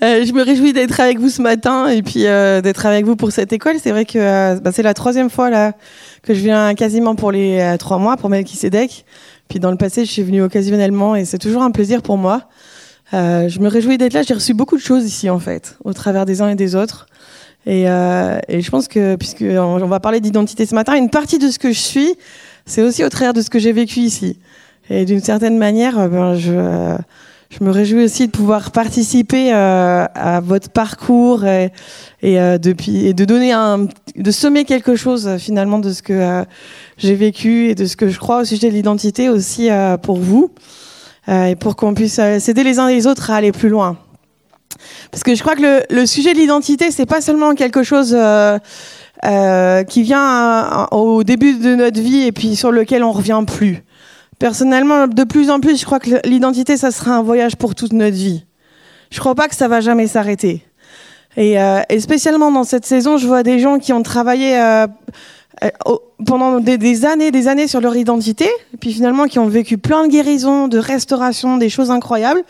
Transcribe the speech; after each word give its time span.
je 0.00 0.32
me 0.32 0.42
réjouis 0.42 0.72
d'être 0.72 1.00
avec 1.00 1.18
vous 1.18 1.28
ce 1.28 1.42
matin 1.42 1.88
et 1.88 2.02
puis 2.02 2.22
d'être 2.22 2.86
avec 2.86 3.04
vous 3.04 3.16
pour 3.16 3.32
cette 3.32 3.52
école. 3.52 3.76
C'est 3.82 3.90
vrai 3.90 4.04
que 4.04 4.58
bah, 4.58 4.72
c'est 4.72 4.82
la 4.82 4.94
troisième 4.94 5.30
fois 5.30 5.50
là 5.50 5.72
que 6.22 6.34
je 6.34 6.40
viens 6.40 6.74
quasiment 6.74 7.14
pour 7.14 7.32
les 7.32 7.76
trois 7.78 7.98
mois 7.98 8.16
pour 8.16 8.30
Melchisedec. 8.30 9.04
Puis 9.48 9.60
dans 9.60 9.70
le 9.70 9.76
passé, 9.76 10.04
je 10.04 10.10
suis 10.10 10.22
venue 10.22 10.42
occasionnellement 10.42 11.14
et 11.14 11.24
c'est 11.24 11.38
toujours 11.38 11.62
un 11.62 11.70
plaisir 11.70 12.02
pour 12.02 12.18
moi. 12.18 12.42
je 13.12 13.58
me 13.60 13.68
réjouis 13.68 13.98
d'être 13.98 14.14
là. 14.14 14.22
J'ai 14.22 14.34
reçu 14.34 14.54
beaucoup 14.54 14.76
de 14.76 14.82
choses 14.82 15.04
ici 15.04 15.30
en 15.30 15.38
fait, 15.38 15.76
au 15.84 15.92
travers 15.92 16.26
des 16.26 16.42
uns 16.42 16.48
et 16.48 16.56
des 16.56 16.74
autres. 16.74 17.06
Et, 17.66 17.82
et 17.82 18.60
je 18.60 18.70
pense 18.70 18.88
que 18.88 19.16
puisque 19.16 19.42
on 19.42 19.86
va 19.86 20.00
parler 20.00 20.20
d'identité 20.20 20.66
ce 20.66 20.74
matin, 20.74 20.94
une 20.96 21.10
partie 21.10 21.38
de 21.38 21.48
ce 21.48 21.58
que 21.58 21.72
je 21.72 21.80
suis, 21.80 22.14
c'est 22.66 22.82
aussi 22.82 23.04
au 23.04 23.08
travers 23.08 23.32
de 23.32 23.40
ce 23.40 23.48
que 23.48 23.58
j'ai 23.58 23.72
vécu 23.72 24.00
ici. 24.00 24.38
Et 24.90 25.04
d'une 25.04 25.20
certaine 25.20 25.56
manière, 25.56 25.98
euh, 25.98 26.08
ben, 26.08 26.34
je, 26.34 26.52
euh, 26.52 26.96
je, 27.50 27.64
me 27.64 27.70
réjouis 27.70 28.04
aussi 28.04 28.26
de 28.26 28.32
pouvoir 28.32 28.70
participer 28.70 29.52
euh, 29.52 30.06
à 30.14 30.40
votre 30.40 30.70
parcours 30.70 31.44
et, 31.44 31.72
et, 32.22 32.36
depuis, 32.58 33.06
et 33.06 33.14
de 33.14 33.24
donner 33.24 33.52
un, 33.52 33.86
de 34.16 34.30
semer 34.30 34.64
quelque 34.64 34.96
chose 34.96 35.36
finalement 35.38 35.78
de 35.78 35.92
ce 35.92 36.02
que 36.02 36.44
j'ai 36.98 37.14
vécu 37.14 37.68
et 37.68 37.74
de 37.74 37.86
ce 37.86 37.96
que 37.96 38.08
je 38.08 38.18
crois 38.18 38.40
au 38.40 38.44
sujet 38.44 38.68
de 38.68 38.74
l'identité 38.74 39.28
aussi 39.28 39.68
pour 40.02 40.16
vous 40.16 40.50
et 41.28 41.56
pour 41.56 41.76
qu'on 41.76 41.94
puisse 41.94 42.14
s'aider 42.14 42.64
les 42.64 42.78
uns 42.78 42.88
les 42.88 43.06
autres 43.06 43.30
à 43.30 43.36
aller 43.36 43.52
plus 43.52 43.68
loin. 43.68 43.96
Parce 45.10 45.22
que 45.22 45.34
je 45.34 45.42
crois 45.42 45.56
que 45.56 45.62
le, 45.62 45.82
le 45.90 46.06
sujet 46.06 46.32
de 46.32 46.38
l'identité, 46.38 46.90
c'est 46.90 47.06
pas 47.06 47.20
seulement 47.20 47.54
quelque 47.54 47.82
chose 47.82 48.14
euh, 48.14 48.58
euh, 49.24 49.84
qui 49.84 50.02
vient 50.02 50.88
au 50.90 51.24
début 51.24 51.54
de 51.54 51.74
notre 51.74 52.00
vie 52.00 52.24
et 52.24 52.32
puis 52.32 52.56
sur 52.56 52.70
lequel 52.70 53.02
on 53.02 53.12
revient 53.12 53.42
plus. 53.46 53.82
Personnellement, 54.38 55.06
de 55.06 55.24
plus 55.24 55.50
en 55.50 55.60
plus, 55.60 55.80
je 55.80 55.86
crois 55.86 55.98
que 55.98 56.26
l'identité, 56.26 56.76
ça 56.76 56.90
sera 56.90 57.12
un 57.12 57.22
voyage 57.22 57.56
pour 57.56 57.74
toute 57.74 57.92
notre 57.92 58.16
vie. 58.16 58.44
Je 59.10 59.20
crois 59.20 59.34
pas 59.34 59.48
que 59.48 59.54
ça 59.54 59.68
va 59.68 59.80
jamais 59.80 60.06
s'arrêter. 60.06 60.62
Et, 61.36 61.60
euh, 61.60 61.80
et, 61.88 62.00
spécialement 62.00 62.50
dans 62.50 62.64
cette 62.64 62.84
saison, 62.84 63.18
je 63.18 63.26
vois 63.26 63.42
des 63.42 63.58
gens 63.58 63.78
qui 63.78 63.92
ont 63.92 64.02
travaillé 64.02 64.58
euh, 64.58 64.86
euh 65.62 65.70
pendant 66.26 66.60
des, 66.60 67.04
années, 67.04 67.30
des 67.30 67.46
années 67.46 67.68
sur 67.68 67.80
leur 67.80 67.94
identité, 67.94 68.48
puis 68.80 68.92
finalement 68.92 69.26
qui 69.26 69.38
ont 69.38 69.48
vécu 69.48 69.76
plein 69.76 70.06
de 70.06 70.10
guérisons, 70.10 70.66
de 70.66 70.78
restauration, 70.78 71.58
des 71.58 71.68
choses 71.68 71.90
incroyables. 71.90 72.42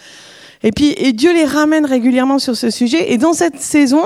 Et 0.63 0.71
puis 0.71 0.95
et 0.97 1.13
Dieu 1.13 1.33
les 1.35 1.45
ramène 1.45 1.85
régulièrement 1.85 2.39
sur 2.39 2.57
ce 2.57 2.71
sujet. 2.71 3.13
Et 3.13 3.19
dans 3.19 3.33
cette 3.33 3.61
saison, 3.61 4.03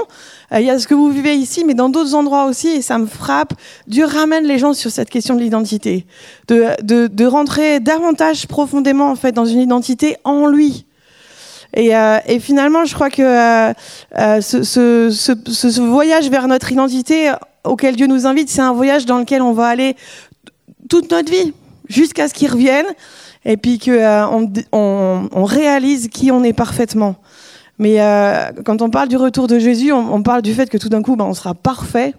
il 0.59 0.63
y 0.63 0.71
a 0.71 0.79
ce 0.79 0.89
que 0.89 0.95
vous 0.95 1.11
vivez 1.11 1.35
ici, 1.35 1.65
mais 1.65 1.75
dans 1.75 1.89
d'autres 1.89 2.15
endroits 2.15 2.47
aussi, 2.47 2.69
et 2.69 2.83
ça 2.83 2.99
me 2.99 3.07
frappe. 3.07 3.55
Dieu 3.87 4.05
ramène 4.05 4.45
les 4.45 4.59
gens 4.59 4.73
sur 4.73 4.91
cette 4.91 5.09
question 5.09 5.37
de 5.37 5.41
l'identité, 5.41 6.07
de, 6.49 6.67
de, 6.83 7.07
de, 7.07 7.25
rentrer 7.25 7.79
davantage 7.79 8.49
profondément 8.49 9.11
en 9.11 9.17
fait 9.17 9.33
dans 9.33 9.45
une 9.45 9.61
identité 9.61 10.17
en 10.25 10.47
lui. 10.47 10.87
Et, 11.75 11.95
euh, 11.95 12.19
et 12.27 12.41
finalement, 12.41 12.85
je 12.85 12.95
crois 12.95 13.11
que 13.11 13.23
euh, 13.23 13.73
euh 14.19 14.41
ce, 14.41 14.65
ce, 14.65 15.11
ce, 15.11 15.71
ce, 15.71 15.81
voyage 15.81 16.29
vers 16.29 16.49
notre 16.49 16.73
identité 16.73 17.33
auquel 17.63 17.95
Dieu 17.95 18.09
nous 18.09 18.27
invite, 18.27 18.49
c'est 18.49 18.61
un 18.61 18.73
voyage 18.73 19.07
dans 19.07 19.19
lequel 19.19 19.43
on 19.43 19.53
va 19.53 19.69
aller 19.69 19.95
toute 20.89 21.13
notre 21.13 21.31
vie, 21.31 21.53
jusqu'à 21.89 22.27
ce 22.27 22.35
qu'il 22.35 22.51
revienne, 22.51 22.87
et 23.45 23.57
puis 23.57 23.79
qu'on 23.79 23.93
euh, 23.93 24.55
on, 24.73 25.29
on 25.33 25.45
réalise 25.45 26.09
qui 26.09 26.31
on 26.33 26.43
est 26.43 26.53
parfaitement. 26.53 27.17
Mais 27.81 28.01
euh, 28.01 28.53
quand 28.65 28.81
on 28.83 28.91
parle 28.91 29.09
du 29.09 29.17
retour 29.17 29.49
de 29.49 29.59
Jésus, 29.59 29.91
on, 29.93 30.15
on 30.15 30.23
parle 30.23 30.43
du 30.43 30.55
fait 30.55 30.71
que 30.71 30.79
tout 30.79 30.89
d'un 30.89 31.03
coup, 31.03 31.17
ben, 31.17 31.25
on 31.25 31.35
sera 31.35 31.55
parfait. 31.55 32.15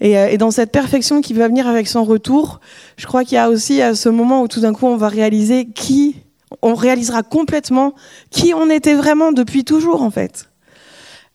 Et, 0.00 0.16
euh, 0.16 0.28
et, 0.28 0.38
dans 0.38 0.50
cette 0.50 0.70
perfection 0.70 1.20
qui 1.20 1.34
va 1.34 1.48
venir 1.48 1.66
avec 1.66 1.88
son 1.88 2.04
retour, 2.04 2.60
je 2.96 3.06
crois 3.06 3.24
qu'il 3.24 3.34
y 3.34 3.38
a 3.38 3.50
aussi 3.50 3.82
à 3.82 3.94
ce 3.94 4.08
moment 4.08 4.42
où 4.42 4.48
tout 4.48 4.60
d'un 4.60 4.72
coup, 4.72 4.86
on 4.86 4.96
va 4.96 5.08
réaliser 5.08 5.66
qui, 5.66 6.22
on 6.62 6.74
réalisera 6.74 7.22
complètement 7.22 7.94
qui 8.30 8.54
on 8.54 8.70
était 8.70 8.94
vraiment 8.94 9.32
depuis 9.32 9.64
toujours, 9.64 10.02
en 10.02 10.10
fait. 10.10 10.48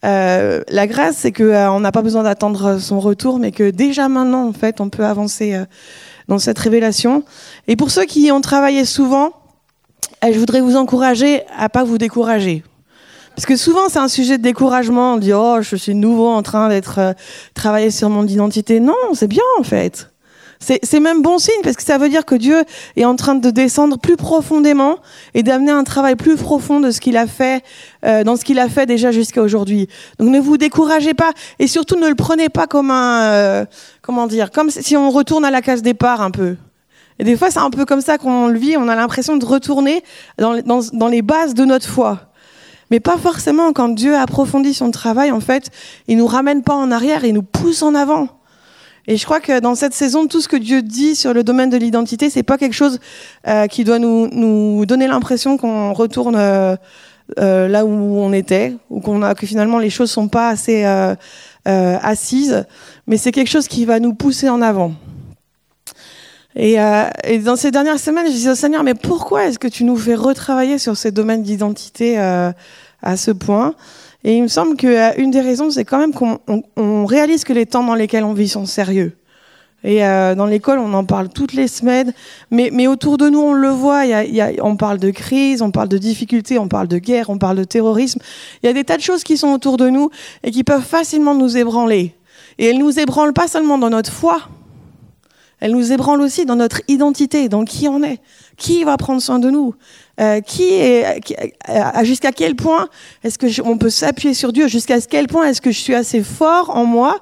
Euh, 0.05 0.61
la 0.69 0.88
grâce, 0.88 1.17
c'est 1.17 1.31
que 1.31 1.44
euh, 1.44 1.80
n'a 1.80 1.91
pas 1.91 2.02
besoin 2.02 2.23
d'attendre 2.23 2.78
son 2.80 3.00
retour, 3.00 3.39
mais 3.39 3.52
que 3.52 3.69
déjà 3.69 4.09
maintenant, 4.09 4.47
en 4.47 4.53
fait, 4.53 4.81
on 4.81 4.89
peut 4.89 5.06
avancer 5.06 5.53
euh, 5.53 5.66
dans 6.28 6.39
cette 6.39 6.59
révélation. 6.59 7.23
Et 7.68 7.75
pour 7.75 7.91
ceux 7.91 8.06
qui 8.06 8.31
ont 8.31 8.41
travaillé 8.41 8.85
souvent, 8.85 9.34
je 10.22 10.38
voudrais 10.38 10.62
vous 10.62 10.75
encourager 10.75 11.44
à 11.57 11.69
pas 11.69 11.84
vous 11.84 11.97
décourager. 11.97 12.63
Parce 13.35 13.45
que 13.47 13.55
souvent, 13.55 13.89
c'est 13.89 13.99
un 13.99 14.07
sujet 14.07 14.38
de 14.38 14.44
découragement. 14.44 15.13
On 15.13 15.17
dit, 15.17 15.33
oh, 15.33 15.57
je 15.61 15.75
suis 15.75 15.95
nouveau 15.95 16.27
en 16.27 16.44
train 16.44 16.69
d'être 16.69 16.99
euh, 16.99 17.13
travaillé 17.55 17.89
sur 17.89 18.09
mon 18.09 18.25
identité. 18.27 18.79
Non, 18.79 18.94
c'est 19.13 19.27
bien, 19.27 19.44
en 19.59 19.63
fait. 19.63 20.09
C'est 20.59 21.01
même 21.01 21.21
bon 21.21 21.39
signe 21.39 21.59
parce 21.61 21.75
que 21.75 21.83
ça 21.83 21.97
veut 21.97 22.07
dire 22.07 22.23
que 22.23 22.35
Dieu 22.35 22.63
est 22.95 23.03
en 23.03 23.17
train 23.17 23.35
de 23.35 23.49
descendre 23.49 23.97
plus 23.97 24.16
profondément 24.16 24.95
et 25.33 25.44
d'amener 25.44 25.71
un 25.71 25.83
travail 25.83 26.16
plus 26.16 26.38
profond 26.38 26.79
de 26.79 26.89
ce 26.89 27.01
qu'il 27.01 27.17
a 27.17 27.27
fait, 27.27 27.66
euh, 28.05 28.23
dans 28.23 28.38
ce 28.38 28.45
qu'il 28.45 28.59
a 28.59 28.69
fait 28.69 28.85
déjà 28.85 29.11
jusqu'à 29.11 29.41
aujourd'hui. 29.41 29.89
Donc 30.19 30.29
ne 30.29 30.39
vous 30.39 30.55
découragez 30.55 31.13
pas 31.13 31.31
et 31.59 31.67
surtout 31.67 32.00
ne 32.00 32.07
le 32.07 32.15
prenez 32.15 32.47
pas 32.47 32.65
comme 32.65 32.91
un, 32.91 33.23
euh, 33.23 33.65
comment 34.01 34.25
dire, 34.25 34.51
comme 34.51 34.69
si 34.69 34.95
on 34.95 35.11
retourne 35.11 35.44
à 35.44 35.51
la 35.51 35.61
case 35.61 35.81
départ 35.81 36.21
un 36.21 36.31
peu. 36.31 36.55
Et 37.19 37.25
des 37.25 37.35
fois, 37.35 37.51
c'est 37.51 37.59
un 37.59 37.69
peu 37.69 37.83
comme 37.83 38.01
ça 38.01 38.17
qu'on 38.17 38.47
le 38.47 38.57
vit. 38.57 38.77
On 38.77 38.88
a 38.88 38.95
l'impression 38.95 39.35
de 39.35 39.45
retourner 39.45 40.01
dans, 40.38 40.61
dans, 40.61 40.79
dans 40.94 41.07
les 41.09 41.21
bases 41.21 41.55
de 41.55 41.65
notre 41.65 41.88
foi. 41.88 42.32
Mais 42.91 42.99
pas 42.99 43.17
forcément 43.17 43.73
quand 43.73 43.89
Dieu 43.89 44.16
approfondit 44.16 44.73
son 44.73 44.91
travail, 44.91 45.31
en 45.31 45.39
fait, 45.39 45.69
il 46.07 46.17
nous 46.17 46.27
ramène 46.27 46.63
pas 46.63 46.75
en 46.75 46.91
arrière, 46.91 47.25
il 47.25 47.33
nous 47.33 47.44
pousse 47.44 47.81
en 47.81 47.95
avant. 47.95 48.27
Et 49.07 49.17
je 49.17 49.25
crois 49.25 49.41
que 49.41 49.59
dans 49.59 49.75
cette 49.75 49.94
saison, 49.94 50.27
tout 50.27 50.39
ce 50.39 50.47
que 50.47 50.55
Dieu 50.55 50.81
dit 50.81 51.16
sur 51.16 51.33
le 51.33 51.44
domaine 51.44 51.69
de 51.69 51.77
l'identité, 51.77 52.29
c'est 52.29 52.44
pas 52.44 52.57
quelque 52.57 52.73
chose 52.73 52.99
euh, 53.47 53.67
qui 53.67 53.83
doit 53.83 53.99
nous, 53.99 54.27
nous 54.27 54.85
donner 54.85 55.07
l'impression 55.07 55.57
qu'on 55.57 55.91
retourne 55.91 56.35
euh, 56.38 56.77
euh, 57.39 57.67
là 57.67 57.85
où 57.85 57.89
on 57.89 58.33
était, 58.33 58.75
ou 58.89 59.00
qu'on 59.00 59.21
a 59.23 59.33
que 59.33 59.47
finalement 59.47 59.79
les 59.79 59.89
choses 59.89 60.11
sont 60.11 60.27
pas 60.27 60.50
assez 60.50 60.85
euh, 60.85 61.15
euh, 61.67 61.97
assises, 62.01 62.65
mais 63.07 63.17
c'est 63.17 63.31
quelque 63.31 63.50
chose 63.50 63.67
qui 63.67 63.85
va 63.85 64.00
nous 64.00 64.13
pousser 64.13 64.50
en 64.50 64.61
avant. 64.61 64.94
Et, 66.56 66.80
euh, 66.80 67.06
et, 67.24 67.40
dans 67.40 67.56
ces 67.56 67.72
dernières 67.72 68.00
semaines, 68.00 68.28
je 68.28 68.31
disais 68.31 68.52
au 68.52 68.56
Seigneur, 68.56 68.84
mais 68.84 68.94
pourquoi 68.94 69.46
est-ce 69.46 69.58
que 69.58 69.68
tu 69.68 69.84
nous 69.84 69.97
fais 69.97 70.16
retravailler 70.16 70.78
sur 70.78 70.96
ces 70.96 71.12
domaines 71.12 71.44
d'identité 71.44 72.19
euh, 72.19 72.52
à 73.02 73.18
ce 73.18 73.31
point? 73.31 73.75
Et 74.24 74.38
il 74.38 74.44
me 74.44 74.47
semble 74.47 74.78
qu'une 74.78 74.90
euh, 74.90 75.31
des 75.31 75.42
raisons, 75.42 75.69
c'est 75.69 75.84
quand 75.84 75.97
même 75.97 76.13
qu'on 76.13 76.40
on, 76.47 76.63
on 76.78 77.06
réalise 77.06 77.44
que 77.44 77.53
les 77.53 77.66
temps 77.66 77.84
dans 77.84 77.96
lesquels 77.96 78.24
on 78.24 78.34
vit 78.34 78.47
sont 78.50 78.66
sérieux. 78.66 79.13
Et 79.84 80.06
euh, 80.06 80.34
dans 80.34 80.46
l'école, 80.46 80.80
on 80.80 80.94
en 80.94 81.03
parle 81.03 81.28
toutes 81.28 81.53
les 81.53 81.68
semaines, 81.68 82.13
mais, 82.52 82.69
mais 82.72 82.88
autour 82.88 83.18
de 83.18 83.28
nous, 83.28 83.42
on 83.42 83.53
le 83.53 83.68
voit. 83.68 84.06
Y 84.06 84.13
a, 84.13 84.24
y 84.24 84.40
a, 84.40 84.52
on 84.62 84.78
parle 84.78 84.97
de 84.97 85.12
crise, 85.12 85.62
on 85.62 85.72
parle 85.72 85.90
de 85.90 85.97
difficultés, 85.97 86.58
on 86.58 86.69
parle 86.69 86.88
de 86.88 87.00
guerre, 87.00 87.30
on 87.30 87.38
parle 87.38 87.58
de 87.58 87.66
terrorisme. 87.66 88.19
Il 88.62 88.68
y 88.68 88.69
a 88.69 88.74
des 88.74 88.86
tas 88.86 88.96
de 88.96 89.02
choses 89.02 89.24
qui 89.24 89.36
sont 89.38 89.50
autour 89.50 89.75
de 89.78 89.90
nous 89.90 90.09
et 90.44 90.52
qui 90.52 90.63
peuvent 90.63 90.86
facilement 90.86 91.36
nous 91.36 91.58
ébranler. 91.58 92.16
Et 92.59 92.68
elles 92.68 92.78
nous 92.78 92.97
ébranlent 92.97 93.34
pas 93.34 93.47
seulement 93.47 93.78
dans 93.78 93.90
notre 93.90 94.12
foi, 94.12 94.44
elle 95.63 95.72
nous 95.72 95.94
ébranle 95.94 96.19
aussi 96.19 96.46
dans 96.46 96.57
notre 96.57 96.81
identité, 96.90 97.47
dans 97.47 97.63
qui 97.63 97.88
on 97.88 98.03
est, 98.03 98.19
qui 98.57 98.84
va 98.84 98.97
prendre 98.97 99.22
soin 99.22 99.40
de 99.40 99.50
nous, 99.50 99.74
euh, 100.19 100.41
qui 100.41 100.74
est, 100.74 101.22
euh, 101.69 102.03
jusqu'à 102.03 102.34
quel 102.34 102.57
point 102.57 102.90
est-ce 103.24 103.38
que 103.38 103.62
on 103.62 103.78
peut 103.78 103.90
s'appuyer 103.90 104.34
sur 104.34 104.51
Dieu, 104.51 104.68
jusqu'à 104.68 105.00
quel 105.00 105.28
point 105.28 105.46
est-ce 105.46 105.62
que 105.62 105.72
je 105.72 105.79
suis 105.79 105.96
assez 105.96 106.22
fort 106.22 106.75
en 106.75 106.84
moi 106.84 107.22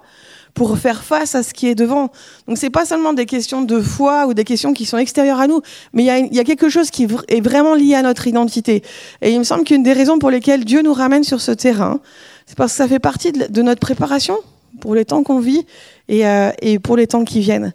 pour 0.55 0.75
faire 0.79 1.03
face 1.03 1.35
à 1.35 1.43
ce 1.43 1.53
qui 1.53 1.67
est 1.67 1.75
devant? 1.75 2.09
Donc 2.47 2.57
c'est 2.57 2.71
pas 2.71 2.83
seulement 2.83 3.13
des 3.13 3.27
questions 3.27 3.61
de 3.61 3.79
foi 3.79 4.25
ou 4.25 4.33
des 4.33 4.43
questions 4.43 4.73
qui 4.73 4.87
sont 4.87 4.97
extérieures 4.97 5.39
à 5.39 5.45
nous, 5.45 5.61
mais 5.93 6.01
il 6.01 6.35
y 6.35 6.39
a, 6.39 6.43
quelque 6.43 6.67
chose 6.67 6.89
qui 6.89 7.07
est 7.27 7.41
vraiment 7.41 7.75
lié 7.75 7.93
à 7.93 8.01
notre 8.01 8.25
identité. 8.25 8.81
Et 9.21 9.33
il 9.33 9.37
me 9.37 9.43
semble 9.43 9.65
qu'une 9.65 9.83
des 9.83 9.93
raisons 9.93 10.17
pour 10.17 10.31
lesquelles 10.31 10.65
Dieu 10.65 10.81
nous 10.81 10.93
ramène 10.93 11.23
sur 11.23 11.41
ce 11.41 11.51
terrain, 11.51 11.99
c'est 12.47 12.57
parce 12.57 12.71
que 12.71 12.77
ça 12.77 12.87
fait 12.87 12.97
partie 12.97 13.33
de, 13.33 13.61
notre 13.61 13.81
préparation 13.81 14.39
pour 14.79 14.95
les 14.95 15.05
temps 15.05 15.21
qu'on 15.21 15.37
vit 15.37 15.63
et, 16.09 16.25
euh, 16.25 16.49
et 16.63 16.79
pour 16.79 16.97
les 16.97 17.05
temps 17.05 17.23
qui 17.23 17.41
viennent. 17.41 17.71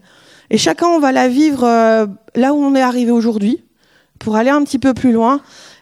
Et 0.50 0.58
chacun, 0.58 0.86
on 0.86 1.00
va 1.00 1.12
la 1.12 1.28
vivre 1.28 1.64
euh, 1.64 2.06
là 2.34 2.52
où 2.52 2.56
on 2.56 2.74
est 2.74 2.82
arrivé 2.82 3.10
aujourd'hui, 3.10 3.64
pour 4.18 4.36
aller 4.36 4.50
un 4.50 4.62
petit 4.62 4.78
peu 4.78 4.94
plus 4.94 5.12
loin 5.12 5.40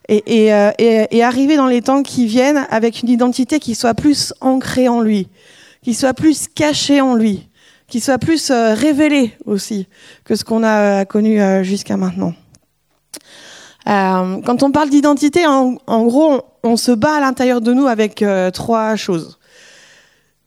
et, 0.08 0.44
et, 0.44 0.54
euh, 0.54 0.70
et, 0.78 1.06
et, 1.10 1.22
arriver 1.22 1.56
dans 1.56 1.66
les 1.66 1.82
temps 1.82 2.02
qui 2.02 2.26
viennent 2.26 2.66
avec 2.70 3.02
une 3.02 3.08
identité 3.08 3.60
qui 3.60 3.74
soit 3.74 3.94
plus 3.94 4.34
ancrée 4.40 4.88
en 4.88 5.00
lui, 5.00 5.28
qui 5.82 5.94
soit 5.94 6.14
plus 6.14 6.48
cachée 6.48 7.00
en 7.00 7.14
lui, 7.14 7.48
qui 7.88 8.00
soit 8.00 8.18
plus 8.18 8.50
euh, 8.50 8.74
révélée 8.74 9.32
aussi 9.44 9.86
que 10.24 10.34
ce 10.34 10.44
qu'on 10.44 10.64
a 10.64 11.04
connu 11.04 11.40
jusqu'à 11.62 11.96
maintenant. 11.96 12.34
Quand 13.86 14.62
on 14.62 14.70
parle 14.72 14.88
d'identité, 14.88 15.46
en, 15.46 15.76
en, 15.86 16.06
gros, 16.06 16.40
on, 16.62 16.78
se 16.78 16.90
bat 16.90 17.16
à 17.16 17.20
l'intérieur 17.20 17.60
de 17.60 17.74
nous 17.74 17.86
avec 17.86 18.24
trois 18.54 18.96
choses. 18.96 19.38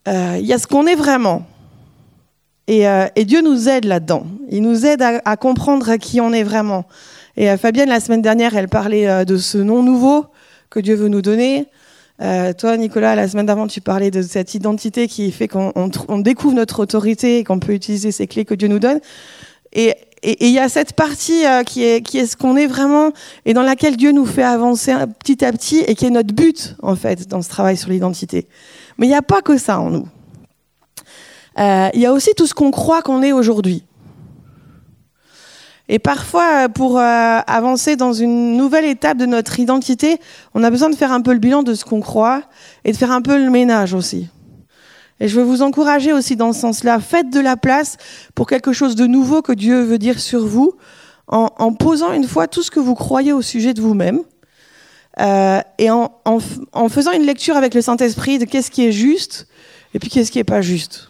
Il 0.06 0.44
y 0.44 0.52
a 0.52 0.58
ce 0.58 0.66
qu'on 0.66 0.88
est 0.88 0.96
vraiment 0.96 1.46
et, 2.68 2.86
euh, 2.86 3.06
et, 3.16 3.24
Dieu 3.24 3.40
nous 3.40 3.68
aide 3.70 3.86
là-dedans. 3.86 4.26
Il 4.50 4.60
nous 4.62 4.84
aide 4.84 5.00
à, 5.00 5.22
à, 5.24 5.36
comprendre 5.38 5.96
qui 5.96 6.20
on 6.20 6.34
est 6.34 6.42
vraiment. 6.42 6.84
Et 7.38 7.50
euh, 7.50 7.56
Fabienne, 7.56 7.88
la 7.88 7.98
semaine 7.98 8.20
dernière, 8.20 8.54
elle 8.54 8.68
parlait 8.68 9.08
euh, 9.08 9.24
de 9.24 9.38
ce 9.38 9.56
nom 9.56 9.82
nouveau 9.82 10.26
que 10.68 10.78
Dieu 10.78 10.94
veut 10.94 11.08
nous 11.08 11.22
donner. 11.22 11.66
Toi, 12.58 12.76
Nicolas, 12.76 13.14
la 13.14 13.28
semaine 13.28 13.46
d'avant, 13.46 13.68
tu 13.68 13.80
parlais 13.80 14.10
de 14.10 14.22
cette 14.22 14.52
identité 14.52 15.06
qui 15.06 15.30
fait 15.30 15.46
qu'on 15.46 15.72
on, 15.76 15.88
on 16.08 16.18
découvre 16.18 16.56
notre 16.56 16.80
autorité 16.80 17.38
et 17.38 17.44
qu'on 17.44 17.60
peut 17.60 17.72
utiliser 17.72 18.10
ces 18.10 18.26
clés 18.26 18.44
que 18.44 18.54
Dieu 18.54 18.66
nous 18.66 18.80
donne. 18.80 18.98
Et, 19.72 19.94
il 20.24 20.50
y 20.50 20.58
a 20.58 20.68
cette 20.68 20.94
partie 20.94 21.44
qui 21.64 21.84
est 21.84 22.26
ce 22.26 22.36
qu'on 22.36 22.56
est 22.56 22.66
vraiment 22.66 23.12
et 23.46 23.54
dans 23.54 23.62
laquelle 23.62 23.96
Dieu 23.96 24.10
nous 24.10 24.26
fait 24.26 24.42
avancer 24.42 24.92
petit 25.20 25.44
à 25.44 25.52
petit 25.52 25.78
et 25.86 25.94
qui 25.94 26.06
est 26.06 26.10
notre 26.10 26.34
but 26.34 26.74
en 26.82 26.96
fait 26.96 27.28
dans 27.28 27.40
ce 27.40 27.48
travail 27.48 27.76
sur 27.76 27.90
l'identité. 27.90 28.48
Mais 28.98 29.06
il 29.06 29.10
n'y 29.10 29.14
a 29.14 29.22
pas 29.22 29.40
que 29.40 29.56
ça 29.56 29.78
en 29.78 29.90
nous. 29.90 30.08
Euh, 31.58 31.88
il 31.94 32.00
y 32.00 32.06
a 32.06 32.12
aussi 32.12 32.30
tout 32.36 32.46
ce 32.46 32.54
qu'on 32.54 32.70
croit 32.70 33.02
qu'on 33.02 33.22
est 33.22 33.32
aujourd'hui. 33.32 33.84
Et 35.88 35.98
parfois, 35.98 36.64
euh, 36.64 36.68
pour 36.68 36.98
avancer 36.98 37.96
dans 37.96 38.12
une 38.12 38.56
nouvelle 38.56 38.84
étape 38.84 39.16
de 39.16 39.26
notre 39.26 39.58
identité, 39.58 40.18
on 40.54 40.62
a 40.62 40.70
besoin 40.70 40.90
de 40.90 40.96
faire 40.96 41.12
un 41.12 41.20
peu 41.20 41.32
le 41.32 41.38
bilan 41.38 41.62
de 41.62 41.74
ce 41.74 41.84
qu'on 41.84 42.00
croit 42.00 42.42
et 42.84 42.92
de 42.92 42.96
faire 42.96 43.10
un 43.10 43.22
peu 43.22 43.42
le 43.42 43.50
ménage 43.50 43.94
aussi. 43.94 44.28
Et 45.20 45.28
je 45.28 45.38
veux 45.38 45.44
vous 45.44 45.62
encourager 45.62 46.12
aussi 46.12 46.36
dans 46.36 46.52
ce 46.52 46.60
sens-là. 46.60 47.00
Faites 47.00 47.30
de 47.30 47.40
la 47.40 47.56
place 47.56 47.96
pour 48.34 48.46
quelque 48.46 48.72
chose 48.72 48.94
de 48.94 49.06
nouveau 49.06 49.42
que 49.42 49.52
Dieu 49.52 49.80
veut 49.82 49.98
dire 49.98 50.20
sur 50.20 50.46
vous, 50.46 50.74
en, 51.26 51.74
posant 51.74 52.12
une 52.12 52.26
fois 52.26 52.46
tout 52.46 52.62
ce 52.62 52.70
que 52.70 52.80
vous 52.80 52.94
croyez 52.94 53.34
au 53.34 53.42
sujet 53.42 53.74
de 53.74 53.82
vous-même, 53.82 54.22
euh, 55.20 55.60
et 55.78 55.90
en, 55.90 56.12
en, 56.24 56.88
faisant 56.88 57.12
une 57.12 57.24
lecture 57.24 57.56
avec 57.56 57.74
le 57.74 57.82
Saint-Esprit 57.82 58.38
de 58.38 58.44
qu'est-ce 58.44 58.70
qui 58.70 58.86
est 58.86 58.92
juste 58.92 59.46
et 59.92 59.98
puis 59.98 60.08
qu'est-ce 60.08 60.30
qui 60.30 60.38
est 60.38 60.44
pas 60.44 60.62
juste. 60.62 61.07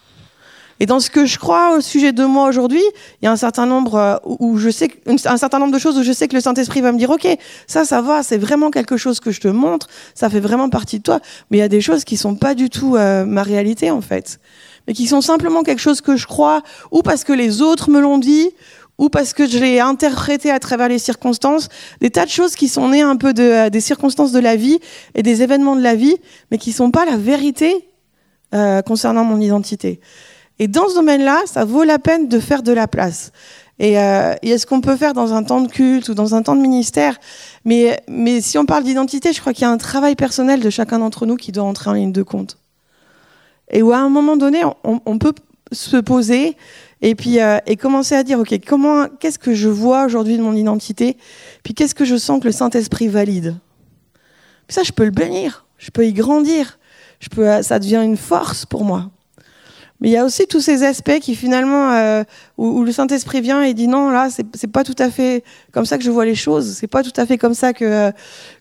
Et 0.80 0.86
dans 0.86 1.00
ce 1.00 1.10
que 1.10 1.26
je 1.26 1.38
crois 1.38 1.76
au 1.76 1.80
sujet 1.80 2.12
de 2.12 2.24
moi 2.24 2.48
aujourd'hui, 2.48 2.82
il 3.20 3.24
y 3.24 3.28
a 3.28 3.32
un 3.32 3.36
certain 3.36 3.66
nombre 3.66 3.94
euh, 3.96 4.16
où 4.24 4.58
je 4.58 4.70
sais 4.70 4.90
un 5.06 5.36
certain 5.36 5.58
nombre 5.58 5.72
de 5.72 5.78
choses 5.78 5.98
où 5.98 6.02
je 6.02 6.12
sais 6.12 6.28
que 6.28 6.34
le 6.34 6.40
Saint-Esprit 6.40 6.80
va 6.80 6.92
me 6.92 6.98
dire 6.98 7.10
OK, 7.10 7.26
ça 7.66 7.84
ça 7.84 8.00
va, 8.00 8.22
c'est 8.22 8.38
vraiment 8.38 8.70
quelque 8.70 8.96
chose 8.96 9.20
que 9.20 9.30
je 9.30 9.40
te 9.40 9.48
montre, 9.48 9.88
ça 10.14 10.30
fait 10.30 10.40
vraiment 10.40 10.68
partie 10.68 10.98
de 10.98 11.02
toi, 11.02 11.20
mais 11.50 11.58
il 11.58 11.60
y 11.60 11.64
a 11.64 11.68
des 11.68 11.80
choses 11.80 12.04
qui 12.04 12.16
sont 12.16 12.36
pas 12.36 12.54
du 12.54 12.70
tout 12.70 12.96
euh, 12.96 13.24
ma 13.24 13.42
réalité 13.42 13.90
en 13.90 14.00
fait, 14.00 14.38
mais 14.86 14.94
qui 14.94 15.06
sont 15.06 15.20
simplement 15.20 15.62
quelque 15.62 15.80
chose 15.80 16.00
que 16.00 16.16
je 16.16 16.26
crois 16.26 16.62
ou 16.90 17.02
parce 17.02 17.24
que 17.24 17.32
les 17.32 17.60
autres 17.60 17.90
me 17.90 18.00
l'ont 18.00 18.18
dit 18.18 18.50
ou 18.98 19.08
parce 19.08 19.32
que 19.32 19.46
je 19.46 19.58
l'ai 19.58 19.80
interprété 19.80 20.50
à 20.50 20.58
travers 20.58 20.88
les 20.88 20.98
circonstances, 20.98 21.68
des 22.00 22.10
tas 22.10 22.24
de 22.24 22.30
choses 22.30 22.56
qui 22.56 22.68
sont 22.68 22.88
nées 22.88 23.02
un 23.02 23.16
peu 23.16 23.32
de, 23.32 23.42
euh, 23.42 23.70
des 23.70 23.80
circonstances 23.80 24.32
de 24.32 24.40
la 24.40 24.56
vie 24.56 24.78
et 25.14 25.22
des 25.22 25.42
événements 25.42 25.76
de 25.76 25.82
la 25.82 25.94
vie, 25.94 26.16
mais 26.50 26.58
qui 26.58 26.72
sont 26.72 26.90
pas 26.90 27.04
la 27.04 27.16
vérité 27.16 27.88
euh, 28.54 28.82
concernant 28.82 29.24
mon 29.24 29.40
identité. 29.40 30.00
Et 30.58 30.68
dans 30.68 30.88
ce 30.88 30.94
domaine-là, 30.94 31.42
ça 31.46 31.64
vaut 31.64 31.84
la 31.84 31.98
peine 31.98 32.28
de 32.28 32.40
faire 32.40 32.62
de 32.62 32.72
la 32.72 32.88
place. 32.88 33.32
Et, 33.78 33.98
euh, 33.98 34.34
est-ce 34.42 34.66
qu'on 34.66 34.80
peut 34.80 34.96
faire 34.96 35.12
dans 35.14 35.32
un 35.32 35.44
temps 35.44 35.60
de 35.60 35.68
culte 35.68 36.08
ou 36.08 36.14
dans 36.14 36.34
un 36.34 36.42
temps 36.42 36.56
de 36.56 36.60
ministère? 36.60 37.16
Mais, 37.64 38.02
mais 38.08 38.40
si 38.40 38.58
on 38.58 38.66
parle 38.66 38.84
d'identité, 38.84 39.32
je 39.32 39.40
crois 39.40 39.52
qu'il 39.52 39.62
y 39.62 39.66
a 39.66 39.70
un 39.70 39.78
travail 39.78 40.16
personnel 40.16 40.60
de 40.60 40.70
chacun 40.70 40.98
d'entre 40.98 41.26
nous 41.26 41.36
qui 41.36 41.52
doit 41.52 41.64
entrer 41.64 41.90
en 41.90 41.92
ligne 41.92 42.12
de 42.12 42.22
compte. 42.22 42.58
Et 43.70 43.82
où 43.82 43.92
à 43.92 43.98
un 43.98 44.08
moment 44.08 44.36
donné, 44.36 44.62
on, 44.84 45.18
peut 45.18 45.34
se 45.72 45.98
poser 45.98 46.56
et 47.02 47.14
puis 47.14 47.40
euh, 47.40 47.58
et 47.66 47.76
commencer 47.76 48.14
à 48.14 48.22
dire 48.22 48.40
ok 48.40 48.58
comment 48.66 49.06
qu'est-ce 49.20 49.38
que 49.38 49.52
je 49.52 49.68
vois 49.68 50.06
aujourd'hui 50.06 50.38
de 50.38 50.42
mon 50.42 50.54
identité? 50.54 51.18
Puis 51.62 51.74
qu'est-ce 51.74 51.94
que 51.94 52.06
je 52.06 52.16
sens 52.16 52.40
que 52.40 52.46
le 52.46 52.52
Saint 52.52 52.70
Esprit 52.70 53.08
valide? 53.08 53.56
Puis 54.66 54.74
ça 54.74 54.82
je 54.82 54.92
peux 54.92 55.04
le 55.04 55.10
bénir 55.10 55.66
je 55.76 55.90
peux 55.90 56.06
y 56.06 56.14
grandir 56.14 56.78
je 57.20 57.28
peux 57.28 57.62
ça 57.62 57.78
devient 57.78 58.00
une 58.02 58.16
force 58.16 58.64
pour 58.64 58.84
moi 58.84 59.10
mais 60.00 60.10
il 60.10 60.12
y 60.12 60.16
a 60.16 60.24
aussi 60.24 60.46
tous 60.46 60.60
ces 60.60 60.84
aspects 60.84 61.18
qui 61.20 61.34
finalement 61.34 61.90
euh, 61.92 62.22
où, 62.56 62.66
où, 62.66 62.84
le 62.84 62.92
Saint 62.92 63.08
Esprit 63.08 63.40
vient 63.40 63.62
et 63.62 63.74
dit 63.74 63.88
non 63.88 64.10
là 64.10 64.28
c'est 64.30 64.66
pas 64.68 64.84
tout 64.84 64.94
à 64.98 65.10
fait 65.10 65.42
comme 65.72 65.86
ça 65.86 65.98
que 65.98 66.04
je 66.04 66.10
vois 66.10 66.24
les 66.24 66.36
choses. 66.36 66.76
C'est 66.78 66.86
pas 66.86 67.02
tout 67.02 67.12
à 67.16 67.26
fait 67.26 67.36
comme 67.36 67.54
ça 67.54 67.72
que 67.72 68.12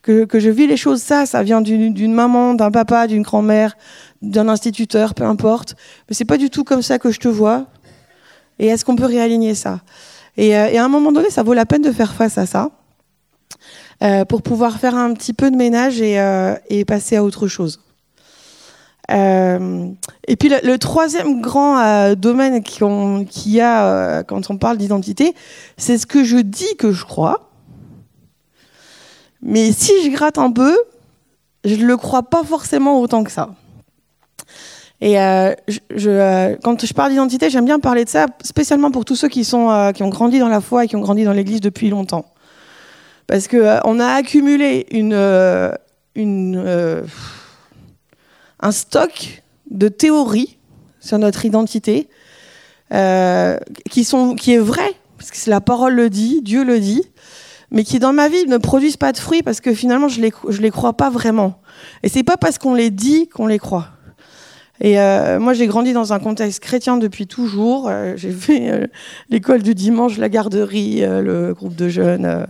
que, 0.02 0.26
que 0.26 0.40
je 0.40 0.50
vis 0.50 0.66
les 0.66 0.78
choses. 0.78 1.02
Ça 1.02 1.26
ça 1.26 1.44
vient 1.44 1.62
d'une 1.62 2.14
maman 2.14 2.56
d'un 2.56 2.72
papa 2.72 3.06
d'une 3.08 3.22
grand-mère 3.22 3.78
d'un 4.22 4.50
instituteur 4.50 5.14
peu 5.14 5.24
importe. 5.24 5.76
Mais 6.10 6.16
c'est 6.16 6.26
pas 6.26 6.38
du 6.38 6.50
tout 6.50 6.64
comme 6.64 6.82
ça 6.82 6.98
que 6.98 7.12
je 7.12 7.20
te 7.20 7.28
vois. 7.28 7.68
Et 8.60 8.68
est-ce 8.68 8.84
qu'on 8.84 8.96
peut 8.96 9.06
réaligner 9.06 9.54
ça? 9.54 9.82
Et, 10.38 10.56
euh, 10.56 10.68
et, 10.68 10.78
à 10.78 10.86
un 10.86 10.88
moment 10.88 11.12
donné, 11.12 11.30
ça 11.30 11.44
vaut 11.44 11.54
la 11.54 11.66
peine 11.66 11.82
de 11.82 11.92
faire 11.92 12.14
face 12.14 12.38
à 12.38 12.46
ça 12.46 12.70
euh, 14.04 14.26
pour 14.26 14.42
pouvoir 14.42 14.80
faire 14.80 14.96
un 14.96 15.14
petit 15.14 15.34
peu 15.34 15.50
de 15.52 15.56
ménage 15.56 16.02
et, 16.02 16.20
euh, 16.20 16.56
et 16.70 16.86
passer 16.86 17.16
à 17.16 17.24
autre 17.24 17.48
chose. 17.48 17.82
Euh, 19.10 19.90
et 20.28 20.36
puis 20.36 20.50
le, 20.50 20.78
troisième 20.78 21.42
grand 21.42 21.80
euh, 21.80 22.16
domaine 22.16 22.62
qu'il 22.62 22.86
qu 23.26 23.50
y 23.50 23.62
a 23.62 23.86
euh, 23.86 24.24
quand 24.24 24.50
on 24.50 24.58
parle 24.58 24.78
d'identité, 24.78 25.34
c'est 25.78 25.98
ce 25.98 26.06
que 26.06 26.24
je 26.24 26.38
dis 26.38 26.76
que 26.78 26.92
je 26.92 27.06
crois. 27.06 27.50
Mais 29.42 29.72
si 29.72 29.92
je 30.04 30.10
gratte 30.10 30.38
un 30.38 30.52
peu, 30.52 30.78
je 31.64 31.76
ne 31.76 31.86
le 31.86 31.96
crois 31.96 32.24
pas 32.24 32.44
forcément 32.44 33.00
autant 33.00 33.24
que 33.24 33.32
ça. 33.32 33.50
Et 35.00 35.14
quand 35.14 35.56
je 36.86 36.94
parle 36.94 37.12
d'identité, 37.12 37.52
j'aime 37.52 37.66
bien 37.66 37.80
parler 37.80 38.04
de 38.04 38.10
ça, 38.10 38.26
spécialement 38.44 38.90
pour 38.90 39.06
tous 39.06 39.16
ceux 39.16 39.28
qui, 39.28 39.46
sont, 39.46 39.92
qui 39.94 40.02
ont 40.02 40.10
grandi 40.10 40.40
dans 40.40 40.50
la 40.50 40.60
foi 40.60 40.86
et 40.86 40.88
qui 40.88 40.96
ont 40.96 41.02
grandi 41.02 41.24
dans 41.24 41.34
l'Église 41.34 41.62
depuis 41.62 41.90
longtemps. 41.90 42.26
Parce 43.28 43.50
euh, 43.54 43.80
on 43.84 44.00
a 44.00 44.08
accumulé 44.08 44.88
une, 44.92 45.14
un 48.60 48.72
stock 48.72 49.44
de 49.70 49.88
théories 49.88 50.58
sur 51.00 51.18
notre 51.20 51.46
identité 51.46 52.10
qui, 52.90 54.04
sont, 54.04 54.36
qui 54.36 54.54
est 54.54 54.60
vrai, 54.60 54.90
parce 55.18 55.32
que 55.32 55.50
la 55.50 55.62
parole 55.62 55.94
le 55.94 56.10
dit, 56.10 56.42
Dieu 56.42 56.64
le 56.64 56.80
dit, 56.80 57.04
mais 57.72 57.84
qui 57.84 58.00
dans 58.00 58.14
ma 58.14 58.30
vie 58.30 58.46
ne 58.48 58.58
produisent 58.58 58.98
pas 58.98 59.12
de 59.12 59.18
fruits 59.18 59.44
parce 59.44 59.60
que 59.60 59.74
finalement 59.74 60.08
je 60.08 60.22
les, 60.22 60.32
je 60.48 60.62
les 60.62 60.72
crois 60.72 60.94
pas 60.94 61.10
vraiment. 61.10 61.62
Et 62.04 62.10
c'est 62.10 62.24
pas 62.24 62.38
parce 62.38 62.58
qu'on 62.58 62.74
les 62.74 62.92
dit 62.92 63.28
qu'on 63.28 63.48
les 63.48 63.60
croit. 63.60 63.90
Et 64.80 65.00
euh, 65.00 65.40
moi, 65.40 65.54
j'ai 65.54 65.66
grandi 65.68 65.94
dans 65.94 66.14
un 66.14 66.20
contexte 66.20 66.60
chrétien 66.60 66.98
depuis 66.98 67.26
toujours. 67.26 67.88
Euh, 67.90 68.14
j'ai 68.16 68.32
fait 68.32 68.70
euh, 68.70 68.88
l'école 69.30 69.64
du 69.64 69.74
dimanche, 69.74 70.18
la 70.18 70.30
garderie, 70.30 71.04
euh, 71.04 71.22
le 71.22 71.54
groupe 71.54 71.76
de 71.76 71.90
jeunes, 71.90 72.26
euh, 72.26 72.46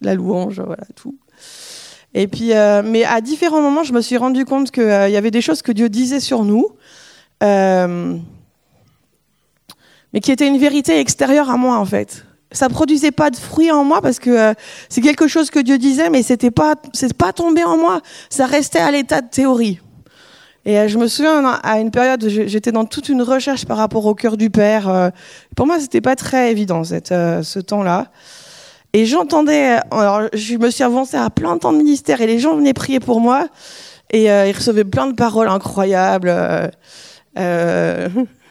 la 0.00 0.14
louange, 0.14 0.60
voilà 0.60 0.84
tout. 0.94 1.16
Et 2.14 2.28
puis, 2.28 2.52
euh, 2.52 2.82
mais 2.84 3.04
à 3.04 3.20
différents 3.20 3.60
moments, 3.60 3.82
je 3.82 3.92
me 3.92 4.00
suis 4.00 4.16
rendu 4.16 4.44
compte 4.44 4.70
qu'il 4.70 4.84
euh, 4.84 5.08
y 5.08 5.16
avait 5.16 5.32
des 5.32 5.40
choses 5.40 5.62
que 5.62 5.72
Dieu 5.72 5.88
disait 5.88 6.20
sur 6.20 6.44
nous, 6.44 6.68
euh, 7.42 8.16
mais 10.12 10.20
qui 10.20 10.30
étaient 10.30 10.46
une 10.46 10.58
vérité 10.58 11.00
extérieure 11.00 11.50
à 11.50 11.56
moi 11.56 11.76
en 11.76 11.84
fait. 11.84 12.24
Ça 12.52 12.68
produisait 12.68 13.10
pas 13.10 13.30
de 13.30 13.36
fruits 13.36 13.72
en 13.72 13.82
moi 13.82 14.00
parce 14.00 14.20
que 14.20 14.54
c'est 14.88 15.00
quelque 15.00 15.26
chose 15.26 15.50
que 15.50 15.58
Dieu 15.58 15.76
disait, 15.76 16.08
mais 16.08 16.22
c'était 16.22 16.52
pas, 16.52 16.76
c'est 16.92 17.12
pas 17.12 17.32
tombé 17.32 17.64
en 17.64 17.76
moi. 17.76 18.00
Ça 18.30 18.46
restait 18.46 18.78
à 18.78 18.92
l'état 18.92 19.20
de 19.20 19.28
théorie. 19.28 19.80
Et 20.64 20.88
je 20.88 20.96
me 20.96 21.08
souviens 21.08 21.44
à 21.44 21.80
une 21.80 21.90
période, 21.90 22.26
j'étais 22.28 22.70
dans 22.70 22.84
toute 22.84 23.08
une 23.08 23.22
recherche 23.22 23.66
par 23.66 23.76
rapport 23.76 24.06
au 24.06 24.14
cœur 24.14 24.36
du 24.36 24.50
Père. 24.50 25.10
Pour 25.56 25.66
moi, 25.66 25.80
c'était 25.80 26.00
pas 26.00 26.14
très 26.14 26.52
évident 26.52 26.84
cette, 26.84 27.08
ce 27.08 27.58
temps-là. 27.58 28.06
Et 28.96 29.06
j'entendais, 29.06 29.78
alors 29.90 30.28
je 30.32 30.54
me 30.56 30.70
suis 30.70 30.84
avancée 30.84 31.16
à 31.16 31.28
plein 31.28 31.56
de 31.56 31.60
temps 31.60 31.72
de 31.72 31.78
ministère 31.78 32.20
et 32.20 32.28
les 32.28 32.38
gens 32.38 32.54
venaient 32.54 32.72
prier 32.72 33.00
pour 33.00 33.20
moi 33.20 33.48
et 34.12 34.30
euh, 34.30 34.46
ils 34.46 34.54
recevaient 34.54 34.84
plein 34.84 35.08
de 35.08 35.14
paroles 35.14 35.48
incroyables. 35.48 36.32
Euh, 37.36 38.08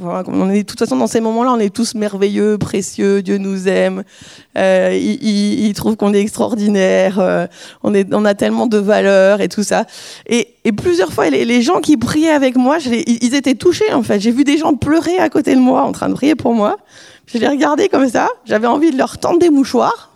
on 0.00 0.50
est, 0.50 0.62
de 0.62 0.66
toute 0.66 0.78
façon, 0.78 0.96
dans 0.96 1.06
ces 1.06 1.20
moments-là, 1.20 1.52
on 1.52 1.58
est 1.58 1.74
tous 1.74 1.94
merveilleux, 1.94 2.58
précieux, 2.58 3.22
Dieu 3.22 3.38
nous 3.38 3.68
aime, 3.68 4.04
euh, 4.56 4.96
il, 4.96 5.72
trouve 5.74 5.96
qu'on 5.96 6.14
est 6.14 6.20
extraordinaire, 6.20 7.18
euh, 7.18 7.46
on, 7.82 8.24
a 8.24 8.34
tellement 8.34 8.66
de 8.66 8.78
valeur 8.78 9.40
et 9.40 9.48
tout 9.48 9.62
ça. 9.62 9.86
Et, 10.26 10.48
plusieurs 10.76 11.12
fois, 11.12 11.28
les, 11.30 11.62
gens 11.62 11.80
qui 11.80 11.96
priaient 11.96 12.30
avec 12.30 12.56
moi, 12.56 12.78
ils 12.78 13.34
étaient 13.34 13.54
touchés 13.54 13.92
en 13.92 14.02
fait. 14.02 14.20
J'ai 14.20 14.30
vu 14.30 14.44
des 14.44 14.58
gens 14.58 14.74
pleurer 14.74 15.18
à 15.18 15.28
côté 15.30 15.54
de 15.54 15.60
moi, 15.60 15.82
en 15.82 15.92
train 15.92 16.08
de 16.08 16.14
prier 16.14 16.34
pour 16.34 16.54
moi. 16.54 16.76
Je 17.26 17.38
les 17.38 17.48
regardais 17.48 17.88
comme 17.88 18.08
ça, 18.08 18.28
j'avais 18.44 18.66
envie 18.66 18.90
de 18.90 18.98
leur 18.98 19.18
tendre 19.18 19.38
des 19.38 19.50
mouchoirs. 19.50 20.10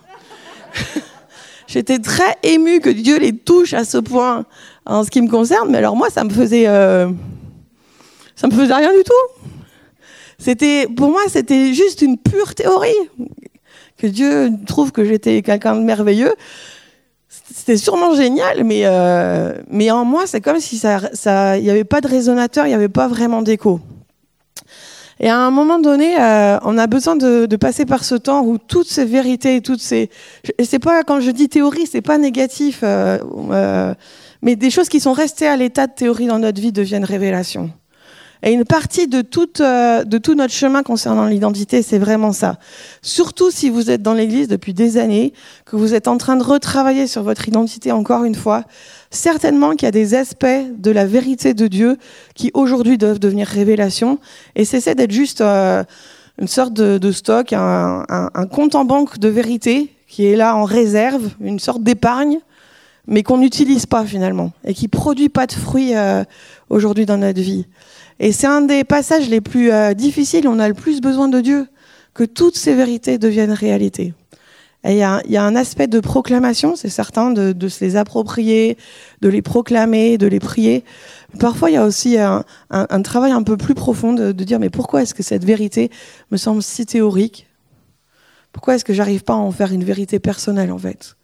J'étais 1.67 1.99
très 1.99 2.37
émue 2.43 2.81
que 2.81 2.91
Dieu 2.91 3.19
les 3.19 3.33
touche 3.33 3.73
à 3.73 3.85
ce 3.85 3.99
point 3.99 4.45
en 4.85 5.05
ce 5.05 5.11
qui 5.11 5.23
me 5.23 5.29
concerne, 5.29 5.71
mais 5.71 5.79
alors 5.79 5.97
moi, 5.97 6.11
ça 6.11 6.23
me 6.23 6.31
faisait... 6.31 6.67
Euh, 6.67 7.09
ça 8.35 8.49
me 8.49 8.53
faisait 8.53 8.75
rien 8.75 8.93
du 8.93 9.05
tout. 9.05 9.42
C'était, 10.43 10.87
pour 10.89 11.11
moi, 11.11 11.23
c'était 11.29 11.73
juste 11.73 12.03
une 12.03 12.19
pure 12.19 12.55
théorie. 12.55 12.91
Que 13.97 14.07
Dieu 14.07 14.51
trouve 14.67 14.91
que 14.91 15.05
j'étais 15.05 15.43
quelqu'un 15.43 15.77
de 15.77 15.83
merveilleux. 15.83 16.35
C'était 17.29 17.77
sûrement 17.77 18.15
génial, 18.15 18.65
mais, 18.65 18.83
euh, 18.85 19.55
mais 19.71 19.91
en 19.91 20.05
moi, 20.05 20.27
c'est 20.27 20.41
comme 20.41 20.59
si 20.59 20.79
ça, 20.79 21.01
ça, 21.13 21.57
il 21.59 21.65
n'y 21.65 21.71
avait 21.71 21.85
pas 21.85 22.01
de 22.01 22.09
résonateur, 22.09 22.67
il 22.67 22.71
n'y 22.71 22.75
avait 22.75 22.89
pas 22.89 23.09
vraiment 23.09 23.43
d'écho. 23.43 23.81
Et 25.21 25.29
à 25.29 25.39
un 25.39 25.53
moment 25.53 25.79
donné, 25.79 26.21
euh, 26.21 26.59
on 26.65 26.77
a 26.77 26.89
besoin 26.89 27.15
de, 27.15 27.47
de, 27.47 27.57
passer 27.57 27.87
par 27.87 28.03
ce 28.03 28.17
temps 28.17 28.43
où 28.43 28.59
toutes 28.59 28.89
ces 28.89 29.05
vérités, 29.05 29.61
toutes 29.61 29.81
ces, 29.81 30.11
et 30.59 30.65
c'est 30.65 30.81
pas 30.81 31.05
quand 31.05 31.21
je 31.21 31.31
dis 31.31 31.49
théorie, 31.49 31.87
c'est 31.87 32.01
pas 32.01 32.19
négatif, 32.19 32.81
euh, 32.83 33.19
euh, 33.53 33.95
mais 34.43 34.57
des 34.57 34.71
choses 34.71 34.89
qui 34.89 34.99
sont 34.99 35.13
restées 35.13 35.47
à 35.47 35.57
l'état 35.57 35.87
de 35.87 35.93
théorie 35.93 36.27
dans 36.27 36.41
notre 36.41 36.61
vie 36.61 36.73
deviennent 36.73 37.05
révélations. 37.05 37.71
Et 38.43 38.53
une 38.53 38.65
partie 38.65 39.07
de, 39.07 39.23
toute, 39.23 39.61
euh, 39.61 40.05
de 40.05 40.19
tout 40.19 40.35
notre 40.35 40.53
chemin 40.53 40.83
concernant 40.83 41.27
l'identité, 41.27 41.83
c'est 41.83 41.99
vraiment 41.99 42.33
ça. 42.33 42.59
Surtout 43.01 43.51
si 43.51 43.71
vous 43.71 43.91
êtes 43.91 44.03
dans 44.03 44.15
l'Église 44.15 44.49
depuis 44.49 44.75
des 44.75 44.99
années, 44.99 45.33
que 45.65 45.77
vous 45.77 45.95
êtes 45.95 46.09
en 46.09 46.19
train 46.19 46.37
de 46.37 46.43
retravailler 46.43 47.07
sur 47.07 47.23
votre 47.23 47.47
identité 47.49 47.93
encore 47.93 48.25
une 48.25 48.35
fois, 48.35 48.65
certainement 49.11 49.73
qu'il 49.73 49.87
y 49.87 49.89
a 49.89 49.93
des 49.93 50.15
aspects 50.15 50.47
de 50.77 50.91
la 50.91 51.07
vérité 51.07 51.55
de 51.55 51.67
Dieu 51.69 51.99
qui 52.35 52.51
aujourd'hui 52.55 52.99
doivent 52.99 53.21
devenir 53.21 53.47
révélation. 53.47 54.19
Et 54.57 54.65
cessez 54.65 54.95
d'être 54.95 55.13
juste... 55.13 55.41
Euh, 55.41 55.85
une 56.39 56.49
sorte 56.49 56.73
de, 56.73 57.13
stock, 57.13 57.53
un, 57.53 58.27
compte 58.51 58.75
en 58.75 58.85
banque 58.85 59.19
de 59.19 59.29
vérité 59.29 59.95
qui 60.09 60.27
est 60.27 60.37
là 60.37 60.57
en 60.57 60.65
réserve, 60.65 61.31
une 61.41 61.59
sorte 61.59 61.83
d'épargne, 61.83 62.39
mais 63.07 63.23
qu'on 63.23 63.39
n'utilise 63.39 63.87
pas 63.87 64.05
finalement 64.05 64.53
et 64.65 64.75
qui 64.75 64.89
produit 64.89 65.29
pas 65.29 65.47
de 65.47 65.53
fruits 65.53 65.95
euh, 65.95 66.25
aujourd'hui 66.69 67.07
dans 67.07 67.19
notre 67.19 67.41
vie. 67.41 67.67
Et 68.23 68.31
c'est 68.31 68.47
un 68.47 68.61
des 68.61 68.85
passages 68.85 69.29
les 69.29 69.41
plus 69.41 69.73
euh, 69.73 69.95
difficiles, 69.95 70.47
on 70.47 70.61
a 70.61 70.69
le 70.69 70.75
plus 70.75 71.01
besoin 71.01 71.27
de 71.27 71.41
Dieu, 71.41 71.67
que 72.15 72.23
toutes 72.23 72.57
ces 72.57 72.73
vérités 72.73 73.19
deviennent 73.19 73.53
réalité. 73.53 74.15
Il 74.85 74.95
y, 74.95 75.03
a, 75.03 75.23
un 75.45 75.57
aspect 75.57 75.89
de 75.89 75.99
proclamation, 75.99 76.77
c'est 76.77 76.89
certain, 76.89 77.31
de, 77.31 77.69
se 77.69 77.85
les 77.85 77.97
approprier, 77.97 78.77
de 79.23 79.29
les 79.29 79.43
proclamer, 79.43 80.19
de 80.19 80.27
les 80.29 80.39
prier. 80.39 80.85
Parfois, 81.41 81.71
il 81.71 81.75
y 81.75 81.77
a 81.77 81.85
aussi 81.85 82.17
un 82.19 83.03
travail 83.03 83.31
un 83.31 83.45
peu 83.45 83.57
plus 83.57 83.75
profond 83.75 84.13
de, 84.13 84.33
de 84.33 84.45
dire 84.45 84.59
mais 84.59 84.71
pourquoi 84.71 85.03
est-ce 85.03 85.15
que 85.15 85.23
cette 85.23 85.45
vérité 85.45 85.91
me 86.33 86.37
semble 86.37 86.65
si 86.65 86.85
théorique? 86.85 87.49
Pourquoi 88.53 88.75
est-ce 88.75 88.85
que 88.85 88.93
j'arrive 88.93 89.23
pas 89.23 89.35
à 89.35 89.37
en 89.37 89.53
faire 89.53 89.73
une 89.73 89.85
vérité 89.85 90.19
personnelle 90.19 90.73
en 90.73 90.79
fait? 90.79 91.17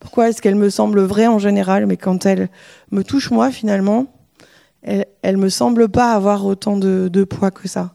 Pourquoi 0.00 0.30
est-ce 0.30 0.40
qu'elle 0.40 0.56
me 0.56 0.70
semble 0.70 1.00
vraie 1.02 1.26
en 1.26 1.38
général, 1.38 1.86
mais 1.86 1.98
quand 1.98 2.24
elle 2.24 2.48
me 2.90 3.04
touche 3.04 3.30
moi 3.30 3.50
finalement, 3.50 4.06
elle, 4.84 5.06
elle 5.22 5.36
me 5.36 5.48
semble 5.48 5.88
pas 5.88 6.12
avoir 6.12 6.46
autant 6.46 6.76
de, 6.76 7.08
de 7.12 7.24
poids 7.24 7.50
que 7.50 7.68
ça 7.68 7.94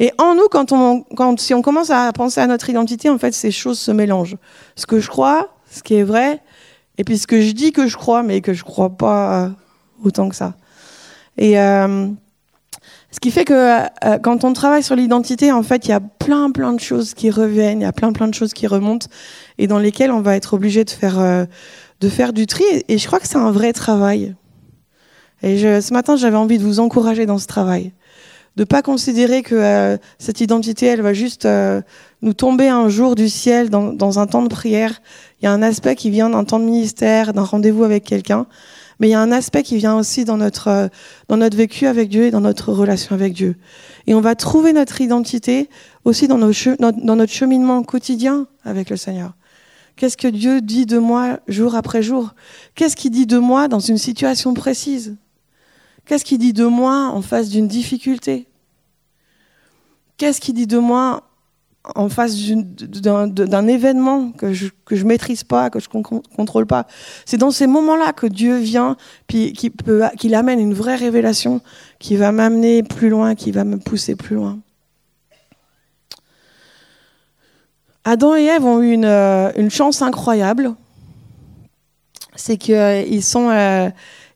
et 0.00 0.12
en 0.16 0.34
nous, 0.34 0.48
quand 0.50 0.72
on, 0.72 1.02
quand, 1.14 1.38
si 1.38 1.52
on 1.52 1.60
commence 1.60 1.90
à 1.90 2.10
penser 2.14 2.40
à 2.40 2.46
notre 2.46 2.70
identité, 2.70 3.10
en 3.10 3.18
fait, 3.18 3.32
ces 3.34 3.50
choses 3.50 3.78
se 3.78 3.90
mélangent. 3.90 4.38
Ce 4.74 4.86
que 4.86 4.98
je 4.98 5.08
crois, 5.08 5.54
ce 5.70 5.82
qui 5.82 5.94
est 5.94 6.02
vrai, 6.02 6.40
et 6.96 7.04
puis 7.04 7.18
ce 7.18 7.26
que 7.26 7.42
je 7.42 7.52
dis 7.52 7.70
que 7.70 7.86
je 7.86 7.98
crois, 7.98 8.22
mais 8.22 8.40
que 8.40 8.54
je 8.54 8.64
crois 8.64 8.88
pas 8.88 9.50
autant 10.02 10.30
que 10.30 10.34
ça. 10.34 10.54
Et 11.36 11.60
euh, 11.60 12.08
ce 13.10 13.20
qui 13.20 13.30
fait 13.30 13.44
que 13.44 13.52
euh, 13.52 14.18
quand 14.22 14.42
on 14.44 14.54
travaille 14.54 14.82
sur 14.82 14.96
l'identité, 14.96 15.52
en 15.52 15.62
fait, 15.62 15.84
il 15.84 15.90
y 15.90 15.94
a 15.94 16.00
plein, 16.00 16.50
plein 16.50 16.72
de 16.72 16.80
choses 16.80 17.12
qui 17.12 17.30
reviennent, 17.30 17.80
il 17.80 17.84
y 17.84 17.86
a 17.86 17.92
plein, 17.92 18.12
plein 18.12 18.28
de 18.28 18.34
choses 18.34 18.54
qui 18.54 18.66
remontent, 18.66 19.08
et 19.58 19.66
dans 19.66 19.78
lesquelles 19.78 20.12
on 20.12 20.22
va 20.22 20.34
être 20.34 20.54
obligé 20.54 20.82
de 20.84 20.90
faire, 20.90 21.20
euh, 21.20 21.44
de 22.00 22.08
faire 22.08 22.32
du 22.32 22.46
tri. 22.46 22.64
Et 22.88 22.96
je 22.96 23.06
crois 23.06 23.20
que 23.20 23.28
c'est 23.28 23.36
un 23.36 23.50
vrai 23.50 23.74
travail. 23.74 24.34
Et 25.42 25.58
je, 25.58 25.80
ce 25.80 25.92
matin, 25.92 26.16
j'avais 26.16 26.36
envie 26.36 26.58
de 26.58 26.64
vous 26.64 26.80
encourager 26.80 27.26
dans 27.26 27.38
ce 27.38 27.46
travail 27.46 27.92
de 28.56 28.64
pas 28.64 28.82
considérer 28.82 29.42
que 29.42 29.54
euh, 29.54 29.96
cette 30.18 30.40
identité, 30.40 30.86
elle 30.86 31.02
va 31.02 31.14
juste 31.14 31.46
euh, 31.46 31.80
nous 32.22 32.34
tomber 32.34 32.68
un 32.68 32.88
jour 32.88 33.14
du 33.14 33.28
ciel 33.28 33.70
dans, 33.70 33.92
dans, 33.92 34.18
un 34.18 34.26
temps 34.26 34.42
de 34.42 34.48
prière. 34.48 35.00
Il 35.40 35.44
y 35.44 35.48
a 35.48 35.52
un 35.52 35.62
aspect 35.62 35.94
qui 35.94 36.10
vient 36.10 36.30
d'un 36.30 36.44
temps 36.44 36.58
de 36.58 36.64
ministère, 36.64 37.32
d'un 37.32 37.44
rendez-vous 37.44 37.84
avec 37.84 38.04
quelqu'un, 38.04 38.46
mais 38.98 39.08
il 39.08 39.12
y 39.12 39.14
a 39.14 39.20
un 39.20 39.32
aspect 39.32 39.62
qui 39.62 39.76
vient 39.76 39.96
aussi 39.96 40.24
dans 40.24 40.36
notre 40.36 40.68
euh, 40.68 40.88
dans 41.28 41.36
notre 41.36 41.56
vécu 41.56 41.86
avec 41.86 42.08
Dieu 42.08 42.24
et 42.24 42.30
dans 42.30 42.40
notre 42.40 42.72
relation 42.72 43.14
avec 43.14 43.32
Dieu. 43.32 43.56
Et 44.06 44.14
on 44.14 44.20
va 44.20 44.34
trouver 44.34 44.72
notre 44.72 45.00
identité 45.00 45.70
aussi 46.04 46.28
dans, 46.28 46.38
nos 46.38 46.52
dans 46.78 47.16
notre 47.16 47.32
cheminement 47.32 47.82
quotidien 47.82 48.46
avec 48.64 48.90
le 48.90 48.96
Seigneur. 48.96 49.32
Qu'est-ce 49.96 50.16
que 50.16 50.28
Dieu 50.28 50.60
dit 50.60 50.86
de 50.86 50.98
moi 50.98 51.40
jour 51.46 51.74
après 51.74 52.02
jour? 52.02 52.34
Qu'est-ce 52.74 52.96
qu'il 52.96 53.10
dit 53.10 53.26
de 53.26 53.38
moi 53.38 53.68
dans 53.68 53.80
une 53.80 53.98
situation 53.98 54.54
précise? 54.54 55.16
Qu'est-ce 56.06 56.24
qu'il 56.24 56.38
dit 56.38 56.52
de 56.52 56.64
moi 56.64 57.10
en 57.12 57.22
face 57.22 57.48
d'une 57.48 57.68
difficulté? 57.68 58.46
Qu'est-ce 60.16 60.40
qu'il 60.40 60.54
dit 60.54 60.66
de 60.66 60.78
moi 60.78 61.22
en 61.94 62.10
face 62.10 62.36
d'un 62.36 63.66
événement 63.66 64.32
que 64.32 64.52
je 64.52 64.70
ne 64.90 65.02
maîtrise 65.04 65.44
pas, 65.44 65.70
que 65.70 65.80
je 65.80 65.88
ne 65.94 66.02
contrôle 66.02 66.66
pas? 66.66 66.86
C'est 67.24 67.38
dans 67.38 67.50
ces 67.50 67.66
moments-là 67.66 68.12
que 68.12 68.26
Dieu 68.26 68.58
vient, 68.58 68.96
puis 69.26 69.52
qu'il 69.54 70.34
amène 70.34 70.60
une 70.60 70.74
vraie 70.74 70.96
révélation 70.96 71.62
qui 71.98 72.16
va 72.16 72.32
m'amener 72.32 72.82
plus 72.82 73.08
loin, 73.08 73.34
qui 73.34 73.50
va 73.50 73.64
me 73.64 73.78
pousser 73.78 74.14
plus 74.14 74.36
loin. 74.36 74.58
Adam 78.04 78.34
et 78.34 78.44
Ève 78.44 78.64
ont 78.64 78.82
eu 78.82 78.92
une, 78.92 79.04
une 79.04 79.70
chance 79.70 80.02
incroyable. 80.02 80.74
C'est 82.34 82.56
qu'ils 82.56 82.74
euh, 82.74 83.20
sont... 83.20 83.50
Euh, 83.50 83.90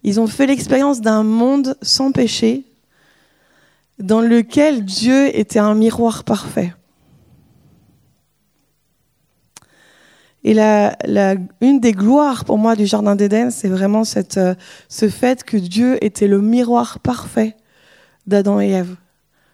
ils 0.05 0.21
ont 0.21 0.27
fait 0.27 0.47
l'expérience 0.47 1.01
d'un 1.01 1.23
monde 1.23 1.77
sans 1.83 2.13
péché, 2.13 2.65
dans 3.99 4.21
lequel 4.21 4.85
Dieu 4.85 5.37
était 5.37 5.59
un 5.59 5.75
miroir 5.75 6.25
parfait. 6.25 6.75
Et 10.47 10.53
la, 10.53 10.95
une 11.63 11.81
des 11.81 11.93
gloires 11.93 12.45
pour 12.45 12.59
moi 12.59 12.77
du 12.77 12.85
Jardin 12.85 13.17
d'Éden, 13.17 13.51
c'est 13.51 13.69
vraiment 13.69 14.05
cette, 14.05 14.37
euh, 14.37 14.55
ce 14.91 15.09
fait 15.09 15.43
que 15.43 15.57
Dieu 15.57 16.05
était 16.05 16.29
le 16.29 16.43
miroir 16.43 16.99
parfait 16.99 17.57
d'Adam 18.27 18.61
et 18.61 18.71
Ève 18.71 18.97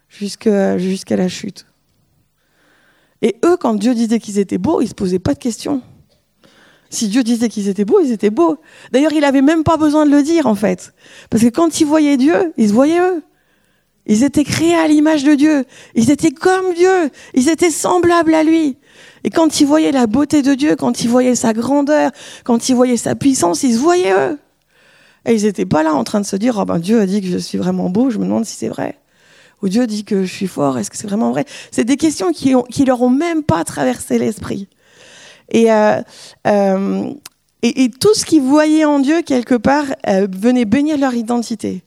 jusqu'à 0.09 0.75
la 1.15 1.27
chute. 1.29 1.65
Et 3.21 3.37
eux, 3.45 3.55
quand 3.55 3.75
Dieu 3.75 3.93
disait 3.93 4.19
qu'ils 4.19 4.39
étaient 4.39 4.57
beaux, 4.57 4.81
ils 4.81 4.85
ne 4.85 4.89
se 4.89 4.95
posaient 4.95 5.19
pas 5.19 5.33
de 5.33 5.39
questions. 5.39 5.81
Si 6.91 7.07
Dieu 7.07 7.23
disait 7.23 7.49
qu'ils 7.49 7.69
étaient 7.69 7.85
beaux, 7.85 8.01
ils 8.01 8.11
étaient 8.11 8.29
beaux. 8.29 8.57
D'ailleurs, 8.91 9.13
il 9.13 9.21
n'avait 9.21 9.41
même 9.41 9.63
pas 9.63 9.77
besoin 9.77 10.05
de 10.05 10.11
le 10.11 10.21
dire, 10.21 10.45
en 10.45 10.55
fait. 10.55 10.93
Parce 11.29 11.41
que 11.41 11.49
quand 11.49 11.79
ils 11.79 11.87
voyaient 11.87 12.17
Dieu, 12.17 12.53
ils 12.57 12.67
se 12.67 12.73
voyaient 12.73 12.99
eux. 12.99 13.23
Ils 14.07 14.23
étaient 14.23 14.43
créés 14.43 14.75
à 14.75 14.87
l'image 14.87 15.23
de 15.23 15.33
Dieu. 15.35 15.63
Ils 15.95 16.11
étaient 16.11 16.31
comme 16.31 16.73
Dieu. 16.73 17.09
Ils 17.33 17.47
étaient 17.47 17.71
semblables 17.71 18.33
à 18.33 18.43
lui. 18.43 18.77
Et 19.23 19.29
quand 19.29 19.61
ils 19.61 19.65
voyaient 19.65 19.93
la 19.93 20.05
beauté 20.05 20.41
de 20.41 20.53
Dieu, 20.53 20.75
quand 20.75 21.01
ils 21.01 21.09
voyaient 21.09 21.35
sa 21.35 21.53
grandeur, 21.53 22.11
quand 22.43 22.67
ils 22.67 22.75
voyaient 22.75 22.97
sa 22.97 23.15
puissance, 23.15 23.63
ils 23.63 23.75
se 23.75 23.79
voyaient 23.79 24.11
eux. 24.11 24.37
Et 25.25 25.35
ils 25.35 25.43
n'étaient 25.43 25.65
pas 25.65 25.83
là 25.83 25.93
en 25.93 26.03
train 26.03 26.19
de 26.19 26.25
se 26.25 26.35
dire, 26.35 26.57
oh 26.57 26.65
ben 26.65 26.79
Dieu 26.79 26.99
a 26.99 27.05
dit 27.05 27.21
que 27.21 27.27
je 27.27 27.37
suis 27.37 27.57
vraiment 27.57 27.89
beau, 27.89 28.09
je 28.09 28.17
me 28.17 28.25
demande 28.25 28.45
si 28.45 28.57
c'est 28.57 28.69
vrai. 28.69 28.97
Ou 29.61 29.69
Dieu 29.69 29.85
dit 29.85 30.03
que 30.03 30.25
je 30.25 30.33
suis 30.33 30.47
fort, 30.47 30.77
est-ce 30.79 30.89
que 30.89 30.97
c'est 30.97 31.07
vraiment 31.07 31.29
vrai? 31.29 31.45
C'est 31.71 31.83
des 31.83 31.97
questions 31.97 32.31
qui, 32.31 32.55
ont, 32.55 32.65
leur 32.85 33.01
ont 33.01 33.11
même 33.11 33.43
pas 33.43 33.63
traversé 33.63 34.17
l'esprit. 34.17 34.67
Et, 35.51 35.71
euh, 35.71 36.01
euh, 36.47 37.13
et, 37.61 37.89
tout 37.89 38.13
ce 38.15 38.25
qu'ils 38.25 38.41
voyaient 38.41 38.85
en 38.85 38.99
Dieu, 38.99 39.21
quelque 39.21 39.55
part, 39.55 39.85
euh, 40.07 40.27
venait 40.31 40.65
bénir 40.65 40.97
leur 40.97 41.13
identité. 41.13 41.83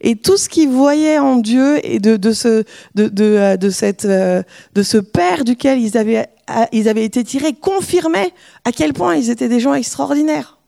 Et 0.00 0.16
tout 0.16 0.36
ce 0.36 0.48
qu'ils 0.48 0.68
voyaient 0.68 1.18
en 1.18 1.36
Dieu 1.36 1.78
et 1.82 1.98
de, 2.00 2.32
ce, 2.32 2.64
de, 2.94 3.08
de, 3.08 3.70
cette, 3.70 4.06
de 4.06 4.82
ce 4.82 4.98
Père 4.98 5.44
duquel 5.44 5.80
ils 5.80 5.96
avaient, 5.96 6.26
ils 6.72 6.88
avaient 6.90 7.04
été 7.04 7.24
tirés 7.24 7.54
confirmait 7.54 8.34
à 8.66 8.72
quel 8.72 8.92
point 8.92 9.14
ils 9.14 9.30
étaient 9.30 9.48
des 9.48 9.60
gens 9.60 9.72
extraordinaires. 9.72 10.58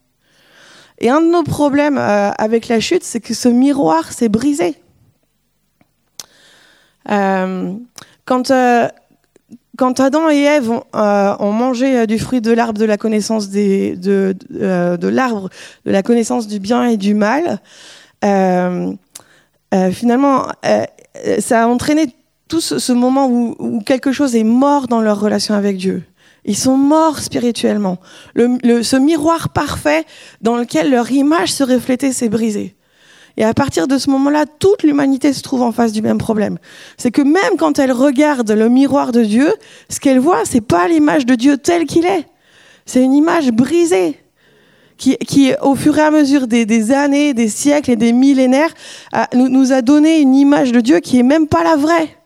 Et 1.00 1.10
un 1.10 1.20
de 1.20 1.26
nos 1.26 1.42
problèmes 1.42 1.98
avec 1.98 2.68
la 2.68 2.80
chute, 2.80 3.04
c'est 3.04 3.20
que 3.20 3.34
ce 3.34 3.50
miroir 3.50 4.10
s'est 4.10 4.30
brisé. 4.30 4.76
Quand, 7.06 8.50
quand 9.76 10.00
Adam 10.00 10.30
et 10.30 10.42
Ève 10.42 10.70
ont, 10.70 10.84
euh, 10.94 11.36
mangé 11.38 11.96
euh, 11.96 12.06
du 12.06 12.18
fruit 12.18 12.40
de 12.40 12.52
l'arbre 12.52 12.78
de 12.78 12.84
la 12.84 12.96
connaissance 12.96 13.48
euh, 13.54 13.94
de 13.94 15.08
l'arbre 15.08 15.50
de 15.84 15.90
la 15.90 16.02
connaissance 16.02 16.46
du 16.46 16.58
bien 16.58 16.84
et 16.84 16.96
du 16.96 17.14
mal, 17.14 17.60
finalement, 19.92 20.46
ça 21.38 21.62
a 21.62 21.66
entraîné 21.66 22.08
tout 22.48 22.60
ce, 22.60 22.92
moment 22.92 23.28
où, 23.28 23.80
quelque 23.84 24.12
chose 24.12 24.36
est 24.36 24.44
mort 24.44 24.88
dans 24.88 25.00
leur 25.00 25.20
relation 25.20 25.54
avec 25.54 25.76
Dieu. 25.76 26.04
Ils 26.44 26.56
sont 26.56 26.76
morts 26.76 27.18
spirituellement. 27.18 27.98
Le, 28.34 28.58
le, 28.62 28.84
ce 28.84 28.96
miroir 28.96 29.48
parfait 29.48 30.04
dans 30.42 30.56
lequel 30.56 30.90
leur 30.90 31.10
image 31.10 31.52
se 31.52 31.64
reflétait 31.64 32.12
s'est 32.12 32.28
brisé. 32.28 32.75
Et 33.36 33.44
à 33.44 33.52
partir 33.52 33.86
de 33.86 33.98
ce 33.98 34.08
moment-là, 34.10 34.46
toute 34.46 34.82
l'humanité 34.82 35.32
se 35.32 35.42
trouve 35.42 35.62
en 35.62 35.72
face 35.72 35.92
du 35.92 36.00
même 36.00 36.18
problème. 36.18 36.58
C'est 36.96 37.10
que 37.10 37.22
même 37.22 37.56
quand 37.58 37.78
elle 37.78 37.92
regarde 37.92 38.50
le 38.50 38.68
miroir 38.68 39.12
de 39.12 39.22
Dieu, 39.22 39.52
ce 39.90 40.00
qu'elle 40.00 40.18
voit, 40.18 40.44
c'est 40.44 40.62
pas 40.62 40.88
l'image 40.88 41.26
de 41.26 41.34
Dieu 41.34 41.58
tel 41.58 41.84
qu'il 41.84 42.06
est. 42.06 42.26
C'est 42.86 43.02
une 43.02 43.12
image 43.12 43.50
brisée. 43.50 44.20
Qui, 44.96 45.18
qui, 45.18 45.52
au 45.60 45.74
fur 45.74 45.98
et 45.98 46.00
à 46.00 46.10
mesure 46.10 46.46
des, 46.46 46.92
années, 46.92 47.34
des 47.34 47.48
siècles 47.48 47.90
et 47.90 47.96
des 47.96 48.12
millénaires, 48.14 48.72
nous, 49.34 49.72
a 49.72 49.82
donné 49.82 50.20
une 50.20 50.34
image 50.34 50.72
de 50.72 50.80
Dieu 50.80 51.00
qui 51.00 51.18
est 51.18 51.22
même 51.22 51.48
pas 51.48 51.62
la 51.62 51.76
vraie. 51.76 52.16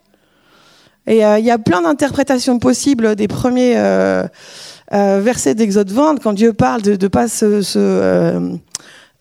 Et 1.09 1.25
euh, 1.25 1.41
il 1.41 1.45
y 1.45 1.51
a 1.51 1.59
plein 1.59 1.83
d'interprétations 1.83 2.61
possibles 2.61 3.17
des 3.17 3.27
premiers 3.27 3.77
euh, 3.77 4.25
euh, 4.93 5.21
versets 5.21 5.57
d'Exode 5.57 5.91
20, 5.91 6.23
quand 6.23 6.33
Dieu 6.33 6.53
parle 6.53 6.83
de 6.83 6.93
ne 6.93 7.09
pas 7.09 7.27
se, 7.27 7.61
se 7.63 8.57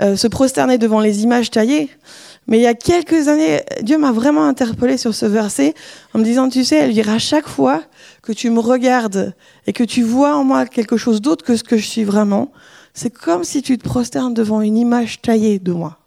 euh, 0.01 0.15
se 0.15 0.27
prosterner 0.27 0.77
devant 0.77 0.99
les 0.99 1.23
images 1.23 1.51
taillées. 1.51 1.89
Mais 2.47 2.57
il 2.57 2.61
y 2.61 2.67
a 2.67 2.73
quelques 2.73 3.27
années, 3.27 3.61
Dieu 3.81 3.97
m'a 3.97 4.11
vraiment 4.11 4.45
interpellé 4.45 4.97
sur 4.97 5.13
ce 5.13 5.25
verset 5.25 5.73
en 6.13 6.19
me 6.19 6.23
disant, 6.23 6.49
tu 6.49 6.63
sais, 6.63 6.77
elle 6.77 6.93
dira 6.93 7.19
chaque 7.19 7.47
fois 7.47 7.83
que 8.23 8.31
tu 8.31 8.49
me 8.49 8.59
regardes 8.59 9.35
et 9.67 9.73
que 9.73 9.83
tu 9.83 10.01
vois 10.01 10.35
en 10.35 10.43
moi 10.43 10.65
quelque 10.65 10.97
chose 10.97 11.21
d'autre 11.21 11.45
que 11.45 11.55
ce 11.55 11.63
que 11.63 11.77
je 11.77 11.85
suis 11.85 12.03
vraiment, 12.03 12.51
c'est 12.93 13.11
comme 13.11 13.43
si 13.43 13.61
tu 13.61 13.77
te 13.77 13.83
prosternes 13.83 14.33
devant 14.33 14.61
une 14.61 14.77
image 14.77 15.21
taillée 15.21 15.59
de 15.59 15.71
moi. 15.71 15.99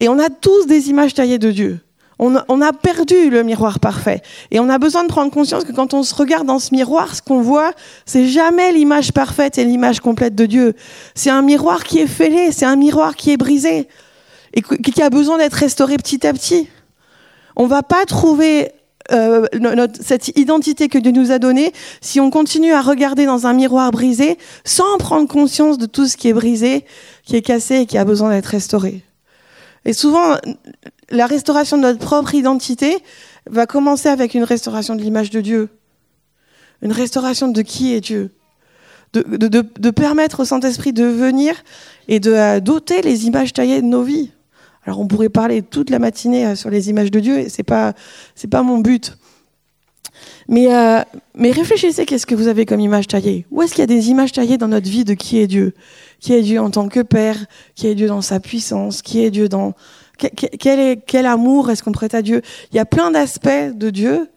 Et 0.00 0.08
on 0.08 0.18
a 0.18 0.30
tous 0.30 0.66
des 0.66 0.88
images 0.88 1.14
taillées 1.14 1.38
de 1.38 1.52
Dieu 1.52 1.80
on, 2.20 2.60
a 2.60 2.72
perdu 2.74 3.30
le 3.30 3.42
miroir 3.42 3.80
parfait. 3.80 4.20
Et 4.50 4.60
on 4.60 4.68
a 4.68 4.78
besoin 4.78 5.04
de 5.04 5.08
prendre 5.08 5.30
conscience 5.32 5.64
que 5.64 5.72
quand 5.72 5.94
on 5.94 6.02
se 6.02 6.14
regarde 6.14 6.46
dans 6.46 6.58
ce 6.58 6.74
miroir, 6.74 7.14
ce 7.14 7.22
qu'on 7.22 7.40
voit, 7.40 7.72
c'est 8.04 8.26
jamais 8.26 8.72
l'image 8.72 9.12
parfaite 9.12 9.56
et 9.56 9.64
l'image 9.64 10.00
complète 10.00 10.34
de 10.34 10.44
Dieu. 10.44 10.74
C'est 11.14 11.30
un 11.30 11.40
miroir 11.40 11.82
qui 11.82 11.98
est 11.98 12.06
fêlé, 12.06 12.52
c'est 12.52 12.66
un 12.66 12.76
miroir 12.76 13.16
qui 13.16 13.30
est 13.30 13.38
brisé 13.38 13.88
et 14.52 14.62
qui 14.62 15.00
a 15.00 15.08
besoin 15.08 15.38
d'être 15.38 15.54
restauré 15.54 15.96
petit 15.96 16.26
à 16.26 16.34
petit. 16.34 16.68
On 17.56 17.66
va 17.66 17.82
pas 17.82 18.04
trouver 18.04 18.70
euh, 19.12 19.46
cette 19.98 20.36
identité 20.36 20.88
que 20.88 20.98
Dieu 20.98 21.12
nous 21.12 21.32
a 21.32 21.38
donnée 21.38 21.72
si 22.02 22.20
on 22.20 22.30
continue 22.30 22.72
à 22.72 22.82
regarder 22.82 23.24
dans 23.24 23.46
un 23.46 23.54
miroir 23.54 23.90
brisé 23.92 24.36
sans 24.64 24.98
prendre 24.98 25.26
conscience 25.26 25.78
de 25.78 25.86
tout 25.86 26.06
ce 26.06 26.18
qui 26.18 26.28
est 26.28 26.34
brisé, 26.34 26.84
qui 27.24 27.36
est 27.36 27.42
cassé 27.42 27.76
et 27.76 27.86
qui 27.86 27.96
a 27.96 28.04
besoin 28.04 28.30
d'être 28.30 28.46
restauré. 28.46 29.02
Et 29.84 29.92
souvent, 29.92 30.36
la 31.10 31.26
restauration 31.26 31.76
de 31.76 31.82
notre 31.82 31.98
propre 31.98 32.34
identité 32.34 32.98
va 33.46 33.66
commencer 33.66 34.08
avec 34.08 34.34
une 34.34 34.44
restauration 34.44 34.94
de 34.94 35.02
l'image 35.02 35.30
de 35.30 35.40
Dieu, 35.40 35.68
une 36.82 36.92
restauration 36.92 37.48
de 37.48 37.62
qui 37.62 37.94
est 37.94 38.00
Dieu, 38.00 38.30
de, 39.12 39.22
de, 39.22 39.48
de, 39.48 39.90
permettre 39.90 40.40
au 40.40 40.44
Saint-Esprit 40.44 40.92
de 40.92 41.04
venir 41.04 41.54
et 42.06 42.20
de 42.20 42.32
euh, 42.32 42.60
doter 42.60 43.02
les 43.02 43.26
images 43.26 43.52
taillées 43.52 43.82
de 43.82 43.86
nos 43.86 44.02
vies. 44.02 44.30
Alors 44.84 45.00
on 45.00 45.06
pourrait 45.08 45.28
parler 45.28 45.62
toute 45.62 45.90
la 45.90 45.98
matinée 45.98 46.46
euh, 46.46 46.54
sur 46.54 46.70
les 46.70 46.90
images 46.90 47.10
de 47.10 47.18
Dieu 47.18 47.38
et 47.38 47.48
c'est 47.48 47.64
pas 47.64 47.94
pas 48.50 48.62
mon 48.62 48.78
but. 48.78 49.16
Mais 50.48 50.74
euh, 50.74 51.00
mais 51.34 51.50
réfléchissez 51.50 52.06
qu'est-ce 52.06 52.26
que 52.26 52.34
vous 52.34 52.48
avez 52.48 52.66
comme 52.66 52.80
image 52.80 53.06
taillée? 53.06 53.46
Où 53.50 53.62
est-ce 53.62 53.72
qu'il 53.72 53.80
y 53.80 53.84
a 53.84 53.86
des 53.86 54.10
images 54.10 54.32
taillées 54.32 54.58
dans 54.58 54.68
notre 54.68 54.88
vie 54.88 55.04
de 55.04 55.14
qui 55.14 55.38
est 55.38 55.46
Dieu? 55.46 55.74
Qui 56.18 56.34
est 56.34 56.42
Dieu 56.42 56.60
en 56.60 56.70
tant 56.70 56.88
que 56.88 57.00
père? 57.00 57.36
Qui 57.74 57.86
est 57.86 57.94
Dieu 57.94 58.08
dans 58.08 58.22
sa 58.22 58.40
puissance? 58.40 59.02
Qui 59.02 59.24
est 59.24 59.30
Dieu 59.30 59.48
dans 59.48 59.74
quel, 60.18 61.26
amour 61.26 61.70
est-ce 61.70 61.82
qu'on 61.82 61.92
prête 61.92 62.14
à 62.14 62.22
Dieu? 62.22 62.42
Il 62.72 62.76
y 62.76 62.78
a 62.78 62.84
plein 62.84 63.10
d'aspects 63.10 63.48
de 63.74 63.90
Dieu 63.90 64.28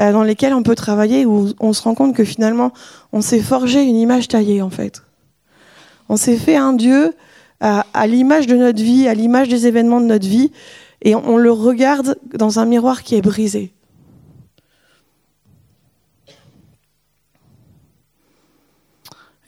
euh, 0.00 0.12
dans 0.12 0.22
lesquels 0.22 0.54
on 0.54 0.62
peut 0.62 0.74
travailler 0.74 1.26
où 1.26 1.50
on 1.60 1.72
se 1.72 1.82
rend 1.82 1.94
compte 1.94 2.14
que 2.14 2.24
finalement 2.24 2.72
on 3.12 3.20
s'est 3.20 3.40
forgé 3.40 3.82
une 3.82 3.96
image 3.96 4.28
taillée 4.28 4.62
en 4.62 4.70
fait. 4.70 5.02
On 6.08 6.16
s'est 6.16 6.36
fait 6.36 6.56
un 6.56 6.72
Dieu 6.72 7.12
à, 7.60 8.06
l'image 8.06 8.46
de 8.46 8.56
notre 8.56 8.82
vie, 8.82 9.08
à 9.08 9.14
l'image 9.14 9.48
des 9.48 9.66
événements 9.66 10.00
de 10.00 10.06
notre 10.06 10.26
vie, 10.26 10.52
et 11.02 11.14
on, 11.14 11.36
le 11.36 11.50
regarde 11.50 12.18
dans 12.34 12.58
un 12.58 12.66
miroir 12.66 13.02
qui 13.02 13.16
est 13.16 13.22
brisé. 13.22 13.72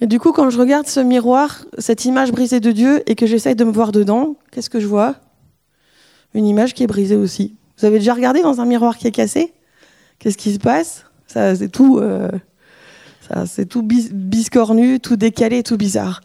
Et 0.00 0.06
du 0.06 0.20
coup, 0.20 0.32
quand 0.32 0.48
je 0.50 0.58
regarde 0.58 0.86
ce 0.86 1.00
miroir, 1.00 1.64
cette 1.78 2.04
image 2.04 2.30
brisée 2.30 2.60
de 2.60 2.70
Dieu, 2.70 3.02
et 3.06 3.14
que 3.14 3.26
j'essaye 3.26 3.56
de 3.56 3.64
me 3.64 3.72
voir 3.72 3.92
dedans, 3.92 4.36
qu'est-ce 4.52 4.70
que 4.70 4.80
je 4.80 4.86
vois? 4.86 5.16
Une 6.34 6.46
image 6.46 6.74
qui 6.74 6.84
est 6.84 6.86
brisée 6.86 7.16
aussi. 7.16 7.56
Vous 7.78 7.84
avez 7.84 7.98
déjà 7.98 8.14
regardé 8.14 8.42
dans 8.42 8.60
un 8.60 8.64
miroir 8.64 8.96
qui 8.96 9.06
est 9.06 9.12
cassé? 9.12 9.52
Qu'est-ce 10.18 10.38
qui 10.38 10.52
se 10.52 10.58
passe? 10.58 11.04
Ça, 11.26 11.54
c'est 11.54 11.68
tout. 11.68 11.98
Euh, 11.98 12.30
c'est 13.46 13.66
tout 13.66 13.82
biscornu, 13.82 15.00
tout 15.00 15.16
décalé, 15.16 15.62
tout 15.62 15.76
bizarre. 15.76 16.22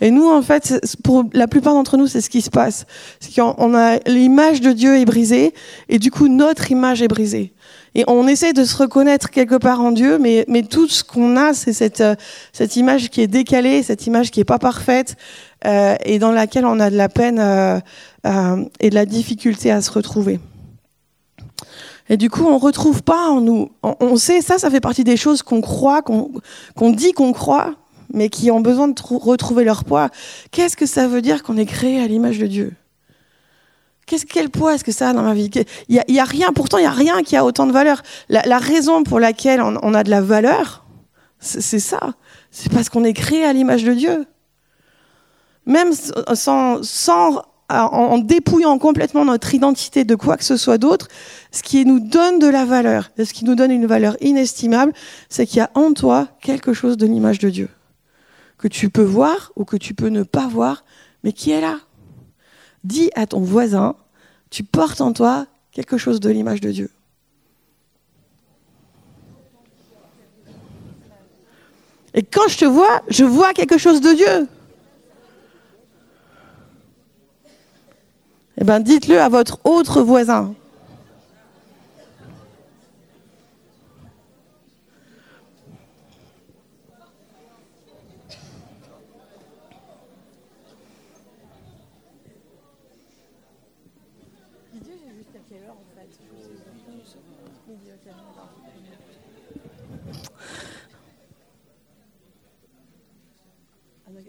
Et 0.00 0.10
nous, 0.10 0.26
en 0.26 0.40
fait, 0.40 0.80
pour 1.04 1.24
la 1.34 1.48
plupart 1.48 1.74
d'entre 1.74 1.96
nous, 1.96 2.06
c'est 2.06 2.22
ce 2.22 2.30
qui 2.30 2.40
se 2.40 2.48
passe. 2.48 2.86
C'est 3.20 3.34
qu'on 3.34 3.74
a 3.74 3.98
l'image 4.06 4.60
de 4.62 4.72
Dieu 4.72 4.96
est 4.96 5.04
brisée, 5.04 5.52
et 5.88 5.98
du 5.98 6.10
coup, 6.10 6.28
notre 6.28 6.70
image 6.70 7.02
est 7.02 7.08
brisée. 7.08 7.52
Et 7.98 8.04
on 8.08 8.28
essaie 8.28 8.52
de 8.52 8.62
se 8.64 8.76
reconnaître 8.76 9.30
quelque 9.30 9.54
part 9.54 9.80
en 9.80 9.90
Dieu, 9.90 10.18
mais, 10.18 10.44
mais 10.48 10.62
tout 10.62 10.86
ce 10.86 11.02
qu'on 11.02 11.34
a, 11.38 11.54
c'est 11.54 11.72
cette, 11.72 12.02
euh, 12.02 12.14
cette 12.52 12.76
image 12.76 13.08
qui 13.08 13.22
est 13.22 13.26
décalée, 13.26 13.82
cette 13.82 14.06
image 14.06 14.30
qui 14.30 14.38
est 14.38 14.44
pas 14.44 14.58
parfaite, 14.58 15.16
euh, 15.64 15.96
et 16.04 16.18
dans 16.18 16.30
laquelle 16.30 16.66
on 16.66 16.78
a 16.78 16.90
de 16.90 16.96
la 16.96 17.08
peine 17.08 17.38
euh, 17.38 17.80
et 18.80 18.90
de 18.90 18.94
la 18.94 19.06
difficulté 19.06 19.70
à 19.70 19.80
se 19.80 19.90
retrouver. 19.90 20.40
Et 22.10 22.18
du 22.18 22.28
coup, 22.28 22.44
on 22.44 22.58
retrouve 22.58 23.02
pas 23.02 23.30
en 23.30 23.40
nous. 23.40 23.70
On, 23.82 24.16
sait, 24.16 24.42
ça, 24.42 24.58
ça 24.58 24.70
fait 24.70 24.80
partie 24.80 25.02
des 25.02 25.16
choses 25.16 25.42
qu'on 25.42 25.62
croit, 25.62 26.02
qu'on 26.02 26.90
dit 26.90 27.12
qu'on 27.12 27.32
croit, 27.32 27.76
mais 28.12 28.28
qui 28.28 28.50
ont 28.50 28.60
besoin 28.60 28.88
de 28.88 29.00
retrouver 29.00 29.64
leur 29.64 29.84
poids. 29.84 30.10
Qu'est-ce 30.50 30.76
que 30.76 30.84
ça 30.84 31.08
veut 31.08 31.22
dire 31.22 31.42
qu'on 31.42 31.56
est 31.56 31.64
créé 31.64 32.02
à 32.02 32.06
l'image 32.06 32.38
de 32.38 32.46
Dieu? 32.46 32.72
Qu'est-ce, 34.06 34.24
quel 34.24 34.50
poids 34.50 34.74
est-ce 34.74 34.84
que 34.84 34.92
ça 34.92 35.10
a 35.10 35.12
dans 35.12 35.22
ma 35.22 35.34
vie? 35.34 35.50
Il 35.88 36.02
y, 36.08 36.20
a, 36.20 36.24
rien, 36.24 36.52
pourtant 36.52 36.78
il 36.78 36.84
y 36.84 36.86
a 36.86 36.90
rien 36.90 37.22
qui 37.22 37.36
a 37.36 37.44
autant 37.44 37.66
de 37.66 37.72
valeur. 37.72 38.02
La, 38.28 38.58
raison 38.58 39.02
pour 39.02 39.18
laquelle 39.18 39.60
on, 39.60 39.76
on, 39.82 39.94
a 39.94 40.04
de 40.04 40.10
la 40.10 40.20
valeur, 40.20 40.84
c'est 41.40 41.80
ça. 41.80 42.14
C'est 42.52 42.72
parce 42.72 42.88
qu'on 42.88 43.04
est 43.04 43.12
créé 43.12 43.44
à 43.44 43.52
l'image 43.52 43.82
de 43.82 43.94
Dieu. 43.94 44.26
Même 45.66 45.92
sans, 45.92 46.84
sans 46.84 47.42
en 47.68 48.18
dépouillant 48.18 48.78
complètement 48.78 49.24
notre 49.24 49.54
identité 49.54 50.04
de 50.04 50.14
quoi 50.14 50.36
que 50.36 50.44
ce 50.44 50.56
soit 50.56 50.78
d'autre, 50.78 51.08
ce 51.50 51.62
qui 51.62 51.84
nous 51.84 51.98
donne 51.98 52.38
de 52.38 52.46
la 52.46 52.64
valeur, 52.64 53.10
ce 53.18 53.32
qui 53.32 53.44
nous 53.44 53.56
donne 53.56 53.72
une 53.72 53.86
valeur 53.86 54.16
inestimable, 54.20 54.92
c'est 55.28 55.46
qu'il 55.46 55.58
y 55.58 55.60
a 55.60 55.70
en 55.74 55.92
toi 55.92 56.28
quelque 56.40 56.72
chose 56.72 56.96
de 56.96 57.06
l'image 57.06 57.40
de 57.40 57.50
Dieu. 57.50 57.68
Que 58.58 58.68
tu 58.68 58.88
peux 58.88 59.02
voir 59.02 59.52
ou 59.56 59.64
que 59.64 59.76
tu 59.76 59.94
peux 59.94 60.08
ne 60.08 60.22
pas 60.22 60.46
voir, 60.46 60.84
mais 61.24 61.32
qui 61.32 61.50
est 61.50 61.60
là. 61.60 61.80
Dis 62.86 63.10
à 63.16 63.26
ton 63.26 63.40
voisin, 63.40 63.96
tu 64.48 64.62
portes 64.62 65.00
en 65.00 65.12
toi 65.12 65.46
quelque 65.72 65.98
chose 65.98 66.20
de 66.20 66.30
l'image 66.30 66.60
de 66.60 66.70
Dieu. 66.70 66.88
Et 72.14 72.22
quand 72.22 72.46
je 72.46 72.58
te 72.58 72.64
vois, 72.64 73.02
je 73.08 73.24
vois 73.24 73.52
quelque 73.54 73.76
chose 73.76 74.00
de 74.00 74.12
Dieu. 74.12 74.48
Eh 78.56 78.64
bien, 78.64 78.78
dites-le 78.78 79.20
à 79.20 79.28
votre 79.28 79.58
autre 79.64 80.00
voisin. 80.02 80.54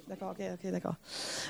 D'accord, 0.08 0.32
ok, 0.32 0.46
ok, 0.54 0.72
d'accord. 0.72 0.96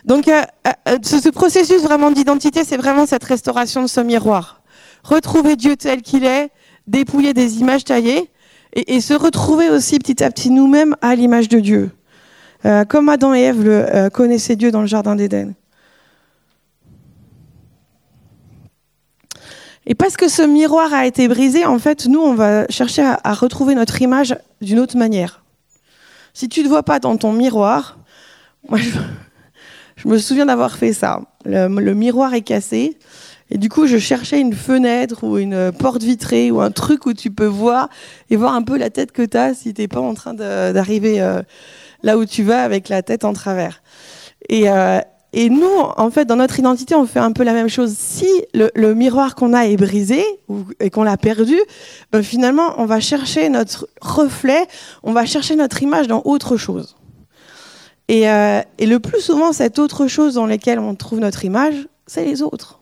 Donc, 0.04 0.28
euh, 0.28 0.42
euh, 0.88 0.98
ce, 1.04 1.30
processus 1.48 1.82
vraiment 1.82 2.12
d'identité, 2.12 2.66
c'est 2.66 2.76
vraiment 2.76 3.06
cette 3.06 3.24
restauration 3.24 3.82
de 3.82 3.88
ce 3.88 4.02
miroir. 4.02 4.62
Retrouver 5.02 5.56
Dieu 5.56 5.78
tel 5.78 6.02
qu'il 6.02 6.26
est, 6.26 6.50
dépouiller 6.88 7.34
des 7.34 7.60
images 7.60 7.86
taillées, 7.86 8.30
et, 8.74 9.00
se 9.00 9.14
retrouver 9.14 9.70
aussi 9.70 9.98
petit 9.98 10.22
à 10.26 10.30
petit 10.30 10.50
nous-mêmes 10.50 10.98
à 11.02 11.16
l'image 11.16 11.48
de 11.48 11.62
Dieu. 11.62 11.92
Euh, 12.66 12.84
comme 12.84 13.08
Adam 13.08 13.34
et 13.34 13.40
Ève 13.40 13.64
le, 13.64 14.10
connaissaient 14.10 14.58
Dieu 14.58 14.72
dans 14.72 14.82
le 14.82 14.88
Jardin 14.88 15.16
d'Éden. 15.16 15.54
Et 19.86 19.96
parce 19.96 20.18
que 20.18 20.28
ce 20.28 20.42
miroir 20.42 20.94
a 20.94 21.06
été 21.06 21.30
brisé, 21.30 21.66
en 21.66 21.80
fait, 21.80 22.08
nous, 22.08 22.20
on 22.20 22.34
va 22.34 22.68
chercher 22.68 23.04
à, 23.04 23.22
à 23.24 23.34
retrouver 23.34 23.74
notre 23.74 24.02
image 24.02 24.36
d'une 24.60 24.80
autre 24.80 24.98
manière. 24.98 25.46
Si 26.34 26.50
tu 26.50 26.60
ne 26.60 26.66
te 26.66 26.70
vois 26.70 26.84
pas 26.84 27.00
dans 27.00 27.16
ton 27.16 27.32
miroir, 27.32 28.00
moi, 28.68 28.80
je, 28.80 28.90
me 30.06 30.18
souviens 30.18 30.46
d'avoir 30.46 30.78
fait 30.78 30.94
ça. 30.94 31.22
Le, 31.46 31.94
miroir 31.94 32.34
est 32.34 32.42
cassé. 32.42 32.98
Et 33.50 33.58
du 33.58 33.70
coup, 33.70 33.88
je 33.88 33.98
cherchais 33.98 34.40
une 34.40 34.54
fenêtre 34.54 35.24
ou 35.24 35.38
une 35.38 35.72
porte 35.72 36.04
vitrée 36.04 36.52
ou 36.52 36.60
un 36.60 36.72
truc 36.72 37.06
où 37.06 37.14
tu 37.14 37.32
peux 37.32 37.46
voir 37.46 37.90
et 38.30 38.36
voir 38.36 38.54
un 38.54 38.62
peu 38.62 38.78
la 38.78 38.90
tête 38.90 39.12
que 39.12 39.24
tu 39.24 39.38
as 39.38 39.54
si 39.54 39.74
tu 39.74 39.82
n'es 39.82 39.88
pas 39.88 40.02
en 40.02 40.14
train 40.14 40.34
d'arriver 40.34 41.22
euh, 41.22 41.42
là 42.04 42.18
où 42.18 42.26
tu 42.26 42.44
vas 42.44 42.64
avec 42.64 42.90
la 42.90 43.02
tête 43.02 43.24
en 43.24 43.34
travers. 43.34 43.82
Et, 44.50 44.70
euh, 44.70 45.00
et, 45.32 45.50
nous, 45.50 45.72
en 45.96 46.12
fait, 46.12 46.26
dans 46.26 46.36
notre 46.36 46.60
identité, 46.60 46.94
on 46.94 47.06
fait 47.06 47.20
un 47.20 47.32
peu 47.32 47.44
la 47.44 47.54
même 47.54 47.70
chose. 47.70 47.96
Si 47.98 48.30
le, 48.54 48.94
miroir 48.94 49.34
qu'on 49.36 49.54
a 49.54 49.66
est 49.66 49.78
brisé 49.78 50.24
ou, 50.50 50.66
et 50.82 50.90
qu'on 50.90 51.04
l'a 51.04 51.18
perdu, 51.18 51.58
ben 52.12 52.22
finalement, 52.22 52.74
on 52.78 52.86
va 52.86 53.00
chercher 53.00 53.48
notre 53.48 53.88
reflet, 54.02 54.68
on 55.04 55.14
va 55.14 55.26
chercher 55.26 55.56
notre 55.56 55.82
image 55.82 56.08
dans 56.08 56.22
autre 56.26 56.58
chose. 56.58 56.98
Et, 58.08 58.30
euh, 58.30 58.62
et, 58.78 58.86
le 58.86 59.00
plus 59.00 59.22
souvent, 59.22 59.52
cette 59.52 59.80
autre 59.80 60.08
chose 60.08 60.36
dans 60.36 60.46
laquelle 60.46 60.80
on 60.80 60.96
trouve 60.96 61.20
notre 61.20 61.44
image, 61.44 61.88
c'est 62.06 62.24
les 62.24 62.42
autres. 62.42 62.80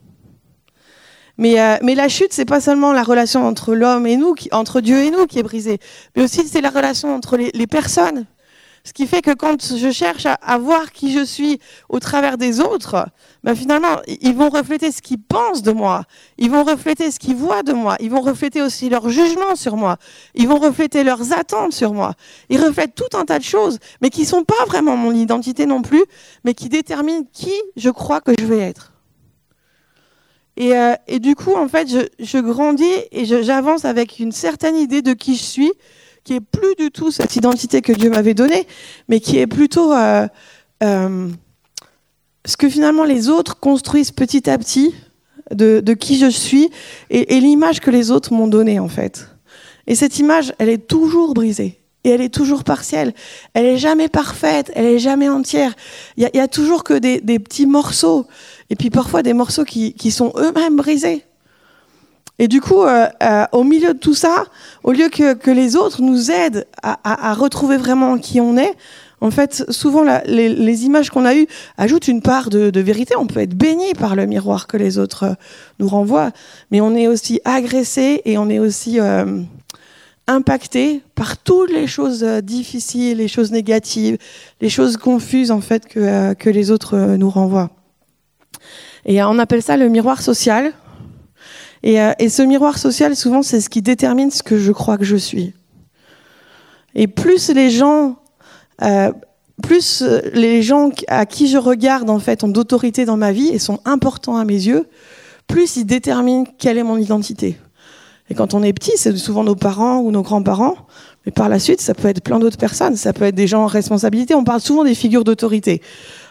Mais, 1.38 1.60
euh, 1.60 1.78
mais 1.82 1.96
la 1.96 2.08
chute, 2.08 2.32
c'est 2.32 2.46
pas 2.46 2.62
seulement 2.62 2.94
la 2.94 3.04
relation 3.04 3.46
entre 3.46 3.74
l'homme 3.74 4.06
et 4.06 4.18
nous, 4.18 4.36
entre 4.52 4.82
Dieu 4.82 5.04
et 5.04 5.12
nous 5.12 5.26
qui 5.26 5.40
est 5.40 5.44
brisée, 5.44 5.80
mais 6.16 6.24
aussi 6.24 6.48
c'est 6.48 6.62
la 6.62 6.70
relation 6.70 7.14
entre 7.14 7.38
les 7.38 7.68
personnes. 7.68 8.26
Ce 8.86 8.94
qui 8.94 9.08
fait 9.08 9.24
que 9.24 9.34
quand 9.34 9.76
je 9.76 9.90
cherche 9.90 10.28
à, 10.28 10.58
voir 10.60 10.92
qui 10.92 11.12
je 11.12 11.26
suis 11.26 11.60
au 11.90 12.00
travers 12.00 12.38
des 12.38 12.60
autres, 12.60 13.08
ben 13.44 13.56
finalement, 13.56 14.00
ils 14.08 14.36
vont 14.36 14.50
refléter 14.50 14.92
ce 14.92 15.02
qu'ils 15.02 15.20
pensent 15.20 15.64
de 15.64 15.72
moi. 15.72 16.04
Ils 16.38 16.52
vont 16.52 16.64
refléter 16.64 17.10
ce 17.10 17.18
qu'ils 17.18 17.36
voient 17.36 17.64
de 17.64 17.74
moi. 17.74 17.96
Ils 18.00 18.12
vont 18.12 18.22
refléter 18.22 18.62
aussi 18.62 18.88
leur 18.90 19.10
jugement 19.10 19.56
sur 19.56 19.76
moi. 19.76 19.98
Ils 20.36 20.48
vont 20.48 20.60
refléter 20.60 21.04
leurs 21.04 21.34
attentes 21.34 21.74
sur 21.74 21.94
moi. 21.94 22.14
Ils 22.50 22.64
reflètent 22.64 22.94
tout 22.94 23.18
un 23.18 23.26
tas 23.26 23.40
de 23.40 23.44
choses, 23.44 23.80
mais 24.02 24.12
qui 24.12 24.24
sont 24.24 24.44
pas 24.44 24.66
vraiment 24.68 24.96
mon 24.96 25.16
identité 25.16 25.66
non 25.66 25.82
plus, 25.82 26.04
mais 26.44 26.54
qui 26.54 26.70
déterminent 26.70 27.26
qui 27.34 27.54
je 27.76 27.90
crois 27.90 28.22
que 28.22 28.34
je 28.40 28.46
vais 28.46 28.60
être. 28.60 28.94
Et, 30.58 30.76
euh, 30.76 30.94
du 31.20 31.34
coup, 31.34 31.56
en 31.56 31.68
fait, 31.68 31.88
je 32.20 32.38
grandis 32.38 32.86
et 33.12 33.26
j'avance 33.26 33.84
avec 33.84 34.20
une 34.20 34.32
certaine 34.32 34.76
idée 34.76 35.02
de 35.02 35.14
qui 35.14 35.36
je 35.36 35.44
suis, 35.44 35.74
qui 36.26 36.34
est 36.34 36.42
plus 36.42 36.76
du 36.76 36.92
tout 36.92 37.12
cette 37.12 37.36
identité 37.36 37.82
que 37.82 37.94
Dieu 37.94 38.10
m'avait 38.10 38.34
donnée, 38.34 38.68
mais 39.08 39.20
qui 39.20 39.38
est 39.38 39.48
plutôt 39.48 39.94
euh, 39.94 40.28
euh, 40.84 41.30
ce 42.46 42.58
que 42.58 42.68
finalement 42.68 43.06
les 43.06 43.30
autres 43.30 43.60
construisent 43.60 44.12
petit 44.12 44.50
à 44.50 44.58
petit 44.58 44.94
de, 45.52 45.82
qui 45.94 46.18
je 46.18 46.26
suis 46.26 46.72
et, 47.12 47.40
l'image 47.40 47.80
que 47.80 47.92
les 47.92 48.10
autres 48.10 48.34
m'ont 48.34 48.48
donnée 48.48 48.80
en 48.80 48.90
fait. 48.90 49.30
Et 49.86 49.94
cette 49.94 50.18
image, 50.18 50.52
elle 50.58 50.70
est 50.70 50.88
toujours 50.88 51.36
brisée. 51.36 51.80
Et 52.04 52.10
elle 52.10 52.22
est 52.22 52.34
toujours 52.34 52.64
partielle. 52.64 53.14
Elle 53.54 53.66
est 53.66 53.78
jamais 53.78 54.10
parfaite. 54.10 54.72
Elle 54.76 54.86
est 54.86 55.00
jamais 55.00 55.28
entière. 55.28 55.76
Il 56.18 56.30
y, 56.34 56.40
a, 56.40 56.48
toujours 56.48 56.84
que 56.84 56.94
des, 56.94 57.40
petits 57.40 57.66
morceaux. 57.66 58.28
Et 58.70 58.76
puis 58.76 58.92
parfois 58.92 59.24
des 59.24 59.34
morceaux 59.34 59.64
qui, 59.64 60.12
sont 60.12 60.32
eux-mêmes 60.38 60.76
brisés. 60.76 61.24
Et 62.38 62.48
du 62.48 62.60
coup, 62.60 62.82
euh, 62.84 63.08
euh, 63.24 63.46
au 63.54 63.64
milieu 63.64 63.94
de 63.94 64.00
tout 64.00 64.14
ça, 64.14 64.46
au 64.84 64.92
lieu 64.92 65.10
que, 65.10 65.52
les 65.52 65.76
autres 65.76 66.02
nous 66.02 66.32
aident 66.32 66.68
à, 66.84 67.34
retrouver 67.34 67.78
vraiment 67.78 68.18
qui 68.18 68.42
on 68.42 68.58
est, 68.58 68.74
en 69.22 69.32
fait, 69.32 69.64
souvent 69.70 70.04
les, 70.26 70.86
images 70.86 71.10
qu'on 71.10 71.24
a 71.24 71.34
eues 71.34 71.48
ajoutent 71.78 72.10
une 72.10 72.22
part 72.22 72.50
de, 72.50 72.80
vérité. 72.80 73.16
On 73.18 73.26
peut 73.26 73.40
être 73.40 73.56
béni 73.56 73.94
par 73.94 74.16
le 74.16 74.26
miroir 74.26 74.68
que 74.68 74.76
les 74.76 74.98
autres 74.98 75.24
euh, 75.24 75.34
nous 75.80 75.88
renvoient, 75.88 76.32
mais 76.72 76.82
on 76.82 76.94
est 76.94 77.08
aussi 77.08 77.40
agressé 77.46 78.22
et 78.26 78.38
on 78.38 78.50
est 78.50 78.60
aussi 78.60 79.00
impacté 80.28 81.04
par 81.14 81.38
toutes 81.38 81.72
les 81.72 81.88
choses 81.88 82.24
difficiles, 82.44 83.20
les 83.20 83.28
choses 83.28 83.52
négatives, 83.52 84.18
les 84.60 84.70
choses 84.70 84.98
confuses 84.98 85.52
en 85.52 85.62
fait 85.62 85.88
que, 85.88 86.50
les 86.50 86.72
autres 86.72 86.98
nous 87.16 87.30
renvoient. 87.30 87.70
Et 89.06 89.24
on 89.24 89.40
appelle 89.40 89.62
ça 89.62 89.78
le 89.78 89.88
miroir 89.88 90.22
social. 90.22 90.74
Et, 91.86 91.98
et 92.20 92.30
ce 92.30 92.42
miroir 92.42 92.78
social, 92.78 93.16
souvent, 93.16 93.44
c'est 93.44 93.62
ce 93.62 93.70
qui 93.70 93.82
détermine 93.82 94.32
ce 94.32 94.44
que 94.44 94.58
je 94.58 94.74
crois 94.74 94.98
que 94.98 95.06
je 95.06 95.16
suis. 95.16 95.54
Et 96.96 97.08
plus 97.08 97.50
les 97.50 97.70
gens, 97.70 98.18
euh, 98.82 99.12
plus 99.62 100.04
les 100.34 100.62
gens 100.64 100.90
à 101.08 101.26
qui 101.26 101.48
je 101.48 101.58
regarde 101.58 102.10
en 102.10 102.20
fait 102.20 102.44
ont 102.44 102.48
d'autorité 102.48 103.06
dans 103.06 103.18
ma 103.18 103.32
vie 103.32 103.50
et 103.50 103.60
sont 103.60 103.80
importants 103.86 104.38
à 104.38 104.46
mes 104.46 104.54
yeux, 104.54 104.88
plus 105.48 105.78
ils 105.78 105.86
déterminent 105.86 106.46
quelle 106.58 106.78
est 106.78 106.84
mon 106.84 106.98
identité. 106.98 107.58
Et 108.30 108.34
quand 108.34 108.56
on 108.56 108.64
est 108.64 108.74
petit, 108.74 108.94
c'est 108.96 109.16
souvent 109.18 109.44
nos 109.44 109.56
parents 109.56 110.00
ou 110.00 110.10
nos 110.10 110.24
grands-parents. 110.24 110.76
Mais 111.26 111.32
par 111.32 111.48
la 111.48 111.60
suite, 111.60 111.80
ça 111.80 111.94
peut 111.94 112.08
être 112.08 112.24
plein 112.24 112.40
d'autres 112.40 112.58
personnes. 112.58 112.96
Ça 112.96 113.14
peut 113.14 113.26
être 113.26 113.36
des 113.36 113.46
gens 113.46 113.64
en 113.64 113.68
responsabilité. 113.68 114.34
On 114.34 114.44
parle 114.44 114.62
souvent 114.62 114.84
des 114.84 114.96
figures 114.96 115.24
d'autorité. 115.24 115.82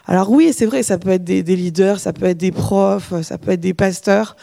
Alors 0.07 0.31
oui, 0.31 0.53
c'est 0.53 0.67
vrai, 0.67 0.83
ça 0.83 0.99
peut 0.99 1.11
être 1.11 1.23
des, 1.23 1.43
leaders, 1.43 2.01
ça 2.01 2.13
peut 2.13 2.27
être 2.27 2.39
des 2.39 2.51
profs, 2.51 3.15
ça 3.23 3.39
peut 3.39 3.53
être 3.53 3.61
des 3.61 3.75
pasteurs. 3.75 4.37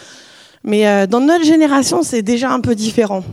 Mais 0.64 0.88
euh, 0.88 1.08
dans 1.08 1.20
notre 1.20 1.44
génération, 1.44 2.04
c'est 2.04 2.22
déjà 2.22 2.52
un 2.52 2.60
peu 2.60 2.76
différent. 2.76 3.24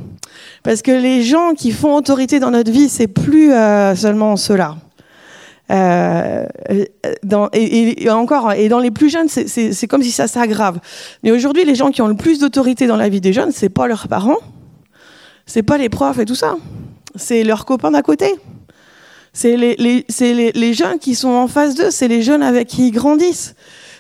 Parce 0.63 0.83
que 0.83 0.91
les 0.91 1.23
gens 1.23 1.55
qui 1.55 1.73
font 1.73 1.95
autorité 1.95 2.41
dans 2.41 2.51
notre 2.51 2.71
vie, 2.71 2.89
c'est 2.89 3.07
plus 3.07 3.53
euh, 3.53 3.95
seulement 3.95 4.37
ceux-là. 4.37 4.77
Euh, 5.71 6.47
dans, 7.23 7.51
et, 7.53 8.09
encore, 8.09 8.53
et 8.53 8.69
dans 8.69 8.79
les 8.79 8.91
plus 8.91 9.11
jeunes, 9.11 9.29
c'est 9.29 9.87
comme 9.87 10.03
si 10.03 10.11
ça 10.11 10.27
s'aggrave. 10.27 10.79
Mais 11.23 11.31
aujourd'hui, 11.31 11.65
les 11.65 11.75
gens 11.75 11.91
qui 11.91 12.01
ont 12.01 12.09
le 12.09 12.17
plus 12.17 12.39
d'autorité 12.39 12.87
dans 12.87 12.97
la 12.97 13.11
vie 13.11 13.21
des 13.21 13.35
jeunes, 13.35 13.53
c'est 13.53 13.69
pas 13.69 13.87
leurs 13.87 14.09
parents, 14.09 14.39
c'est 15.45 15.63
pas 15.63 15.77
les 15.77 15.91
profs 15.91 16.19
et 16.19 16.25
tout 16.25 16.35
ça, 16.35 16.57
c'est 17.17 17.45
leurs 17.45 17.67
copains 17.67 17.91
d'à 17.91 18.01
côté. 18.03 18.35
C'est 19.35 19.59
les, 19.59 19.77
les, 19.77 20.07
les, 20.21 20.53
les, 20.53 20.75
jeunes 20.75 20.99
qui 20.99 21.15
sont 21.15 21.29
en 21.29 21.49
face 21.49 21.75
d'eux, 21.75 21.91
c'est 21.91 22.09
les 22.09 22.23
jeunes 22.23 22.43
avec 22.43 22.69
qui 22.69 22.89
ils 22.89 22.93
grandissent. 22.93 23.55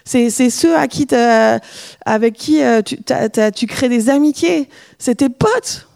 C'est 0.08 0.48
ceux 0.48 0.74
avec 0.74 2.34
qui 2.34 2.62
euh, 2.62 2.80
tu, 2.82 2.96
tu 3.54 3.66
crées 3.66 3.90
des 3.90 4.08
amitiés. 4.08 4.70
C'est 4.98 5.16
tes 5.16 5.28
potes. 5.28 5.86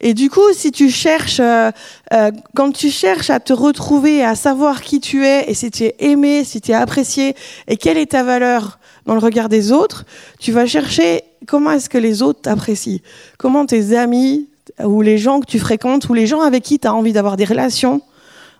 Et 0.00 0.14
du 0.14 0.30
coup, 0.30 0.52
si 0.52 0.70
tu 0.70 0.90
cherches, 0.90 1.40
euh, 1.40 1.72
euh, 2.12 2.30
quand 2.54 2.70
tu 2.70 2.90
cherches 2.90 3.30
à 3.30 3.40
te 3.40 3.52
retrouver, 3.52 4.22
à 4.22 4.36
savoir 4.36 4.82
qui 4.82 5.00
tu 5.00 5.26
es, 5.26 5.50
et 5.50 5.54
si 5.54 5.72
tu 5.72 5.86
es 5.86 5.96
aimé, 5.98 6.44
si 6.44 6.60
tu 6.60 6.70
es 6.70 6.74
apprécié, 6.74 7.34
et 7.66 7.76
quelle 7.76 7.98
est 7.98 8.12
ta 8.12 8.22
valeur 8.22 8.78
dans 9.06 9.14
le 9.14 9.20
regard 9.20 9.48
des 9.48 9.72
autres, 9.72 10.04
tu 10.38 10.52
vas 10.52 10.66
chercher 10.66 11.24
comment 11.48 11.72
est-ce 11.72 11.90
que 11.90 11.98
les 11.98 12.22
autres 12.22 12.42
t'apprécient, 12.42 13.00
comment 13.38 13.66
tes 13.66 13.96
amis 13.96 14.48
ou 14.84 15.02
les 15.02 15.18
gens 15.18 15.40
que 15.40 15.46
tu 15.46 15.58
fréquentes 15.58 16.08
ou 16.08 16.14
les 16.14 16.28
gens 16.28 16.42
avec 16.42 16.62
qui 16.62 16.78
tu 16.78 16.86
as 16.86 16.94
envie 16.94 17.12
d'avoir 17.12 17.36
des 17.36 17.44
relations, 17.44 18.02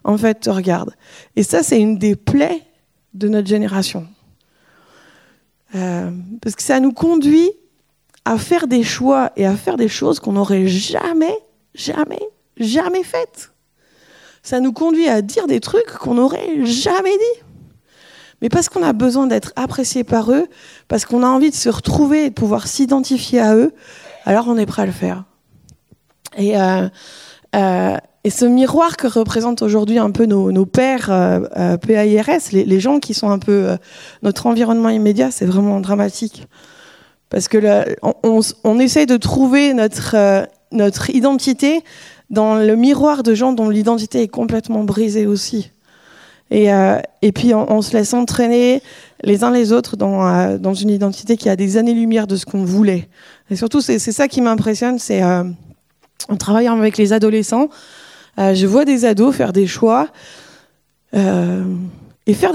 en 0.03 0.19
fait, 0.19 0.41
te 0.41 0.51
regardent. 0.51 0.97
Et 1.37 1.45
ça, 1.45 1.63
c'est 1.63 1.81
une 1.81 1.99
des 1.99 2.17
plaies 2.17 2.63
de 3.15 3.29
notre 3.29 3.49
génération. 3.49 4.07
Euh, 5.75 6.11
parce 6.41 6.55
que 6.55 6.63
ça 6.63 6.81
nous 6.81 6.93
conduit 6.93 7.51
à 8.25 8.39
faire 8.39 8.67
des 8.67 8.83
choix 8.83 9.33
et 9.37 9.47
à 9.47 9.57
faire 9.57 9.77
des 9.77 9.89
choses 9.89 10.21
qu'on 10.21 10.33
n'aurait 10.33 10.67
jamais, 10.67 11.37
jamais, 11.75 12.21
jamais 12.57 13.03
faites. 13.03 13.53
Ça 14.43 14.61
nous 14.61 14.73
conduit 14.73 15.09
à 15.09 15.23
dire 15.23 15.47
des 15.47 15.61
trucs 15.61 15.91
qu'on 15.99 16.15
n'aurait 16.15 16.65
jamais 16.65 17.17
dit. 17.17 17.43
Mais 18.41 18.49
parce 18.49 18.69
qu'on 18.69 18.83
a 18.83 18.93
besoin 18.93 19.27
d'être 19.27 19.53
apprécié 19.57 20.05
par 20.05 20.33
eux, 20.33 20.47
parce 20.87 21.05
qu'on 21.05 21.23
a 21.23 21.27
envie 21.27 21.51
de 21.51 21.57
se 21.57 21.69
retrouver 21.69 22.27
et 22.27 22.29
de 22.31 22.35
pouvoir 22.35 22.67
s'identifier 22.67 23.41
à 23.41 23.57
eux, 23.57 23.75
alors 24.25 24.47
on 24.49 24.57
est 24.57 24.67
prêt 24.67 24.83
à 24.83 24.87
le 24.87 24.93
faire. 24.93 25.25
Euh, 26.39 26.89
euh, 27.57 27.97
et 28.29 28.31
ce 28.31 28.45
miroir 28.45 28.99
que 28.99 29.07
représentent 29.07 29.63
aujourd'hui 29.63 29.99
un 29.99 30.11
peu 30.11 30.27
nos, 30.27 30.67
pères 30.67 31.09
euh, 31.11 31.79
PAIRS, 31.79 32.53
les, 32.53 32.81
gens 32.81 32.99
qui 32.99 33.15
sont 33.15 33.31
un 33.31 33.39
peu 33.39 33.79
notre 34.23 34.47
environnement 34.47 34.91
immédiat, 34.91 35.31
c'est 35.31 35.47
vraiment 35.47 35.81
dramatique. 35.81 36.47
Parce 37.31 37.49
que 37.49 37.97
on, 38.03 38.79
essaye 38.79 39.07
de 39.07 39.17
trouver 39.17 39.73
notre, 39.73 40.15
euh, 40.15 40.45
identité 41.09 41.83
dans 42.29 42.57
le 42.57 42.77
miroir 42.77 43.23
de 43.23 43.35
gens 43.35 43.53
dont 43.53 43.71
l'identité 43.71 44.23
est 44.23 44.29
complètement 44.29 44.85
brisée 44.85 45.27
aussi. 45.27 45.71
Et, 46.51 46.73
euh, 46.73 46.99
puis 47.35 47.55
on, 47.55 47.83
se 47.83 47.95
laisse 47.95 48.15
entraîner 48.15 48.83
les 49.23 49.43
uns 49.43 49.51
les 49.51 49.73
autres 49.73 49.97
euh, 50.01 50.59
dans 50.59 50.75
une 50.75 50.91
identité 50.91 51.37
qui 51.37 51.49
a 51.49 51.57
des 51.57 51.77
années-lumière 51.77 52.27
de 52.27 52.37
ce 52.37 52.47
qu'on 52.47 52.65
voulait. 52.65 53.09
Et 53.51 53.57
surtout, 53.57 53.81
c'est 53.81 53.99
ça 53.99 54.29
qui 54.29 54.41
m'impressionne, 54.41 54.99
c'est 54.99 55.23
en 55.23 56.37
travaillant 56.39 56.79
avec 56.79 56.99
les 56.99 57.13
adolescents, 57.13 57.69
je 58.39 58.67
vois 58.67 58.85
des 58.85 59.05
ados 59.05 59.35
faire 59.35 59.53
des 59.53 59.67
choix 59.67 60.09
et 61.13 62.35
faire 62.35 62.53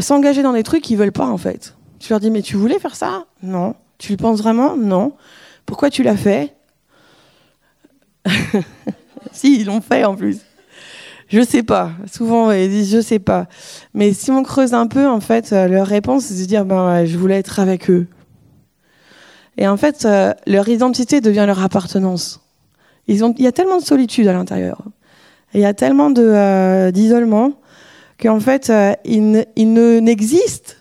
s'engager 0.00 0.42
dans 0.42 0.52
des 0.52 0.62
trucs 0.62 0.82
qu'ils 0.82 0.96
veulent 0.96 1.12
pas 1.12 1.26
en 1.26 1.38
fait. 1.38 1.74
Tu 1.98 2.10
leur 2.10 2.20
dis 2.20 2.30
mais 2.30 2.42
tu 2.42 2.56
voulais 2.56 2.78
faire 2.78 2.96
ça? 2.96 3.24
Non. 3.42 3.74
Tu 3.98 4.12
le 4.12 4.18
penses 4.18 4.40
vraiment? 4.40 4.76
Non. 4.76 5.12
Pourquoi 5.66 5.90
tu 5.90 6.02
l'as 6.02 6.16
fait? 6.16 6.54
Si, 9.32 9.60
ils 9.60 9.66
l'ont 9.66 9.80
fait 9.80 10.04
en 10.04 10.14
plus. 10.14 10.38
Je 11.28 11.42
sais 11.42 11.62
pas. 11.62 11.92
Souvent, 12.12 12.52
ils 12.52 12.68
disent 12.68 12.92
je 12.92 13.00
sais 13.00 13.18
pas. 13.18 13.46
Mais 13.92 14.12
si 14.12 14.30
on 14.30 14.42
creuse 14.42 14.74
un 14.74 14.86
peu, 14.86 15.08
en 15.08 15.20
fait, 15.20 15.52
euh, 15.52 15.66
leur 15.66 15.86
réponse, 15.86 16.26
c'est 16.26 16.40
de 16.40 16.46
dire 16.46 16.64
ben, 16.64 17.04
je 17.04 17.16
voulais 17.18 17.38
être 17.38 17.58
avec 17.58 17.90
eux. 17.90 18.06
Et 19.56 19.66
en 19.66 19.76
fait, 19.76 20.04
euh, 20.04 20.32
leur 20.46 20.68
identité 20.68 21.20
devient 21.20 21.44
leur 21.46 21.62
appartenance. 21.62 22.40
Il 23.08 23.16
y 23.38 23.46
a 23.46 23.52
tellement 23.52 23.78
de 23.78 23.84
solitude 23.84 24.26
à 24.28 24.32
l'intérieur. 24.32 24.82
Il 25.54 25.60
y 25.60 25.64
a 25.64 25.74
tellement 25.74 26.12
euh, 26.18 26.90
d'isolement 26.90 27.52
qu'en 28.20 28.40
fait, 28.40 28.72
ils, 29.04 29.46
ils 29.56 29.72
ne, 29.72 30.00
n'existent 30.00 30.74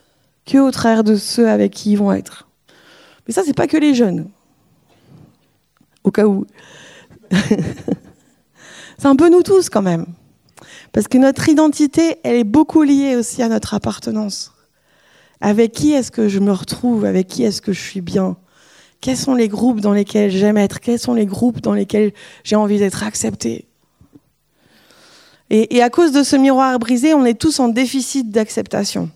qu'au 0.49 0.71
travers 0.71 1.03
de 1.03 1.15
ceux 1.15 1.47
avec 1.47 1.73
qui 1.73 1.91
ils 1.91 1.97
vont 1.97 2.11
être. 2.11 2.47
Mais 3.27 3.33
ça, 3.33 3.43
c'est 3.45 3.55
pas 3.55 3.67
que 3.67 3.77
les 3.77 3.93
jeunes. 3.93 4.29
Au 6.03 6.11
cas 6.11 6.25
où. 6.25 6.45
c'est 7.31 9.05
un 9.05 9.15
peu 9.15 9.29
nous 9.29 9.43
tous 9.43 9.69
quand 9.69 9.81
même. 9.81 10.05
Parce 10.91 11.07
que 11.07 11.17
notre 11.17 11.47
identité, 11.49 12.17
elle 12.23 12.35
est 12.35 12.43
beaucoup 12.43 12.83
liée 12.83 13.15
aussi 13.15 13.41
à 13.41 13.49
notre 13.49 13.73
appartenance. 13.73 14.51
Avec 15.39 15.71
qui 15.71 15.93
est-ce 15.93 16.11
que 16.11 16.27
je 16.27 16.39
me 16.39 16.51
retrouve? 16.51 17.05
Avec 17.05 17.27
qui 17.27 17.43
est-ce 17.43 17.61
que 17.61 17.73
je 17.73 17.81
suis 17.81 18.01
bien? 18.01 18.37
Quels 19.01 19.17
sont 19.17 19.35
les 19.35 19.49
groupes 19.49 19.81
dans 19.81 19.93
lesquels 19.93 20.31
j'aime 20.31 20.57
être? 20.57 20.79
Quels 20.79 20.99
sont 20.99 21.13
les 21.13 21.25
groupes 21.25 21.61
dans 21.61 21.73
lesquels 21.73 22.13
j'ai 22.43 22.55
envie 22.55 22.79
d'être 22.79 23.03
accepté 23.03 23.67
et, 25.49 25.83
à 25.83 25.89
cause 25.89 26.11
de 26.11 26.23
ce 26.23 26.35
miroir 26.35 26.79
brisé, 26.79 27.13
on 27.13 27.25
est 27.25 27.39
tous 27.39 27.59
en 27.59 27.67
déficit 27.67 28.31
d'acceptation. 28.31 29.09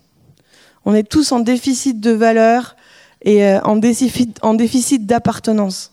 On 0.84 0.94
est 0.94 1.08
tous 1.08 1.32
en 1.32 1.40
déficit 1.40 2.00
de 2.00 2.12
valeur 2.12 2.76
et 3.22 3.44
euh, 3.44 3.60
en 3.62 3.76
déficit, 3.76 4.38
en 4.42 4.54
déficit 4.54 5.04
d'appartenance. 5.06 5.92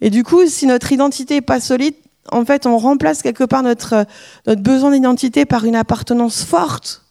Et 0.00 0.10
du 0.10 0.24
coup, 0.24 0.46
si 0.46 0.66
notre 0.66 0.90
identité 0.90 1.34
n'est 1.34 1.40
pas 1.42 1.60
solide, 1.60 1.94
en 2.30 2.44
fait, 2.44 2.66
on 2.66 2.76
remplace 2.76 3.22
quelque 3.22 3.44
part 3.44 3.62
notre, 3.62 4.04
notre 4.46 4.62
besoin 4.62 4.90
d'identité 4.90 5.44
par 5.44 5.64
une 5.64 5.76
appartenance 5.76 6.42
forte. 6.42 7.04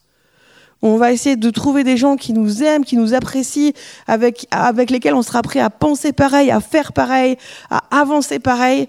On 0.82 0.98
va 0.98 1.12
essayer 1.12 1.36
de 1.36 1.50
trouver 1.50 1.84
des 1.84 1.98
gens 1.98 2.16
qui 2.18 2.34
nous 2.34 2.63
aiment, 2.63 2.86
qui 2.86 2.98
nous 2.98 3.13
apprécient, 3.13 3.72
avec, 4.06 4.48
avec 4.52 4.90
lesquels 4.92 5.16
on 5.16 5.22
sera 5.22 5.42
prêt 5.42 5.60
à 5.60 5.70
penser 5.70 6.13
pareil, 6.13 6.52
à 6.52 6.60
faire 6.60 6.94
pareil, 6.94 7.38
à 7.70 7.84
avancer 7.92 8.40
pareil, 8.40 8.88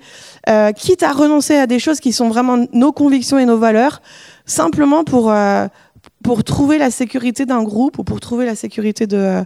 euh, 0.49 0.73
quitte 0.73 1.03
à 1.03 1.13
renoncer 1.13 1.57
à 1.57 1.67
des 1.67 1.79
choses 1.79 2.01
qui 2.01 2.13
sont 2.13 2.29
vraiment 2.29 2.67
nos 2.73 2.93
convictions 2.93 3.39
et 3.39 3.47
nos 3.47 3.59
valeurs, 3.59 4.03
simplement 4.45 5.05
pour, 5.05 5.31
euh, 5.31 5.67
pour 6.23 6.45
trouver 6.45 6.79
la 6.79 6.91
sécurité 6.91 7.47
d'un 7.47 7.63
groupe 7.63 7.99
ou 7.99 8.05
pour 8.05 8.21
trouver 8.21 8.45
la 8.45 8.55
sécurité 8.55 9.07
de, 9.07 9.43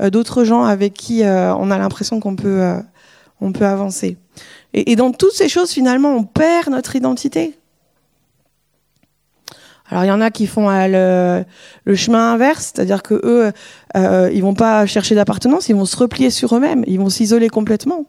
euh, 0.00 0.10
d'autres 0.10 0.44
gens 0.44 0.64
avec 0.64 0.94
qui 0.94 1.22
euh, 1.22 1.54
on 1.54 1.70
a 1.70 1.78
l'impression 1.78 2.20
qu'on 2.20 2.36
peut, 2.36 2.62
euh, 2.62 2.80
on 3.40 3.52
peut 3.52 3.66
avancer. 3.66 4.16
Et, 4.72 4.96
dans 4.96 5.12
toutes 5.12 5.32
ces 5.32 5.48
choses, 5.48 5.70
finalement, 5.70 6.14
on 6.14 6.24
perd 6.24 6.68
notre 6.68 6.94
identité. 6.96 7.58
Alors 9.90 10.04
il 10.04 10.08
y 10.08 10.12
en 10.12 10.20
a 10.20 10.30
qui 10.30 10.46
font 10.46 10.68
le, 10.68 11.44
chemin 11.94 12.32
inverse, 12.32 12.72
c'est-à-dire 12.74 13.02
que 13.02 13.14
eux, 13.24 13.52
euh, 13.96 14.30
ils 14.32 14.42
vont 14.42 14.54
pas 14.54 14.86
chercher 14.86 15.14
d'appartenance, 15.14 15.68
ils 15.68 15.74
vont 15.74 15.84
se 15.84 15.96
replier 15.96 16.30
sur 16.30 16.54
eux-mêmes, 16.56 16.84
ils 16.86 16.98
vont 16.98 17.10
s'isoler 17.10 17.48
complètement. 17.48 18.06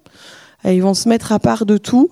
Et 0.63 0.75
ils 0.75 0.81
vont 0.83 0.93
se 0.93 1.09
mettre 1.09 1.31
à 1.31 1.39
part 1.39 1.65
de 1.65 1.77
tout 1.77 2.11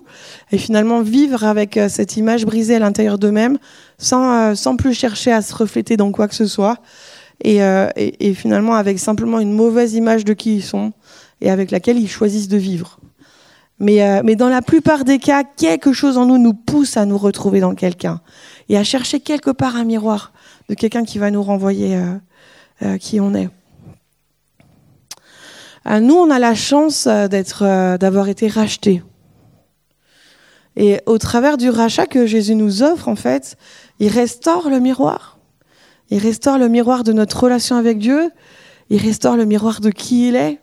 et 0.50 0.58
finalement 0.58 1.02
vivre 1.02 1.44
avec 1.44 1.76
euh, 1.76 1.88
cette 1.88 2.16
image 2.16 2.44
brisée 2.44 2.76
à 2.76 2.78
l'intérieur 2.80 3.18
d'eux-mêmes 3.18 3.58
sans, 3.98 4.32
euh, 4.32 4.54
sans 4.54 4.76
plus 4.76 4.92
chercher 4.92 5.32
à 5.32 5.40
se 5.40 5.54
refléter 5.54 5.96
dans 5.96 6.10
quoi 6.10 6.26
que 6.26 6.34
ce 6.34 6.46
soit. 6.46 6.78
Et, 7.42 7.62
euh, 7.62 7.88
et, 7.96 8.28
et, 8.28 8.34
finalement 8.34 8.74
avec 8.74 8.98
simplement 8.98 9.40
une 9.40 9.52
mauvaise 9.52 9.94
image 9.94 10.26
de 10.26 10.34
qui 10.34 10.56
ils 10.56 10.62
sont 10.62 10.92
et 11.40 11.50
avec 11.50 11.70
laquelle 11.70 11.96
ils 11.96 12.08
choisissent 12.08 12.48
de 12.48 12.58
vivre. 12.58 12.98
Mais, 13.80 14.02
euh, 14.02 14.20
mais 14.22 14.36
dans 14.36 14.50
la 14.50 14.62
plupart 14.62 15.04
des 15.04 15.18
cas, 15.18 15.42
quelque 15.42 15.92
chose 15.92 16.18
en 16.18 16.26
nous 16.26 16.38
nous 16.38 16.54
pousse 16.54 16.96
à 16.96 17.06
nous 17.06 17.18
retrouver 17.18 17.60
dans 17.60 17.74
quelqu'un 17.74 18.20
et 18.68 18.76
à 18.76 18.84
chercher 18.84 19.20
quelque 19.20 19.50
part 19.50 19.74
un 19.74 19.84
miroir 19.84 20.32
de 20.70 20.74
quelqu'un 20.74 21.04
qui 21.04 21.18
va 21.18 21.32
nous 21.32 21.42
renvoyer 21.42 21.96
euh, 21.96 22.14
euh, 22.82 22.96
qui 22.96 23.20
on 23.20 23.34
est. 23.34 23.48
Euh, 25.88 25.98
nous, 25.98 26.14
on 26.14 26.30
a 26.30 26.38
la 26.38 26.54
chance 26.54 27.08
d'être, 27.08 27.96
d'avoir 27.96 28.28
été 28.28 28.46
rachetés. 28.46 29.02
Et 30.76 31.00
au 31.06 31.18
travers 31.18 31.56
du 31.56 31.68
rachat 31.68 32.06
que 32.06 32.26
Jésus 32.26 32.54
nous 32.54 32.82
offre, 32.82 33.08
en 33.08 33.16
fait, 33.16 33.56
il 33.98 34.08
restaure 34.08 34.70
le 34.70 34.78
miroir. 34.78 35.38
Il 36.10 36.18
restaure 36.18 36.58
le 36.58 36.68
miroir 36.68 37.02
de 37.02 37.12
notre 37.12 37.42
relation 37.42 37.76
avec 37.76 37.98
Dieu. 37.98 38.30
Il 38.88 38.98
restaure 38.98 39.36
le 39.36 39.46
miroir 39.46 39.80
de 39.80 39.90
qui 39.90 40.28
il 40.28 40.36
est. 40.36 40.60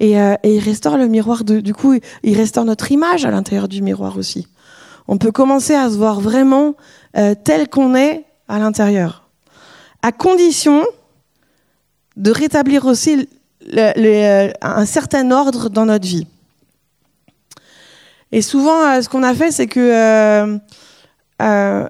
Et, 0.00 0.20
euh, 0.20 0.34
et 0.42 0.56
il 0.56 0.60
restaure 0.60 0.96
le 0.96 1.06
miroir 1.06 1.44
de, 1.44 1.60
du 1.60 1.74
coup, 1.74 1.94
il 2.22 2.36
restaure 2.36 2.64
notre 2.64 2.90
image 2.90 3.24
à 3.24 3.30
l'intérieur 3.30 3.68
du 3.68 3.82
miroir 3.82 4.16
aussi. 4.16 4.48
On 5.08 5.18
peut 5.18 5.32
commencer 5.32 5.74
à 5.74 5.90
se 5.90 5.96
voir 5.96 6.20
vraiment 6.20 6.74
euh, 7.16 7.34
tel 7.34 7.68
qu'on 7.68 7.94
est 7.94 8.24
à 8.48 8.58
l'intérieur, 8.58 9.28
à 10.02 10.12
condition 10.12 10.84
de 12.16 12.30
rétablir 12.30 12.86
aussi 12.86 13.28
le, 13.70 14.52
un 14.60 14.84
certain 14.86 15.30
ordre 15.30 15.68
dans 15.68 15.86
notre 15.86 16.06
vie. 16.06 16.26
Et 18.32 18.40
souvent, 18.40 18.82
euh, 18.82 19.02
ce 19.02 19.08
qu'on 19.08 19.22
a 19.22 19.34
fait, 19.34 19.50
c'est 19.50 19.66
que 19.66 19.78
euh, 19.80 20.58
euh, 21.42 21.88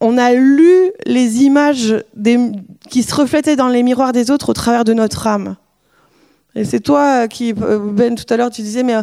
on 0.00 0.18
a 0.18 0.32
lu 0.32 0.90
les 1.04 1.42
images 1.42 2.02
qui 2.88 3.02
se 3.02 3.14
reflétaient 3.14 3.56
dans 3.56 3.68
les 3.68 3.82
miroirs 3.82 4.12
des 4.12 4.30
autres 4.30 4.48
au 4.48 4.54
travers 4.54 4.84
de 4.84 4.94
notre 4.94 5.26
âme. 5.26 5.56
Et 6.54 6.64
c'est 6.64 6.80
toi 6.80 7.28
qui, 7.28 7.54
Ben, 7.54 8.14
tout 8.14 8.26
à 8.32 8.36
l'heure, 8.36 8.50
tu 8.50 8.62
disais, 8.62 8.82
mais 8.82 8.96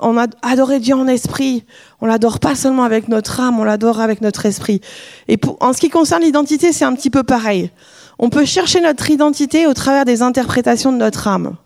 on 0.00 0.16
a 0.16 0.78
Dieu 0.78 0.94
en 0.94 1.08
esprit. 1.08 1.64
On 2.00 2.06
l'adore 2.06 2.38
pas 2.38 2.54
seulement 2.54 2.84
avec 2.84 3.08
notre 3.08 3.40
âme, 3.40 3.58
on 3.58 3.64
l'adore 3.64 4.00
avec 4.00 4.20
notre 4.20 4.46
esprit. 4.46 4.80
Et 5.26 5.36
pour, 5.36 5.56
en 5.60 5.72
ce 5.72 5.80
qui 5.80 5.90
concerne 5.90 6.22
l'identité, 6.22 6.72
c'est 6.72 6.84
un 6.84 6.94
petit 6.94 7.10
peu 7.10 7.24
pareil. 7.24 7.70
On 8.18 8.30
peut 8.30 8.44
chercher 8.44 8.80
notre 8.80 9.10
identité 9.10 9.66
au 9.66 9.74
travers 9.74 10.04
des 10.04 10.22
interprétations 10.22 10.92
de 10.92 10.98
notre 10.98 11.26
âme. 11.26 11.56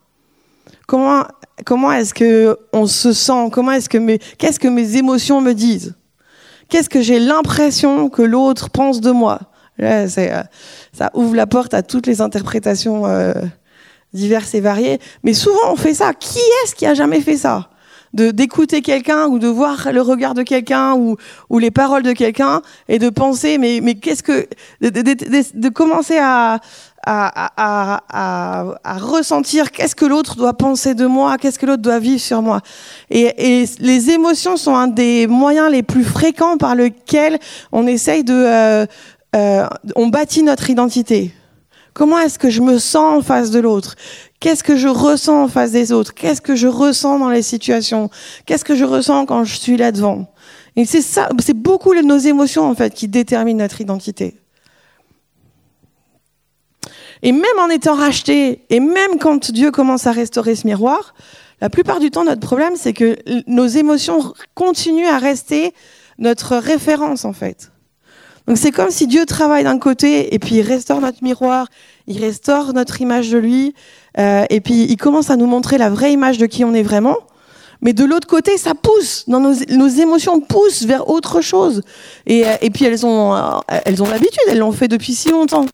Comment, 0.87 1.25
comment 1.67 1.93
est-ce 1.93 2.15
que 2.15 2.57
on 2.73 2.87
se 2.87 3.13
sent? 3.13 3.51
Comment 3.53 3.73
est-ce 3.73 3.91
que 3.91 3.99
mes, 3.99 4.19
qu'est-ce 4.39 4.59
que 4.59 4.69
mes 4.69 4.97
émotions 4.97 5.43
me 5.43 5.53
disent? 5.53 5.95
Qu'est-ce 6.71 6.89
que 6.89 7.03
j'ai 7.03 7.19
l'impression 7.19 8.09
que 8.09 8.23
l'autre 8.23 8.71
pense 8.71 9.03
de 9.03 9.11
moi? 9.11 9.41
Ça 9.79 11.11
ouvre 11.15 11.37
la 11.37 11.47
porte 11.47 11.75
à 11.75 11.83
toutes 11.83 12.07
les 12.07 12.21
interprétations 12.21 13.07
euh, 13.07 13.33
diverses 14.13 14.55
et 14.55 14.61
variées. 14.61 14.99
Mais 15.23 15.35
souvent, 15.35 15.73
on 15.73 15.77
fait 15.77 15.95
ça. 15.95 16.15
Qui 16.15 16.39
est-ce 16.63 16.75
qui 16.75 16.87
a 16.87 16.95
jamais 16.95 17.21
fait 17.21 17.37
ça? 17.37 17.71
De 18.15 18.31
d'écouter 18.31 18.81
quelqu'un 18.81 19.27
ou 19.27 19.39
de 19.39 19.49
voir 19.49 19.93
le 19.93 20.01
regard 20.01 20.33
de 20.33 20.43
quelqu'un 20.43 20.95
ou, 20.95 21.19
ou 21.51 21.59
les 21.59 21.71
paroles 21.71 22.03
de 22.03 22.13
quelqu'un 22.13 22.63
et 22.89 22.99
de 22.99 23.11
penser 23.11 23.59
mais 23.59 23.81
mais 23.83 23.97
qu'est-ce 23.97 24.23
que 24.23 24.49
de, 24.81 24.89
de, 24.89 25.03
de, 25.03 25.45
de 25.53 25.69
commencer 25.69 26.17
à 26.17 26.59
à, 27.05 27.53
à, 27.57 28.03
à, 28.09 28.75
à 28.85 28.99
ressentir 28.99 29.71
qu'est-ce 29.73 29.95
que 29.95 30.05
l'autre 30.05 30.37
doit 30.37 30.55
penser 30.55 30.95
de 30.95 31.07
moi, 31.07 31.39
qu'est-ce 31.39 31.59
que 31.59 31.67
l'autre 31.67 31.83
doit 31.83 31.99
vivre 31.99 32.21
sur 32.21 32.43
moi. 32.43 32.61
Et, 33.11 33.63
et, 33.63 33.65
les 33.79 34.11
émotions 34.11 34.57
sont 34.57 34.75
un 34.75 34.89
des 34.89 35.27
moyens 35.27 35.71
les 35.71 35.83
plus 35.83 36.05
fréquents 36.05 36.59
par 36.59 36.75
lequel 36.75 37.39
on 37.73 37.87
essaye 37.87 38.25
de, 38.25 38.35
euh, 38.35 38.87
euh, 39.37 39.67
on 39.97 40.09
bâtit 40.09 40.43
notre 40.43 40.69
identité. 40.71 41.33
Comment 41.99 42.21
est-ce 42.21 42.39
que 42.39 42.49
je 42.49 42.63
me 42.63 42.79
sens 42.79 43.19
en 43.19 43.23
face 43.23 43.51
de 43.51 43.59
l'autre? 43.59 43.97
Qu'est-ce 44.39 44.63
que 44.63 44.77
je 44.77 44.87
ressens 44.87 45.43
en 45.43 45.49
face 45.49 45.73
des 45.73 45.91
autres? 45.91 46.15
Qu'est-ce 46.15 46.41
que 46.41 46.55
je 46.55 46.69
ressens 46.69 47.19
dans 47.19 47.29
les 47.29 47.43
situations? 47.43 48.09
Qu'est-ce 48.47 48.65
que 48.65 48.77
je 48.77 48.85
ressens 48.85 49.27
quand 49.27 49.43
je 49.43 49.57
suis 49.57 49.77
là 49.77 49.91
devant? 49.91 50.33
Et 50.77 50.85
c'est 50.85 51.03
ça, 51.03 51.29
c'est 51.41 51.57
beaucoup 51.57 51.93
nos 51.93 52.19
émotions 52.19 52.71
en 52.71 52.77
fait 52.77 52.95
qui 52.95 53.09
déterminent 53.09 53.59
notre 53.59 53.81
identité. 53.81 54.37
Et 57.23 57.33
même 57.33 57.59
en 57.59 57.69
étant 57.69 57.97
racheté, 57.97 58.65
et 58.71 58.79
même 58.79 59.19
quand 59.19 59.51
Dieu 59.51 59.73
commence 59.73 60.07
à 60.07 60.13
restaurer 60.13 60.55
ce 60.55 60.69
miroir, 60.69 61.15
la 61.61 61.69
plupart 61.69 61.99
du 61.99 62.13
temps, 62.13 62.23
notre 62.23 62.47
problème, 62.47 62.75
c'est 62.77 62.93
que 62.93 63.19
nos 63.49 63.67
émotions 63.67 64.35
continuent 64.55 65.09
à 65.09 65.19
rester 65.19 65.75
notre 66.19 66.59
référence, 66.59 67.25
en 67.25 67.33
fait. 67.33 67.73
Donc 68.49 68.57
c'est 68.57 68.73
comme 68.73 68.91
si 68.91 69.07
Dieu 69.07 69.27
travaille 69.27 69.65
d'un 69.65 69.79
côté, 69.79 70.35
et 70.35 70.39
puis 70.39 70.57
il 70.57 70.63
restaure 70.63 71.03
notre 71.03 71.23
miroir, 71.23 71.67
il 72.07 72.19
restaure 72.19 72.73
notre 72.73 73.03
image 73.03 73.29
de 73.29 73.37
lui, 73.37 73.75
euh, 74.19 74.47
et 74.49 74.63
puis 74.63 74.87
il 74.89 74.97
commence 74.97 75.29
à 75.29 75.37
nous 75.37 75.47
montrer 75.47 75.77
la 75.77 75.91
vraie 75.91 76.15
image 76.15 76.39
de 76.39 76.47
qui 76.47 76.65
on 76.65 76.73
est 76.73 76.83
vraiment. 76.83 77.19
Mais 77.83 77.93
de 77.93 78.07
l'autre 78.07 78.27
côté, 78.27 78.57
ça 78.57 78.73
pousse. 78.75 79.25
Nos, 79.29 79.53
émotions 79.53 80.41
poussent 80.41 80.85
vers 80.85 81.11
autre 81.11 81.43
chose. 81.43 81.83
Et, 82.27 82.43
et 82.63 82.71
puis 82.71 82.87
elles 82.87 83.05
ont, 83.05 83.61
elles 83.69 84.03
ont 84.03 84.09
l'habitude, 84.09 84.41
elles 84.49 84.59
l'ont 84.59 84.73
fait 84.73 84.89
depuis 84.89 85.15
si 85.15 85.29
longtemps. 85.29 85.67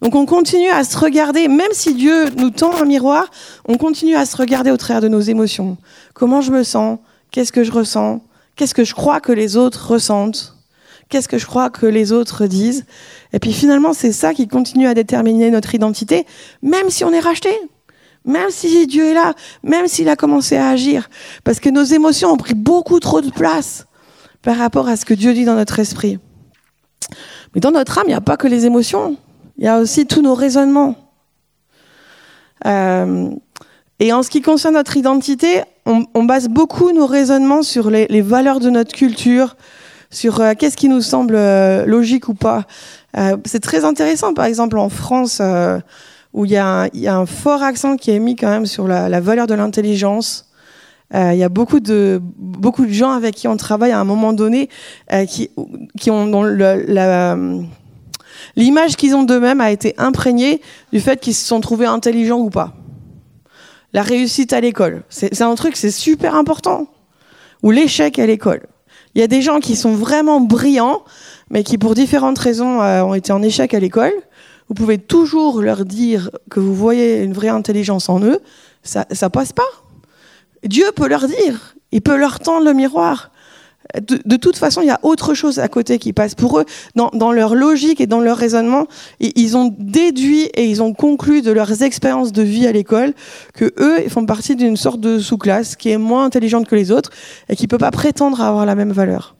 Donc 0.00 0.14
on 0.14 0.24
continue 0.24 0.70
à 0.70 0.84
se 0.84 0.96
regarder, 0.98 1.48
même 1.48 1.72
si 1.72 1.94
Dieu 1.94 2.30
nous 2.38 2.50
tend 2.50 2.74
un 2.80 2.86
miroir, 2.86 3.30
on 3.68 3.76
continue 3.76 4.16
à 4.16 4.24
se 4.24 4.36
regarder 4.38 4.70
au 4.70 4.76
travers 4.78 5.02
de 5.02 5.08
nos 5.08 5.20
émotions. 5.20 5.76
Comment 6.14 6.40
je 6.40 6.50
me 6.50 6.64
sens? 6.64 6.98
Qu'est-ce 7.30 7.52
que 7.52 7.62
je 7.62 7.72
ressens? 7.72 8.22
Qu'est-ce 8.56 8.74
que 8.74 8.84
je 8.84 8.94
crois 8.94 9.20
que 9.20 9.32
les 9.32 9.56
autres 9.58 9.92
ressentent? 9.92 10.55
Qu'est-ce 11.08 11.28
que 11.28 11.38
je 11.38 11.46
crois 11.46 11.70
que 11.70 11.86
les 11.86 12.12
autres 12.12 12.46
disent 12.46 12.84
Et 13.32 13.38
puis 13.38 13.52
finalement, 13.52 13.92
c'est 13.92 14.12
ça 14.12 14.34
qui 14.34 14.48
continue 14.48 14.88
à 14.88 14.94
déterminer 14.94 15.50
notre 15.50 15.74
identité, 15.74 16.26
même 16.62 16.90
si 16.90 17.04
on 17.04 17.12
est 17.12 17.20
racheté, 17.20 17.50
même 18.24 18.50
si 18.50 18.86
Dieu 18.86 19.10
est 19.10 19.14
là, 19.14 19.34
même 19.62 19.86
s'il 19.86 20.08
a 20.08 20.16
commencé 20.16 20.56
à 20.56 20.68
agir. 20.68 21.08
Parce 21.44 21.60
que 21.60 21.68
nos 21.68 21.84
émotions 21.84 22.32
ont 22.32 22.36
pris 22.36 22.54
beaucoup 22.54 22.98
trop 22.98 23.20
de 23.20 23.30
place 23.30 23.86
par 24.42 24.56
rapport 24.56 24.88
à 24.88 24.96
ce 24.96 25.04
que 25.04 25.14
Dieu 25.14 25.32
dit 25.32 25.44
dans 25.44 25.54
notre 25.54 25.78
esprit. 25.78 26.18
Mais 27.54 27.60
dans 27.60 27.70
notre 27.70 27.98
âme, 27.98 28.04
il 28.06 28.10
n'y 28.10 28.14
a 28.14 28.20
pas 28.20 28.36
que 28.36 28.48
les 28.48 28.66
émotions. 28.66 29.16
Il 29.58 29.64
y 29.64 29.68
a 29.68 29.78
aussi 29.78 30.06
tous 30.06 30.22
nos 30.22 30.34
raisonnements. 30.34 30.96
Euh, 32.66 33.30
et 33.98 34.12
en 34.12 34.22
ce 34.22 34.30
qui 34.30 34.42
concerne 34.42 34.74
notre 34.74 34.96
identité, 34.96 35.62
on, 35.86 36.24
base 36.24 36.48
beaucoup 36.48 36.92
nos 36.92 37.06
raisonnements 37.06 37.62
sur 37.62 37.90
les, 37.90 38.20
valeurs 38.20 38.60
de 38.60 38.70
notre 38.70 38.92
culture, 38.92 39.56
sur 40.10 40.40
euh, 40.40 40.54
qu'est-ce 40.58 40.76
qui 40.76 40.88
nous 40.88 41.00
semble 41.00 41.34
euh, 41.36 41.84
logique 41.86 42.28
ou 42.28 42.34
pas. 42.34 42.64
Euh, 43.16 43.36
c'est 43.44 43.60
très 43.60 43.84
intéressant, 43.84 44.34
par 44.34 44.44
exemple 44.44 44.78
en 44.78 44.88
France, 44.88 45.38
euh, 45.40 45.78
où 46.32 46.44
il 46.44 46.50
y, 46.50 46.54
y, 46.54 46.58
a 46.58 47.16
un 47.16 47.26
fort 47.26 47.62
accent 47.62 47.96
qui 47.96 48.10
est 48.10 48.18
mis 48.18 48.36
quand 48.36 48.48
même 48.48 48.66
sur 48.66 48.86
la, 48.86 49.08
la 49.08 49.20
valeur 49.20 49.46
de 49.46 49.54
l'intelligence. 49.54 50.44
Il 51.14 51.36
y 51.36 51.44
a 51.44 51.48
beaucoup 51.48 51.78
de 51.78 52.20
beaucoup 52.36 52.84
de 52.84 52.90
gens 52.90 53.12
avec 53.12 53.36
qui 53.36 53.46
on 53.46 53.56
travaille 53.56 53.92
à 53.92 54.00
un 54.00 54.04
moment 54.04 54.32
donné 54.32 54.68
qui 55.28 55.50
qui 55.96 56.10
ont 56.10 56.26
dans 56.26 56.42
le, 56.42 57.64
L'image 58.56 58.96
qu'ils 58.96 59.14
ont 59.14 59.22
d'eux-mêmes 59.22 59.60
a 59.60 59.70
été 59.70 59.94
imprégnée 59.98 60.60
du 60.92 61.00
fait 61.00 61.20
qu'ils 61.20 61.34
se 61.34 61.46
sont 61.46 61.60
trouvés 61.60 61.86
intelligents 61.86 62.40
ou 62.40 62.50
pas. 62.50 62.74
La 63.92 64.02
réussite 64.02 64.52
à 64.52 64.60
l'école, 64.60 65.04
c'est 65.08 65.40
un 65.42 65.54
truc, 65.54 65.76
c'est 65.76 65.90
super 65.90 66.34
important. 66.34 66.86
Ou 67.62 67.70
l'échec 67.70 68.18
à 68.18 68.26
l'école. 68.26 68.66
Il 69.16 69.20
y 69.20 69.22
a 69.22 69.28
des 69.28 69.40
gens 69.40 69.60
qui 69.60 69.76
sont 69.76 69.94
vraiment 69.94 70.42
brillants, 70.42 71.02
mais 71.48 71.64
qui 71.64 71.78
pour 71.78 71.94
différentes 71.94 72.38
raisons 72.38 72.82
euh, 72.82 73.00
ont 73.00 73.14
été 73.14 73.32
en 73.32 73.40
échec 73.40 73.72
à 73.72 73.80
l'école. 73.80 74.12
Vous 74.68 74.74
pouvez 74.74 74.98
toujours 74.98 75.62
leur 75.62 75.86
dire 75.86 76.30
que 76.50 76.60
vous 76.60 76.74
voyez 76.74 77.22
une 77.22 77.32
vraie 77.32 77.48
intelligence 77.48 78.10
en 78.10 78.20
eux, 78.20 78.40
ça, 78.82 79.06
ça 79.10 79.30
passe 79.30 79.54
pas. 79.54 79.64
Dieu 80.64 80.84
peut 80.94 81.08
leur 81.08 81.28
dire, 81.28 81.76
il 81.92 82.02
peut 82.02 82.18
leur 82.18 82.40
tendre 82.40 82.66
le 82.66 82.74
miroir 82.74 83.30
de, 83.94 84.36
toute 84.36 84.56
façon, 84.56 84.80
il 84.80 84.86
y 84.86 84.90
a 84.90 84.98
autre 85.02 85.34
chose 85.34 85.58
à 85.58 85.68
côté 85.68 85.98
qui 85.98 86.12
passe 86.12 86.34
pour 86.34 86.58
eux. 86.58 86.64
Dans, 86.94 87.32
leur 87.32 87.54
logique 87.54 88.00
et 88.00 88.06
dans 88.06 88.20
leur 88.20 88.36
raisonnement, 88.36 88.86
ils 89.20 89.56
ont 89.56 89.74
déduit 89.78 90.44
et 90.54 90.66
ils 90.66 90.82
ont 90.82 90.92
conclu 90.92 91.42
de 91.42 91.50
leurs 91.50 91.82
expériences 91.82 92.32
de 92.32 92.42
vie 92.42 92.66
à 92.66 92.72
l'école 92.72 93.14
que 93.54 93.72
eux 93.78 94.08
font 94.08 94.26
partie 94.26 94.56
d'une 94.56 94.76
sorte 94.76 95.00
de 95.00 95.18
sous-classe 95.18 95.76
qui 95.76 95.90
est 95.90 95.98
moins 95.98 96.24
intelligente 96.24 96.66
que 96.66 96.74
les 96.74 96.90
autres 96.90 97.10
et 97.48 97.56
qui 97.56 97.68
peut 97.68 97.78
pas 97.78 97.90
prétendre 97.90 98.40
avoir 98.40 98.66
la 98.66 98.74
même 98.74 98.92
valeur. 98.92 99.34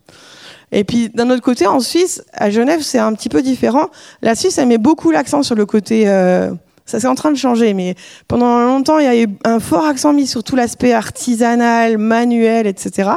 Et 0.72 0.85
puis 0.85 1.09
d'un 1.09 1.30
autre 1.30 1.42
côté, 1.42 1.66
en 1.66 1.80
Suisse, 1.80 2.22
à 2.32 2.50
Genève, 2.50 2.80
c'est 2.82 2.98
un 2.98 3.12
petit 3.14 3.28
peu 3.28 3.42
différent. 3.42 3.87
La 4.22 4.35
Suisse, 4.35 4.59
elle 4.59 4.68
met 4.68 4.78
beaucoup 4.78 5.11
l'accent 5.11 5.42
sur 5.42 5.54
le 5.54 5.64
côté 5.64 6.09
euh, 6.09 6.50
ça 6.87 7.00
c'est 7.00 7.09
en 7.09 7.16
train 7.16 7.32
de 7.32 7.37
changer, 7.37 7.74
mais 7.74 7.96
pendant 8.28 8.61
longtemps, 8.61 9.00
il 9.00 9.04
y 9.04 9.09
a 9.09 9.16
eu 9.16 9.26
un 9.44 9.59
fort 9.59 9.85
accent 9.85 10.12
mis 10.12 10.26
sur 10.26 10.44
tout 10.44 10.54
l'aspect 10.54 10.92
artisanal, 10.92 11.98
manuel, 11.98 12.68
etc. 12.68 13.11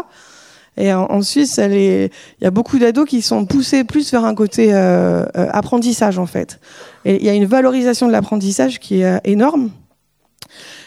Et 0.79 0.93
en, 0.93 1.21
Suisse, 1.21 1.59
il 1.61 2.09
y 2.41 2.45
a 2.45 2.51
beaucoup 2.51 2.79
d'ados 2.79 3.05
qui 3.05 3.21
sont 3.21 3.45
poussés 3.45 3.83
plus 3.83 4.09
vers 4.11 4.23
un 4.23 4.33
côté 4.33 4.73
euh, 4.73 5.25
euh, 5.35 5.49
apprentissage 5.51 6.17
en 6.17 6.25
fait. 6.25 6.61
Et 7.03 7.17
il 7.17 7.25
y 7.25 7.29
a 7.29 7.33
une 7.33 7.45
valorisation 7.45 8.07
de 8.07 8.13
l'apprentissage 8.13 8.79
qui 8.79 9.01
est 9.01 9.05
euh, 9.05 9.17
énorme. 9.25 9.71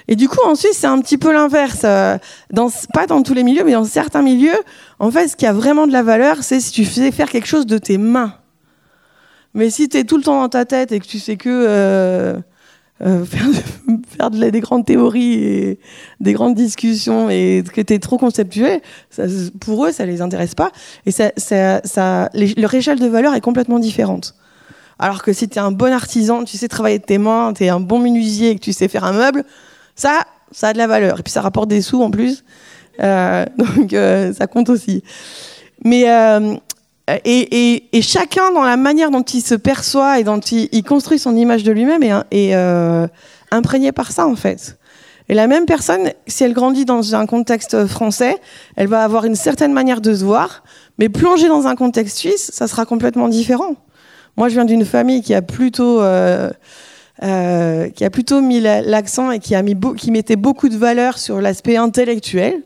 Et 0.09 0.17
du 0.17 0.29
coup, 0.29 0.39
en 0.47 0.55
Suisse, 0.55 0.79
c'est 0.79 0.87
un 0.87 0.99
petit 1.01 1.19
peu 1.19 1.31
l'inverse. 1.31 1.83
Pas 1.83 3.07
dans 3.07 3.23
tous 3.23 3.35
les 3.35 3.45
milieux, 3.45 3.65
mais 3.65 3.73
dans 3.73 3.85
certains 3.85 4.23
milieux, 4.23 4.59
en 4.99 5.11
fait, 5.11 5.29
ce 5.29 5.37
qui 5.37 5.45
a 5.45 5.53
vraiment 5.53 5.87
de 5.87 5.93
la 5.93 6.03
valeur, 6.03 6.43
c'est 6.43 6.59
si 6.59 6.73
tu 6.73 6.87
faisais 6.87 7.13
faire 7.13 7.29
quelque 7.29 7.47
chose 7.47 7.67
de 7.67 7.77
tes 7.77 7.99
mains. 7.99 8.35
Mais 9.53 9.69
si 9.69 9.91
tu 9.91 9.99
es 9.99 10.05
tout 10.05 10.17
le 10.17 10.23
temps 10.23 10.41
dans 10.41 10.49
ta 10.49 10.65
tête 10.65 10.91
et 10.91 11.01
que 11.01 11.07
tu 11.07 11.19
sais 11.19 11.37
que 11.37 12.43
euh, 13.05 13.25
faire, 13.25 13.47
faire 14.17 14.31
de 14.31 14.51
des 14.51 14.61
grandes 14.61 14.85
théories 14.85 15.35
et 15.35 15.79
des 16.21 16.33
grandes 16.33 16.55
discussions 16.55 17.31
et 17.31 17.65
que 17.73 17.81
tu 17.81 17.95
es 17.95 17.99
trop 17.99 18.19
conceptuel, 18.19 18.81
ça, 19.11 19.25
pour 19.61 19.87
eux, 19.87 19.93
ça 19.93 20.07
les 20.07 20.21
intéresse 20.21 20.55
pas. 20.55 20.71
Et 21.07 21.11
ça, 21.11 21.33
ça, 21.37 21.81
ça 21.85 22.31
leur 22.35 22.75
échelle 22.75 22.99
de 22.99 23.07
valeur 23.07 23.35
est 23.35 23.41
complètement 23.41 23.79
différente. 23.79 24.35
Alors 24.99 25.23
que 25.23 25.33
si 25.33 25.49
tu 25.49 25.57
es 25.57 25.61
un 25.61 25.73
bon 25.73 25.93
artisan, 25.93 26.45
tu 26.45 26.57
sais 26.57 26.69
travailler 26.69 26.99
de 26.99 27.05
tes 27.05 27.19
mains, 27.19 27.53
tu 27.55 27.65
es 27.65 27.69
un 27.69 27.81
bon 27.81 27.99
menuisier 27.99 28.51
et 28.51 28.55
que 28.55 28.61
tu 28.61 28.73
sais 28.73 28.89
faire 28.89 29.05
un 29.05 29.13
meuble, 29.13 29.45
ça, 29.97 30.21
ça 30.53 30.69
a 30.69 30.73
de 30.73 30.79
la 30.79 30.87
valeur. 30.87 31.21
Et 31.21 31.23
puis 31.23 31.33
ça 31.33 31.41
rapporte 31.41 31.69
des 31.69 31.83
sous 31.83 32.03
en 32.03 32.11
plus. 32.11 32.45
Euh, 33.01 33.45
donc 33.57 33.93
euh, 33.93 34.33
ça 34.33 34.47
compte 34.47 34.71
aussi. 34.71 35.03
Mais 35.85 36.09
euh, 36.09 36.55
et, 37.09 37.21
et, 37.25 37.97
et, 37.97 38.03
chacun 38.03 38.53
dans 38.53 38.63
la 38.63 38.77
manière 38.77 39.11
dont 39.11 39.23
il 39.23 39.41
se 39.41 39.55
perçoit 39.55 40.21
et 40.21 40.25
dont 40.25 40.39
il, 40.39 40.69
il 40.71 40.85
construit 40.85 41.19
son 41.19 41.37
image 41.37 41.65
de 41.65 41.73
lui-même 41.73 42.03
est, 42.03 42.13
est 42.31 42.55
euh, 42.55 43.07
imprégné 43.51 43.93
par 43.93 44.13
ça 44.13 44.27
en 44.27 44.37
fait. 44.37 44.79
Et 45.29 45.35
la 45.35 45.47
même 45.47 45.67
personne, 45.67 46.11
si 46.27 46.45
elle 46.45 46.53
grandit 46.53 46.85
dans 46.85 47.15
un 47.15 47.27
contexte 47.27 47.87
français, 47.87 48.37
elle 48.77 48.89
va 48.89 49.03
avoir 49.03 49.25
une 49.25 49.35
certaine 49.35 49.73
manière 49.73 50.01
de 50.01 50.15
se 50.15 50.25
voir, 50.25 50.63
mais 50.99 51.09
plongée 51.09 51.49
dans 51.49 51.67
un 51.67 51.75
contexte 51.75 52.19
suisse, 52.19 52.51
ça 52.53 52.67
sera 52.67 52.87
complètement 52.87 53.29
différent. 53.29 53.77
Moi, 54.37 54.49
je 54.49 54.55
viens 54.55 54.65
d'une 54.65 54.85
famille 54.85 55.23
qui 55.23 55.35
a 55.35 55.43
plutôt 55.43 56.01
euh, 56.01 56.51
euh, 57.23 57.89
qui 57.91 58.05
a 58.05 58.11
plutôt 58.11 58.41
mis 58.41 58.61
l'accent 58.61 59.31
et 59.31 59.39
qui 59.39 59.55
a 59.55 59.63
mis 59.63 59.77
qui 59.97 60.11
mettait 60.11 60.37
beaucoup 60.37 60.69
de 60.69 60.77
valeur 60.77 61.19
sur 61.19 61.41
l'aspect 61.41 61.77
intellectuel. 61.77 62.63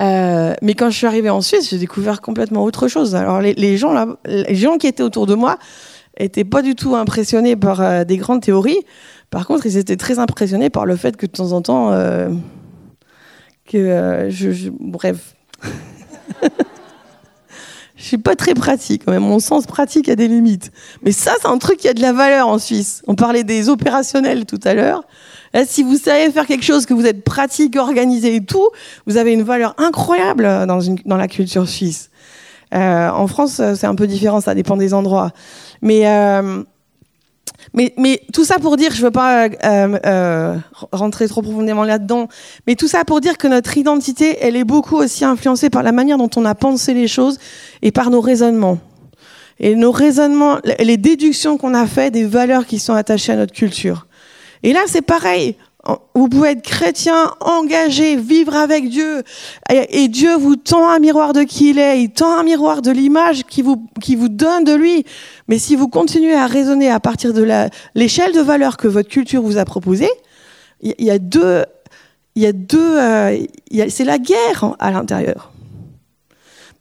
Euh, 0.00 0.54
mais 0.62 0.74
quand 0.74 0.90
je 0.90 0.96
suis 0.96 1.06
arrivée 1.06 1.30
en 1.30 1.40
Suisse, 1.40 1.70
j'ai 1.70 1.78
découvert 1.78 2.20
complètement 2.20 2.64
autre 2.64 2.88
chose. 2.88 3.14
Alors 3.14 3.40
les, 3.40 3.76
gens 3.76 4.16
les 4.24 4.54
gens 4.54 4.78
qui 4.78 4.86
étaient 4.86 5.02
autour 5.02 5.26
de 5.26 5.34
moi 5.34 5.58
étaient 6.16 6.44
pas 6.44 6.62
du 6.62 6.74
tout 6.74 6.94
impressionnés 6.94 7.56
par 7.56 7.80
euh, 7.80 8.04
des 8.04 8.16
grandes 8.16 8.42
théories. 8.42 8.80
Par 9.30 9.46
contre, 9.46 9.66
ils 9.66 9.76
étaient 9.76 9.96
très 9.96 10.18
impressionnés 10.18 10.70
par 10.70 10.86
le 10.86 10.96
fait 10.96 11.16
que 11.16 11.26
de 11.26 11.32
temps 11.32 11.52
en 11.52 11.62
temps, 11.62 11.92
euh, 11.92 12.28
que 13.66 13.78
euh, 13.78 14.30
je, 14.30 14.50
je, 14.50 14.70
bref. 14.78 15.34
je 17.96 18.02
suis 18.02 18.18
pas 18.18 18.36
très 18.36 18.54
pratique. 18.54 19.06
Mon 19.06 19.38
sens 19.38 19.66
pratique 19.66 20.08
a 20.08 20.16
des 20.16 20.28
limites. 20.28 20.70
Mais 21.02 21.12
ça, 21.12 21.32
c'est 21.40 21.48
un 21.48 21.58
truc 21.58 21.78
qui 21.78 21.88
a 21.88 21.94
de 21.94 22.02
la 22.02 22.12
valeur 22.12 22.48
en 22.48 22.58
Suisse. 22.58 23.02
On 23.06 23.14
parlait 23.14 23.44
des 23.44 23.68
opérationnels 23.68 24.44
tout 24.44 24.60
à 24.64 24.74
l'heure. 24.74 25.04
Là, 25.54 25.64
si 25.66 25.82
vous 25.82 25.96
savez 25.96 26.30
faire 26.30 26.46
quelque 26.46 26.64
chose, 26.64 26.86
que 26.86 26.94
vous 26.94 27.06
êtes 27.06 27.24
pratique, 27.24 27.76
organisé 27.76 28.36
et 28.36 28.44
tout, 28.44 28.68
vous 29.06 29.16
avez 29.16 29.32
une 29.32 29.42
valeur 29.42 29.74
incroyable 29.78 30.66
dans, 30.66 30.80
une, 30.80 30.96
dans 31.04 31.16
la 31.16 31.28
culture 31.28 31.68
suisse. 31.68 32.10
Euh, 32.74 33.10
en 33.10 33.26
France, 33.26 33.60
c'est 33.74 33.86
un 33.86 33.94
peu 33.94 34.06
différent, 34.06 34.40
ça 34.40 34.54
dépend 34.54 34.76
des 34.76 34.94
endroits. 34.94 35.32
Mais 35.82 36.06
euh, 36.06 36.62
tout 38.32 38.44
ça 38.44 38.58
pour 38.58 38.76
dire, 38.76 38.92
je 38.92 39.02
veux 39.02 39.10
pas 39.10 39.46
euh, 39.46 39.98
euh, 40.06 40.56
rentrer 40.92 41.28
trop 41.28 41.42
profondément 41.42 41.84
là-dedans, 41.84 42.28
mais 42.66 42.74
tout 42.74 42.88
ça 42.88 43.04
pour 43.04 43.20
dire 43.20 43.38
que 43.38 43.48
notre 43.48 43.76
identité, 43.76 44.38
elle 44.40 44.56
est 44.56 44.64
beaucoup 44.64 44.96
aussi 44.96 45.24
influencée 45.24 45.70
par 45.70 45.82
la 45.82 45.92
manière 45.92 46.18
dont 46.18 46.30
on 46.36 46.44
a 46.44 46.54
pensé 46.54 46.94
les 46.94 47.08
choses 47.08 47.38
et 47.82 47.90
par 47.90 48.10
nos 48.10 48.20
raisonnements. 48.20 48.78
Et 49.58 49.74
nos 49.74 49.92
raisonnements, 49.92 50.58
les 50.80 50.96
déductions 50.96 51.56
qu'on 51.56 51.74
a 51.74 51.86
fait 51.86 52.10
des 52.10 52.24
valeurs 52.24 52.66
qui 52.66 52.78
sont 52.78 52.94
attachées 52.94 53.32
à 53.32 53.36
notre 53.36 53.52
culture. 53.52 54.06
Et 54.62 54.72
là, 54.72 54.80
c'est 54.86 55.02
pareil. 55.02 55.56
Vous 56.14 56.28
pouvez 56.28 56.50
être 56.50 56.62
chrétien, 56.62 57.32
engagé, 57.40 58.14
vivre 58.14 58.54
avec 58.54 58.88
Dieu, 58.88 59.24
et, 59.68 60.06
Dieu 60.06 60.36
vous 60.36 60.54
tend 60.54 60.88
un 60.88 61.00
miroir 61.00 61.32
de 61.32 61.42
qui 61.42 61.70
il 61.70 61.78
est, 61.80 62.00
il 62.00 62.10
tend 62.10 62.38
un 62.38 62.44
miroir 62.44 62.82
de 62.82 62.92
l'image 62.92 63.42
qui 63.44 63.62
vous, 63.62 63.84
qui 64.00 64.14
vous 64.14 64.28
donne 64.28 64.62
de 64.62 64.74
lui. 64.74 65.04
Mais 65.48 65.58
si 65.58 65.74
vous 65.74 65.88
continuez 65.88 66.34
à 66.34 66.46
raisonner 66.46 66.88
à 66.88 67.00
partir 67.00 67.32
de 67.32 67.44
l'échelle 67.96 68.32
de 68.32 68.40
valeur 68.40 68.76
que 68.76 68.86
votre 68.86 69.08
culture 69.08 69.42
vous 69.42 69.58
a 69.58 69.64
proposée, 69.64 70.10
il 70.82 70.94
y, 70.98 71.10
a 71.10 71.18
deux, 71.18 71.64
il 72.36 72.42
y 72.42 72.46
a 72.46 72.52
deux, 72.52 72.98
euh, 72.98 73.38
c'est 73.88 74.04
la 74.04 74.18
guerre 74.18 74.76
à 74.78 74.92
l'intérieur. 74.92 75.51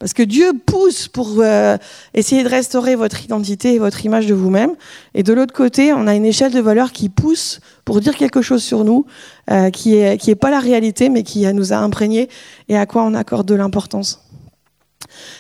Parce 0.02 0.14
que 0.14 0.24
Dieu 0.24 0.54
pousse 0.66 1.08
pour 1.08 1.36
euh, 1.42 1.78
essayer 2.16 2.44
de 2.44 2.50
restaurer 2.50 2.96
votre 2.96 3.24
identité 3.24 3.76
et 3.76 3.78
votre 3.78 4.04
image 4.04 4.26
de 4.26 4.34
vous-même. 4.34 4.72
Et 5.14 5.22
de 5.22 5.32
l'autre 5.32 5.54
côté, 5.54 5.94
on 5.94 6.08
a 6.08 6.16
une 6.16 6.26
échelle 6.26 6.52
de 6.52 6.60
valeur 6.60 6.92
qui 6.92 7.08
pousse 7.08 7.60
pour 7.86 8.02
dire 8.02 8.16
quelque 8.18 8.42
chose 8.42 8.64
sur 8.64 8.84
nous, 8.84 9.06
euh, 9.52 9.70
qui 9.70 9.98
est 9.98 10.18
qui 10.18 10.34
pas 10.34 10.50
la 10.50 10.60
réalité, 10.60 11.10
mais 11.10 11.22
qui 11.22 11.46
nous 11.54 11.72
a 11.72 11.76
imprégnés 11.76 12.30
et 12.68 12.80
à 12.80 12.88
quoi 12.88 13.04
on 13.04 13.14
accorde 13.14 13.48
de 13.48 13.54
l'importance. 13.54 14.26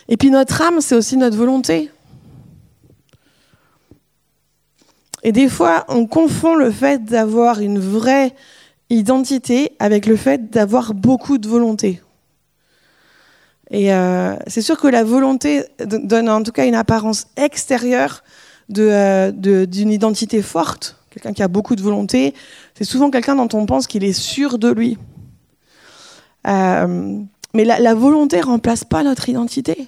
Et 0.08 0.15
puis 0.15 0.30
notre 0.30 0.62
âme, 0.62 0.80
c'est 0.80 0.93
aussi 0.93 1.17
notre 1.17 1.38
volonté. 1.38 1.89
Et 5.24 5.32
des 5.32 5.50
fois, 5.50 5.86
on 5.88 6.06
confond 6.06 6.54
le 6.54 6.69
fait 6.69 7.04
d'avoir 7.04 7.62
une 7.62 7.80
vraie 7.80 8.36
identité 8.91 9.71
avec 9.80 10.06
le 10.06 10.17
fait 10.17 10.52
d'avoir 10.52 10.93
beaucoup 10.93 11.39
de 11.39 11.47
volonté. 11.47 12.00
Et 13.71 13.93
euh, 13.93 14.36
c'est 14.47 14.62
sûr 14.62 14.77
que 14.77 14.88
la 14.88 15.03
volonté 15.03 15.63
donne 15.79 16.29
en 16.29 16.43
tout 16.43 16.51
cas 16.51 16.67
une 16.67 16.75
apparence 16.75 17.27
extérieure 17.38 18.21
euh, 18.77 19.31
d'une 19.31 19.65
de, 19.65 19.93
identité 19.93 20.41
forte. 20.41 20.97
Quelqu'un 21.10 21.31
qui 21.31 21.41
a 21.41 21.47
beaucoup 21.47 21.75
de 21.75 21.81
volonté, 21.81 22.34
c'est 22.75 22.84
souvent 22.84 23.10
quelqu'un 23.10 23.36
dont 23.36 23.47
on 23.53 23.65
pense 23.65 23.88
qu'il 23.88 24.03
est 24.03 24.13
sûr 24.13 24.60
de 24.60 24.69
lui. 24.69 24.97
Euh, 26.47 27.19
mais 27.53 27.65
la, 27.65 27.93
volonté 27.95 28.41
remplace 28.41 28.84
pas 28.84 29.03
notre 29.03 29.27
identité. 29.29 29.88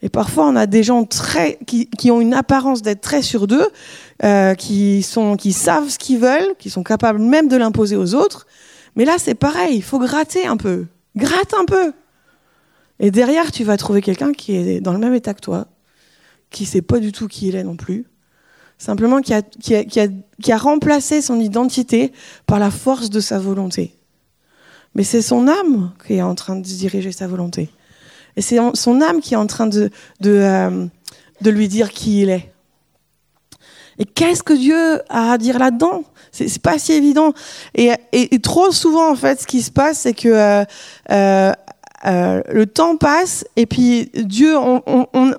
Et 0.00 0.08
parfois, 0.08 0.46
on 0.46 0.56
a 0.56 0.66
des 0.66 0.82
gens 0.82 1.04
très 1.04 1.58
qui, 1.66 2.10
ont 2.10 2.20
une 2.20 2.34
apparence 2.34 2.82
d'être 2.82 3.00
très 3.00 3.20
sûrs 3.20 3.46
d'eux, 3.46 3.66
qui 4.56 5.02
savent 5.02 5.88
ce 5.88 5.98
qu'ils 5.98 6.18
veulent, 6.18 6.54
qui 6.58 6.70
sont 6.70 6.82
capables 6.82 7.18
même 7.18 7.48
de 7.48 7.56
l'imposer 7.56 7.96
aux 7.96 8.14
autres. 8.14 8.46
Mais 8.96 9.04
là, 9.04 9.16
c'est 9.18 9.34
pareil. 9.34 9.76
Il 9.76 9.82
faut 9.82 9.98
gratter 9.98 10.46
un 10.46 10.56
peu, 10.56 10.86
gratte 11.16 11.54
un 11.54 11.64
peu. 11.64 11.92
Et 13.00 13.10
derrière, 13.10 13.52
tu 13.52 13.64
vas 13.64 13.76
trouver 13.76 14.02
quelqu'un 14.02 14.32
qui 14.32 14.54
est 14.54 14.80
dans 14.80 14.92
le 14.92 14.98
même 14.98 15.14
état 15.14 15.34
que 15.34 15.40
toi, 15.40 15.66
qui 16.50 16.64
sait 16.64 16.82
pas 16.82 16.98
du 16.98 17.12
tout 17.12 17.28
qui 17.28 17.48
il 17.48 17.56
est 17.56 17.64
non 17.64 17.76
plus, 17.76 18.06
simplement 18.78 19.20
qui 19.20 19.34
a, 19.34 20.56
remplacé 20.56 21.20
son 21.20 21.40
identité 21.40 22.12
par 22.46 22.58
la 22.58 22.70
force 22.70 23.10
de 23.10 23.20
sa 23.20 23.38
volonté. 23.38 23.94
Mais 24.94 25.04
c'est 25.04 25.22
son 25.22 25.48
âme 25.48 25.92
qui 26.06 26.14
est 26.14 26.22
en 26.22 26.34
train 26.34 26.56
de 26.56 26.62
diriger 26.62 27.12
sa 27.12 27.26
volonté. 27.26 27.68
Et 28.36 28.42
c'est 28.42 28.58
son 28.74 29.00
âme 29.00 29.20
qui 29.20 29.34
est 29.34 29.36
en 29.36 29.46
train 29.46 29.68
euh, 29.68 30.86
de 31.40 31.50
lui 31.50 31.68
dire 31.68 31.90
qui 31.90 32.22
il 32.22 32.30
est. 32.30 32.52
Et 33.98 34.04
qu'est-ce 34.04 34.44
que 34.44 34.52
Dieu 34.52 35.02
a 35.08 35.32
à 35.32 35.38
dire 35.38 35.58
là-dedans? 35.58 36.04
C'est 36.30 36.62
pas 36.62 36.78
si 36.78 36.92
évident. 36.92 37.32
Et, 37.74 37.90
trop 38.40 38.70
souvent, 38.70 39.10
en 39.10 39.16
fait, 39.16 39.40
ce 39.40 39.46
qui 39.46 39.60
se 39.60 39.72
passe, 39.72 40.00
c'est 40.00 40.14
que 40.14 40.28
euh, 40.28 40.64
euh, 41.10 41.52
euh, 42.06 42.42
le 42.48 42.66
temps 42.66 42.96
passe 42.96 43.44
et 43.56 43.66
puis 43.66 44.08
Dieu, 44.14 44.56
on, 44.56 44.82
on, 44.86 45.06
on, 45.14 45.32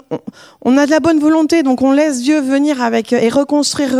on, 0.61 0.77
a 0.77 0.85
de 0.85 0.91
la 0.91 0.99
bonne 0.99 1.19
volonté, 1.19 1.63
donc 1.63 1.81
on 1.81 1.93
laisse 1.93 2.21
Dieu 2.21 2.41
venir 2.41 2.81
avec 2.81 3.13
et 3.13 3.29
reconstruire 3.29 3.97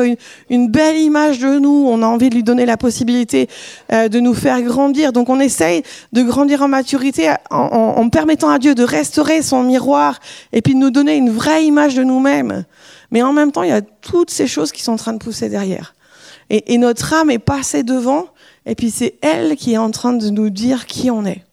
une, 0.49 0.67
belle 0.67 0.97
image 0.97 1.39
de 1.39 1.57
nous. 1.57 1.85
On 1.87 2.03
a 2.03 2.05
envie 2.05 2.29
de 2.29 2.35
lui 2.35 2.43
donner 2.43 2.65
la 2.65 2.75
possibilité 2.75 3.47
euh, 3.93 4.09
de 4.09 4.19
nous 4.19 4.33
faire 4.33 4.61
grandir, 4.61 5.13
donc 5.13 5.29
on 5.29 5.39
essaye 5.39 5.83
de 6.11 6.21
grandir 6.21 6.61
en 6.61 6.67
maturité 6.67 7.33
en, 7.49 7.57
en, 7.57 8.09
permettant 8.09 8.49
à 8.49 8.59
Dieu 8.59 8.75
de 8.75 8.83
restaurer 8.83 9.41
son 9.41 9.63
miroir 9.63 10.19
et 10.51 10.61
puis 10.61 10.73
de 10.73 10.79
nous 10.79 10.91
donner 10.91 11.15
une 11.15 11.29
vraie 11.29 11.65
image 11.65 11.95
de 11.95 12.03
nous-mêmes. 12.03 12.65
Mais 13.11 13.21
en 13.21 13.31
même 13.31 13.53
temps, 13.53 13.63
il 13.63 13.69
y 13.69 13.73
a 13.73 13.81
toutes 13.81 14.31
ces 14.31 14.47
choses 14.47 14.73
qui 14.73 14.83
sont 14.83 14.91
en 14.93 14.97
train 14.97 15.13
de 15.13 15.19
pousser 15.19 15.47
derrière. 15.47 15.95
Et, 16.49 16.73
et 16.73 16.77
notre 16.77 17.13
âme 17.13 17.31
est 17.31 17.39
passée 17.39 17.83
devant, 17.83 18.25
et 18.65 18.75
puis 18.75 18.91
c'est 18.91 19.15
elle 19.21 19.55
qui 19.55 19.73
est 19.73 19.77
en 19.77 19.91
train 19.91 20.11
de 20.11 20.29
nous 20.29 20.49
dire 20.49 20.87
qui 20.87 21.09
on 21.09 21.25
est. 21.25 21.43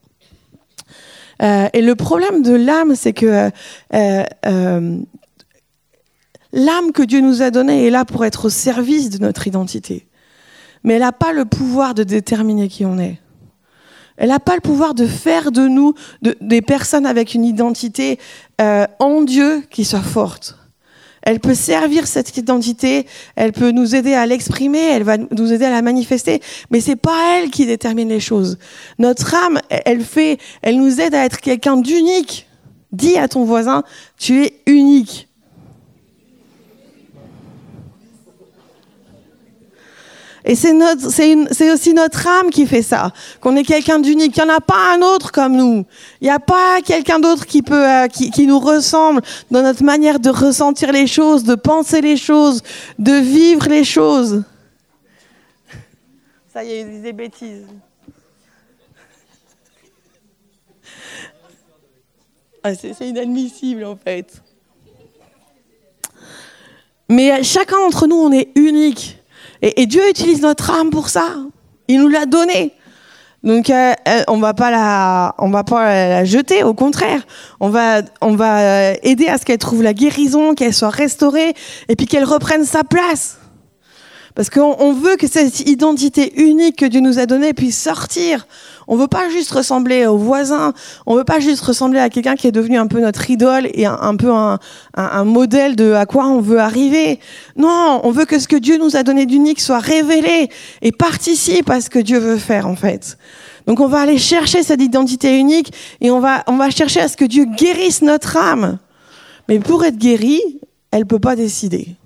Euh, 1.42 1.68
et 1.72 1.82
le 1.82 1.94
problème 1.94 2.42
de 2.42 2.54
l'âme, 2.54 2.94
c'est 2.94 3.12
que 3.12 3.50
euh, 3.94 4.24
euh, 4.46 4.98
l'âme 6.52 6.92
que 6.92 7.02
Dieu 7.02 7.20
nous 7.20 7.42
a 7.42 7.50
donnée 7.50 7.87
est 7.87 7.90
là 7.90 8.04
pour 8.04 8.24
être 8.24 8.46
au 8.46 8.50
service 8.50 9.10
de 9.10 9.18
notre 9.18 9.46
identité. 9.46 10.06
Mais 10.84 10.94
elle 10.94 11.00
n'a 11.00 11.12
pas 11.12 11.32
le 11.32 11.44
pouvoir 11.44 11.94
de 11.94 12.04
déterminer 12.04 12.68
qui 12.68 12.84
on 12.84 12.98
est. 12.98 13.20
Elle 14.16 14.30
n'a 14.30 14.40
pas 14.40 14.54
le 14.54 14.62
pouvoir 14.62 14.94
de 14.94 15.06
faire 15.06 15.52
de 15.52 15.68
nous 15.68 15.94
de, 16.22 16.37
des 16.40 16.62
personnes 16.62 17.04
avec 17.04 17.34
une 17.34 17.44
identité 17.44 18.18
en 18.58 19.22
Dieu 19.22 19.62
qui 19.68 19.84
soit 19.84 20.00
forte. 20.00 20.56
Elle 21.27 21.40
peut 21.40 21.56
servir 21.56 22.06
cette 22.06 22.37
identité, 22.37 23.04
elle 23.35 23.50
peut 23.50 23.72
nous 23.72 23.96
aider 23.96 24.14
à 24.14 24.27
l'exprimer, 24.27 24.79
elle 24.79 25.02
va 25.02 25.16
nous 25.18 25.52
aider 25.52 25.64
à 25.64 25.70
la 25.70 25.83
manifester, 25.83 26.40
mais 26.70 26.81
c'est 26.81 26.94
pas 26.94 27.40
elle 27.40 27.50
qui 27.50 27.66
détermine 27.66 28.08
les 28.08 28.20
choses. 28.20 28.58
Notre 29.00 29.35
âme, 29.35 29.60
elle 29.68 30.02
fait, 30.02 30.38
elle 30.62 30.77
nous 30.77 31.00
aide 31.00 31.16
à 31.16 31.24
être 31.24 31.40
quelqu'un 31.40 31.79
d'unique. 31.79 32.46
Dis 32.92 33.18
à 33.18 33.27
ton 33.27 33.44
voisin, 33.44 33.83
tu 34.16 34.44
es 34.44 34.60
unique. 34.66 35.25
Et 40.49 40.55
c'est 40.55 41.73
aussi 41.73 41.92
notre 41.92 42.25
âme 42.29 42.51
qui 42.51 42.67
fait 42.67 42.83
ça. 42.83 43.11
Qu'on 43.40 43.57
est 43.57 43.65
quelqu'un 43.65 43.99
d'unique. 43.99 44.37
Il 44.37 44.44
n'y 44.44 44.51
en 44.51 44.55
a 44.55 44.61
pas 44.61 44.94
un 44.94 45.03
autre 45.03 45.33
comme 45.33 45.57
nous. 45.57 45.85
Il 46.21 46.25
n'y 46.25 46.31
a 46.31 46.38
pas 46.38 46.81
quelqu'un 46.83 47.19
d'autre 47.19 47.47
qui 47.47 47.63
peut, 47.63 47.85
euh, 47.85 48.07
qui, 48.07 48.47
nous 48.47 48.61
ressemble 48.61 49.23
dans 49.51 49.63
notre 49.63 49.83
manière 49.83 50.21
de 50.21 50.31
ressentir 50.31 50.92
les 50.92 51.09
choses, 51.09 51.42
de 51.42 51.57
penser 51.57 52.01
les 52.01 52.17
choses, 52.17 52.63
de 53.01 53.15
vivre 53.15 53.69
les 53.69 53.83
choses. 53.83 54.44
Ça 56.53 56.63
y 56.63 56.71
est, 56.71 56.81
il 56.83 57.03
des 57.03 57.13
bêtises. 57.13 57.67
Ah, 62.63 62.75
c'est 62.75 63.01
inadmissible 63.01 63.85
en 63.85 63.97
fait. 63.97 64.42
Mais 67.09 67.42
chacun 67.42 67.79
d'entre 67.79 68.07
nous, 68.07 68.17
on 68.17 68.31
est 68.31 68.51
unique. 68.55 69.19
Et, 69.63 69.87
Dieu 69.87 70.02
utilise 70.09 70.42
notre 70.42 70.71
âme 70.71 70.90
pour 70.90 71.09
ça. 71.09 71.29
Il 71.88 72.00
nous 72.00 72.09
l'a 72.09 72.27
donnée. 72.27 72.73
Donc 73.42 73.71
euh, 73.71 73.92
euh, 74.09 74.23
on 74.29 74.38
va 74.38 74.54
pas 74.54 74.71
la, 74.71 75.35
on 75.38 75.50
va 75.50 75.63
pas 75.63 75.85
la 75.85 76.25
jeter, 76.25 76.65
au 76.65 76.75
contraire, 76.75 77.23
on 77.61 77.69
va, 77.69 78.02
on 78.21 78.35
va 78.35 78.59
euh, 78.59 78.94
aider 79.02 79.29
à 79.29 79.38
ce 79.38 79.44
qu'elle 79.44 79.59
trouve 79.59 79.83
la 79.85 79.94
guérison, 79.94 80.54
qu'elle 80.54 80.75
soit 80.75 80.90
restaurée, 80.90 81.54
et 81.88 81.94
puis 81.94 82.07
qu'elle 82.07 82.25
reprenne 82.25 82.65
sa 82.65 82.83
place. 82.83 83.38
Parce 84.37 84.50
qu'on 84.50 84.92
veut 84.92 85.16
que 85.16 85.26
cette 85.26 85.60
identité 85.60 86.38
unique 86.42 86.76
que 86.76 86.84
Dieu 86.84 87.00
nous 87.00 87.18
a 87.18 87.24
donnée 87.24 87.54
puisse 87.54 87.80
sortir. 87.80 88.46
On 88.87 88.94
veut 88.94 89.06
pas 89.06 89.30
juste 89.30 89.50
ressembler 89.50 90.04
aux 90.04 90.18
voisins. 90.18 90.74
On 91.06 91.16
veut 91.16 91.24
pas 91.24 91.40
juste 91.40 91.62
ressembler 91.62 92.00
à 92.00 92.10
quelqu'un 92.10 92.37
qui 92.37 92.46
est 92.46 92.52
devenu 92.52 92.76
un 92.76 92.87
peu 92.87 93.00
notre 93.00 93.30
idole 93.30 93.66
et 93.72 93.87
un, 93.87 94.14
peu 94.14 94.30
un, 94.30 94.58
un, 94.92 95.24
modèle 95.24 95.74
de 95.74 95.94
à 95.94 96.04
quoi 96.04 96.26
on 96.26 96.42
veut 96.42 96.60
arriver. 96.60 97.18
Non, 97.56 98.02
on 98.04 98.10
veut 98.10 98.26
que 98.26 98.38
ce 98.38 98.46
que 98.46 98.56
Dieu 98.56 98.76
nous 98.76 98.94
a 98.94 99.02
donné 99.02 99.24
d'unique 99.24 99.58
soit 99.58 99.78
révélé 99.78 100.50
et 100.82 100.92
participe 100.92 101.70
à 101.70 101.80
ce 101.80 101.88
que 101.88 101.98
Dieu 101.98 102.18
veut 102.18 102.37
faire, 102.37 102.68
en 102.68 102.76
fait. 102.76 103.16
Donc 103.66 103.80
on 103.80 103.88
va 103.88 104.00
aller 104.00 104.18
chercher 104.18 104.62
cette 104.62 104.82
identité 104.82 105.38
unique 105.38 105.72
et 106.02 106.10
on 106.10 106.20
va, 106.20 106.44
on 106.46 106.58
va 106.58 106.68
chercher 106.68 107.00
à 107.00 107.08
ce 107.08 107.16
que 107.16 107.24
Dieu 107.24 107.46
guérisse 107.46 108.02
notre 108.02 108.37
âme. 108.37 108.78
Mais 109.48 109.60
pour 109.60 109.82
être 109.87 109.96
guérie, 109.96 110.60
elle 110.90 111.06
peut 111.06 111.18
pas 111.18 111.37
décider 111.37 111.96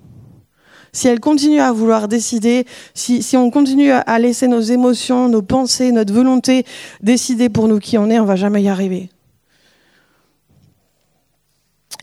si 0.93 1.07
elle 1.07 1.19
continue 1.19 1.59
à 1.59 1.71
vouloir 1.71 2.07
décider, 2.07 2.65
si, 2.93 3.23
si 3.23 3.37
on 3.37 3.49
continue 3.49 3.91
à 3.91 4.19
laisser 4.19 4.47
nos 4.47 4.61
émotions, 4.61 5.29
nos 5.29 5.41
pensées, 5.41 5.91
notre 5.91 6.13
volonté 6.13 6.65
décider 7.01 7.49
pour 7.49 7.67
nous 7.67 7.79
qui 7.79 7.97
on 7.97 8.09
est, 8.09 8.19
on 8.19 8.25
va 8.25 8.35
jamais 8.35 8.61
y 8.61 8.69
arriver. 8.69 9.09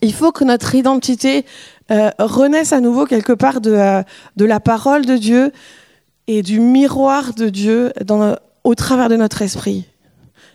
Il 0.01 0.13
faut 0.13 0.31
que 0.31 0.43
notre 0.43 0.75
identité 0.75 1.45
euh, 1.91 2.09
renaisse 2.19 2.73
à 2.73 2.79
nouveau 2.79 3.05
quelque 3.05 3.33
part 3.33 3.61
de, 3.61 3.71
euh, 3.71 4.03
de 4.37 4.45
la 4.45 4.59
parole 4.59 5.05
de 5.05 5.17
Dieu 5.17 5.51
et 6.27 6.41
du 6.41 6.59
miroir 6.59 7.33
de 7.33 7.49
Dieu 7.49 7.91
dans, 8.05 8.35
au 8.63 8.75
travers 8.75 9.09
de 9.09 9.15
notre 9.15 9.41
esprit. 9.41 9.85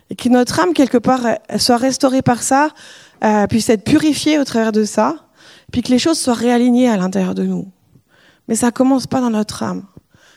Et 0.09 0.15
que 0.15 0.29
notre 0.29 0.59
âme, 0.59 0.73
quelque 0.73 0.97
part, 0.97 1.21
soit 1.57 1.77
restaurée 1.77 2.21
par 2.21 2.43
ça, 2.43 2.69
euh, 3.23 3.47
puisse 3.47 3.69
être 3.69 3.83
purifiée 3.83 4.39
au 4.39 4.43
travers 4.43 4.71
de 4.71 4.83
ça, 4.83 5.15
puis 5.71 5.81
que 5.81 5.91
les 5.91 5.99
choses 5.99 6.19
soient 6.19 6.33
réalignées 6.33 6.89
à 6.89 6.97
l'intérieur 6.97 7.35
de 7.35 7.43
nous. 7.43 7.67
Mais 8.47 8.55
ça 8.55 8.71
commence 8.71 9.07
pas 9.07 9.21
dans 9.21 9.29
notre 9.29 9.63
âme. 9.63 9.83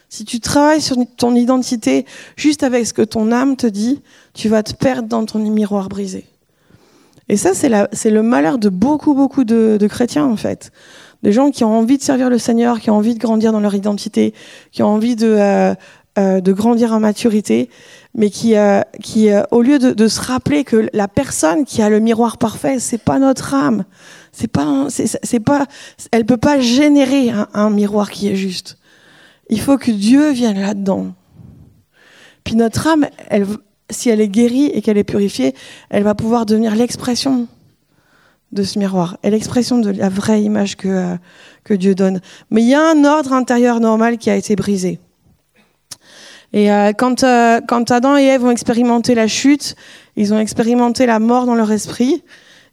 Si 0.09 0.25
tu 0.25 0.41
travailles 0.41 0.81
sur 0.81 0.97
ton 1.17 1.35
identité 1.35 2.07
juste 2.37 2.63
avec 2.63 2.87
ce 2.87 2.95
que 2.95 3.03
ton 3.03 3.31
âme 3.31 3.57
te 3.57 3.67
dit, 3.67 4.03
tu 4.33 4.49
vas 4.49 4.63
te 4.63 4.73
perdre 4.73 5.09
dans 5.09 5.27
ton 5.27 5.39
miroir 5.39 5.89
brisé. 5.89 6.27
Et 7.29 7.37
ça, 7.37 7.53
c'est 7.55 8.11
le 8.11 8.23
malheur 8.23 8.59
de 8.59 8.71
beaucoup, 8.71 9.13
beaucoup 9.13 9.45
de, 9.45 9.87
chrétiens, 9.89 10.25
en 10.25 10.37
fait. 10.37 10.73
Des 11.23 11.33
gens 11.33 11.51
qui 11.51 11.63
ont 11.65 11.77
envie 11.77 11.99
de 11.99 12.03
servir 12.03 12.31
le 12.31 12.39
Seigneur, 12.39 12.81
qui 12.81 12.91
ont 12.91 12.97
envie 12.97 13.15
de 13.15 13.19
grandir 13.19 13.53
dans 13.53 13.61
leur 13.61 13.75
identité, 13.75 14.33
qui 14.73 14.83
ont 14.83 14.89
envie 14.89 15.17
de, 15.17 15.27
euh, 15.27 15.75
euh, 16.19 16.41
de 16.41 16.53
grandir 16.53 16.93
en 16.93 16.99
maturité, 16.99 17.71
mais 18.13 18.29
qui, 18.29 18.57
euh, 18.57 18.81
qui 19.01 19.31
euh, 19.31 19.43
au 19.53 19.63
lieu 19.63 19.79
de, 19.79 20.09
se 20.09 20.21
rappeler 20.21 20.65
que 20.65 20.89
la 20.93 21.07
personne 21.07 21.65
qui 21.65 21.81
a 21.81 21.89
le 21.89 22.01
miroir 22.01 22.39
parfait, 22.39 22.81
c'est 22.81 22.99
pas 22.99 23.21
notre 23.21 23.55
âme, 23.55 23.85
c'est 24.33 24.49
pas, 24.49 24.89
c'est 24.89 25.41
pas, 25.41 25.67
elle 26.11 26.27
peut 26.27 26.37
pas 26.37 26.59
générer 26.59 27.31
un, 27.55 27.71
miroir 27.71 28.11
qui 28.11 28.27
est 28.27 28.35
juste. 28.35 28.79
Il 29.49 29.61
faut 29.61 29.79
que 29.79 29.93
Dieu 29.93 30.33
vienne 30.33 30.61
là-dedans. 30.61 31.15
Puis 32.43 32.57
notre 32.57 32.89
âme, 32.89 33.07
elle, 33.29 33.47
si 33.89 34.11
elle 34.11 34.21
est 34.21 34.29
guérie 34.29 34.73
et 34.75 34.83
qu'elle 34.83 34.99
est 34.99 35.05
purifiée, 35.05 35.55
elle 35.89 36.03
va 36.03 36.17
pouvoir 36.17 36.47
devenir 36.47 36.75
l'expression 36.75 37.47
de 38.51 38.65
ce 38.65 38.81
miroir 38.81 39.19
et 39.23 39.31
l'expression 39.31 39.79
de 39.79 39.91
la 39.91 40.09
vraie 40.09 40.43
image 40.43 40.77
que, 40.77 41.17
que 41.63 41.75
Dieu 41.75 41.95
donne. 41.95 42.21
Mais 42.51 42.63
il 42.63 42.69
y 42.69 42.75
a 42.75 42.91
un 42.91 43.05
ordre 43.05 43.35
intérieur 43.35 43.79
normal 43.79 44.19
qui 44.19 44.31
a 44.31 44.35
été 44.35 44.57
brisé. 44.57 44.99
Et 46.53 46.73
euh, 46.73 46.93
quand, 46.93 47.25
euh, 47.25 47.61
quand 47.67 47.91
Adam 47.91 48.17
et 48.17 48.25
Ève 48.25 48.45
ont 48.45 48.51
expérimenté 48.51 49.15
la 49.15 49.27
chute, 49.27 49.77
ils 50.17 50.33
ont 50.33 50.39
expérimenté 50.39 51.07
la 51.07 51.19
mort 51.19 51.47
dans 51.47 51.55
leur 51.55 51.71
esprit. 51.73 52.23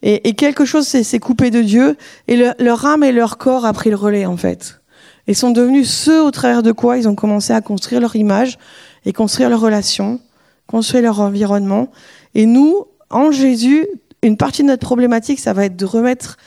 Et, 0.01 0.33
quelque 0.33 0.65
chose 0.65 0.85
s'est 0.85 1.19
coupé 1.19 1.49
de 1.49 1.63
Dieu, 1.63 1.97
et 2.27 2.37
leur 2.59 2.85
âme 2.85 3.03
et 3.03 3.11
leur 3.11 3.39
corps 3.39 3.65
a 3.65 3.73
pris 3.73 3.89
le 3.89 3.95
relais 3.95 4.27
en 4.27 4.37
fait. 4.37 4.79
Et 5.25 5.33
sont 5.33 5.49
devenus 5.49 5.89
ceux 5.89 6.21
au 6.21 6.29
travers 6.29 6.61
de 6.61 6.71
quoi 6.71 6.97
ils 6.97 7.07
ont 7.07 7.15
commencé 7.15 7.53
à 7.53 7.61
construire 7.61 8.01
leur 8.01 8.15
image 8.15 8.59
et 9.05 9.13
construire 9.13 9.49
leurs 9.49 9.61
relations, 9.61 10.19
construire 10.67 11.01
leur 11.03 11.21
environnement. 11.21 11.89
Et 12.35 12.45
nous, 12.45 12.85
en 13.09 13.31
Jésus, 13.31 13.87
une 14.21 14.37
partie 14.37 14.61
de 14.61 14.67
notre 14.67 14.85
problématique, 14.85 15.39
ça 15.39 15.53
va 15.53 15.65
être 15.65 15.75
de 15.75 15.85
remettre 15.85 16.37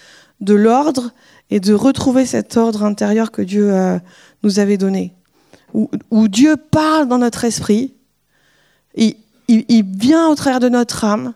de 0.40 0.54
l'ordre 0.54 1.10
et 1.50 1.58
de 1.58 1.74
retrouver 1.74 2.26
cet 2.26 2.56
ordre 2.56 2.84
intérieur 2.84 3.32
que 3.32 3.42
Dieu 3.42 3.72
euh, 3.72 3.98
nous 4.44 4.60
avait 4.60 4.76
donné. 4.76 5.14
Où, 5.74 6.28
Dieu 6.28 6.56
parle 6.56 7.08
dans 7.08 7.18
notre 7.18 7.44
esprit, 7.44 7.92
il, 8.96 9.14
vient 9.84 10.28
au 10.28 10.34
travers 10.34 10.60
de 10.60 10.68
notre 10.68 11.04
âme, 11.04 11.34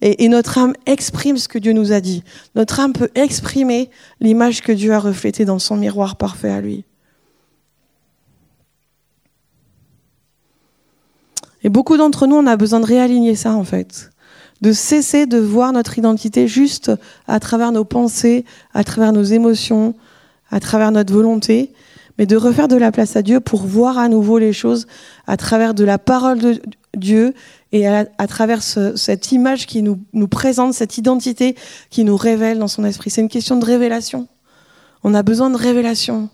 et, 0.00 0.28
notre 0.28 0.58
âme 0.58 0.74
exprime 0.86 1.38
ce 1.38 1.46
que 1.46 1.58
Dieu 1.58 1.72
nous 1.72 1.92
a 1.92 2.00
dit. 2.00 2.24
Notre 2.56 2.80
âme 2.80 2.92
peut 2.92 3.10
exprimer 3.14 3.88
l'image 4.20 4.60
que 4.60 4.72
Dieu 4.72 4.92
a 4.92 4.98
reflétée 4.98 5.44
dans 5.44 5.60
son 5.60 5.76
miroir 5.76 6.16
parfait 6.16 6.50
à 6.50 6.60
lui. 6.60 6.84
Et 11.62 11.68
beaucoup 11.68 11.96
d'entre 11.96 12.26
nous, 12.26 12.34
on 12.34 12.46
a 12.48 12.56
besoin 12.56 12.80
de 12.80 12.86
réaligner 12.86 13.36
ça, 13.36 13.54
en 13.54 13.62
fait. 13.62 14.10
De 14.60 14.72
cesser 14.72 15.26
de 15.26 15.38
voir 15.38 15.72
notre 15.72 15.98
identité 15.98 16.48
juste 16.48 16.90
à 17.28 17.38
travers 17.38 17.70
nos 17.70 17.84
pensées, 17.84 18.44
à 18.74 18.82
travers 18.82 19.12
nos 19.12 19.22
émotions, 19.22 19.94
à 20.50 20.58
travers 20.58 20.90
notre 20.90 21.12
volonté, 21.12 21.72
mais 22.18 22.26
de 22.26 22.36
refaire 22.36 22.68
de 22.68 22.76
la 22.76 22.92
place 22.92 23.16
à 23.16 23.22
Dieu 23.22 23.40
pour 23.40 23.62
voir 23.62 23.98
à 23.98 24.08
nouveau 24.08 24.38
les 24.38 24.52
choses 24.52 24.86
à 25.26 25.36
travers 25.36 25.74
de 25.74 25.84
la 25.84 25.98
parole 25.98 26.38
de 26.38 26.60
Dieu 26.96 27.34
et 27.72 27.88
à, 27.88 28.04
travers 28.28 28.62
cette 28.62 29.32
image 29.32 29.66
qui 29.66 29.82
nous, 29.82 30.28
présente, 30.28 30.74
cette 30.74 30.98
identité 30.98 31.56
qui 31.88 32.04
nous 32.04 32.16
révèle 32.16 32.58
dans 32.58 32.68
son 32.68 32.84
esprit. 32.84 33.10
C'est 33.10 33.22
une 33.22 33.28
question 33.28 33.56
de 33.58 33.64
révélation. 33.64 34.28
On 35.04 35.14
a 35.14 35.22
besoin 35.22 35.48
de 35.48 35.56
révélation. 35.56 36.28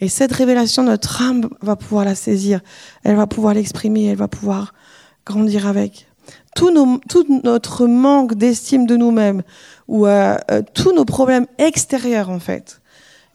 Et 0.00 0.08
cette 0.08 0.32
révélation, 0.32 0.82
notre 0.82 1.22
âme 1.22 1.48
va 1.60 1.76
pouvoir 1.76 2.04
la 2.04 2.14
saisir, 2.14 2.60
elle 3.04 3.16
va 3.16 3.26
pouvoir 3.26 3.54
l'exprimer, 3.54 4.06
elle 4.06 4.16
va 4.16 4.28
pouvoir 4.28 4.72
grandir 5.26 5.66
avec. 5.66 6.08
Tout 6.56 6.70
notre 6.72 7.86
manque 7.86 8.34
d'estime 8.34 8.86
de 8.86 8.96
nous-mêmes, 8.96 9.42
ou 9.88 10.06
euh, 10.06 10.36
euh, 10.50 10.62
tous 10.74 10.92
nos 10.92 11.04
problèmes 11.04 11.46
extérieurs 11.58 12.30
en 12.30 12.40
fait, 12.40 12.81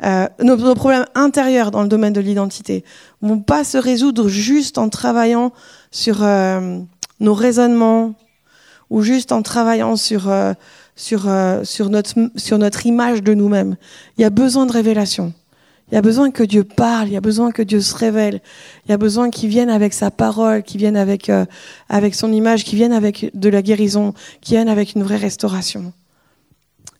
euh, 0.03 0.27
nos, 0.43 0.55
nos, 0.57 0.75
problèmes 0.75 1.05
intérieurs 1.15 1.71
dans 1.71 1.81
le 1.81 1.87
domaine 1.87 2.13
de 2.13 2.21
l'identité, 2.21 2.83
vont 3.21 3.39
pas 3.39 3.63
se 3.63 3.77
résoudre 3.77 4.27
juste 4.27 4.77
en 4.77 4.89
travaillant 4.89 5.51
sur 5.91 6.23
euh, 6.23 6.79
nos 7.19 7.33
raisonnements 7.33 8.13
ou 8.89 9.01
juste 9.01 9.31
en 9.31 9.41
travaillant 9.41 9.95
sur, 9.95 10.29
euh, 10.29 10.53
sur, 10.95 11.27
euh, 11.27 11.63
sur, 11.63 11.89
notre, 11.89 12.13
sur 12.35 12.57
notre 12.57 12.85
image 12.85 13.23
de 13.23 13.33
nous-mêmes. 13.33 13.75
Il 14.17 14.21
y 14.21 14.25
a 14.25 14.29
besoin 14.29 14.65
de 14.65 14.71
révélation. 14.71 15.33
Il 15.91 15.95
y 15.95 15.97
a 15.97 16.01
besoin 16.01 16.31
que 16.31 16.43
Dieu 16.43 16.63
parle, 16.63 17.07
il 17.07 17.13
y 17.13 17.17
a 17.17 17.21
besoin 17.21 17.51
que 17.51 17.61
Dieu 17.61 17.79
se 17.79 17.95
révèle, 17.95 18.41
il 18.85 18.91
y 18.91 18.93
a 18.93 18.97
besoin 18.97 19.29
qu'il 19.29 19.49
vienne 19.49 19.69
avec 19.69 19.93
sa 19.93 20.11
parole, 20.11 20.63
qu'il 20.63 20.79
vienne 20.79 20.97
avec, 20.97 21.31
avec 21.87 22.13
son 22.13 22.33
image, 22.33 22.65
qu'il 22.65 22.77
vienne 22.77 22.91
avec 22.91 23.31
de 23.33 23.47
la 23.47 23.61
guérison, 23.61 24.13
qu'il 24.41 24.57
vienne 24.57 24.67
avec 24.67 24.95
une 24.95 25.03
vraie 25.03 25.15
restauration. 25.15 25.93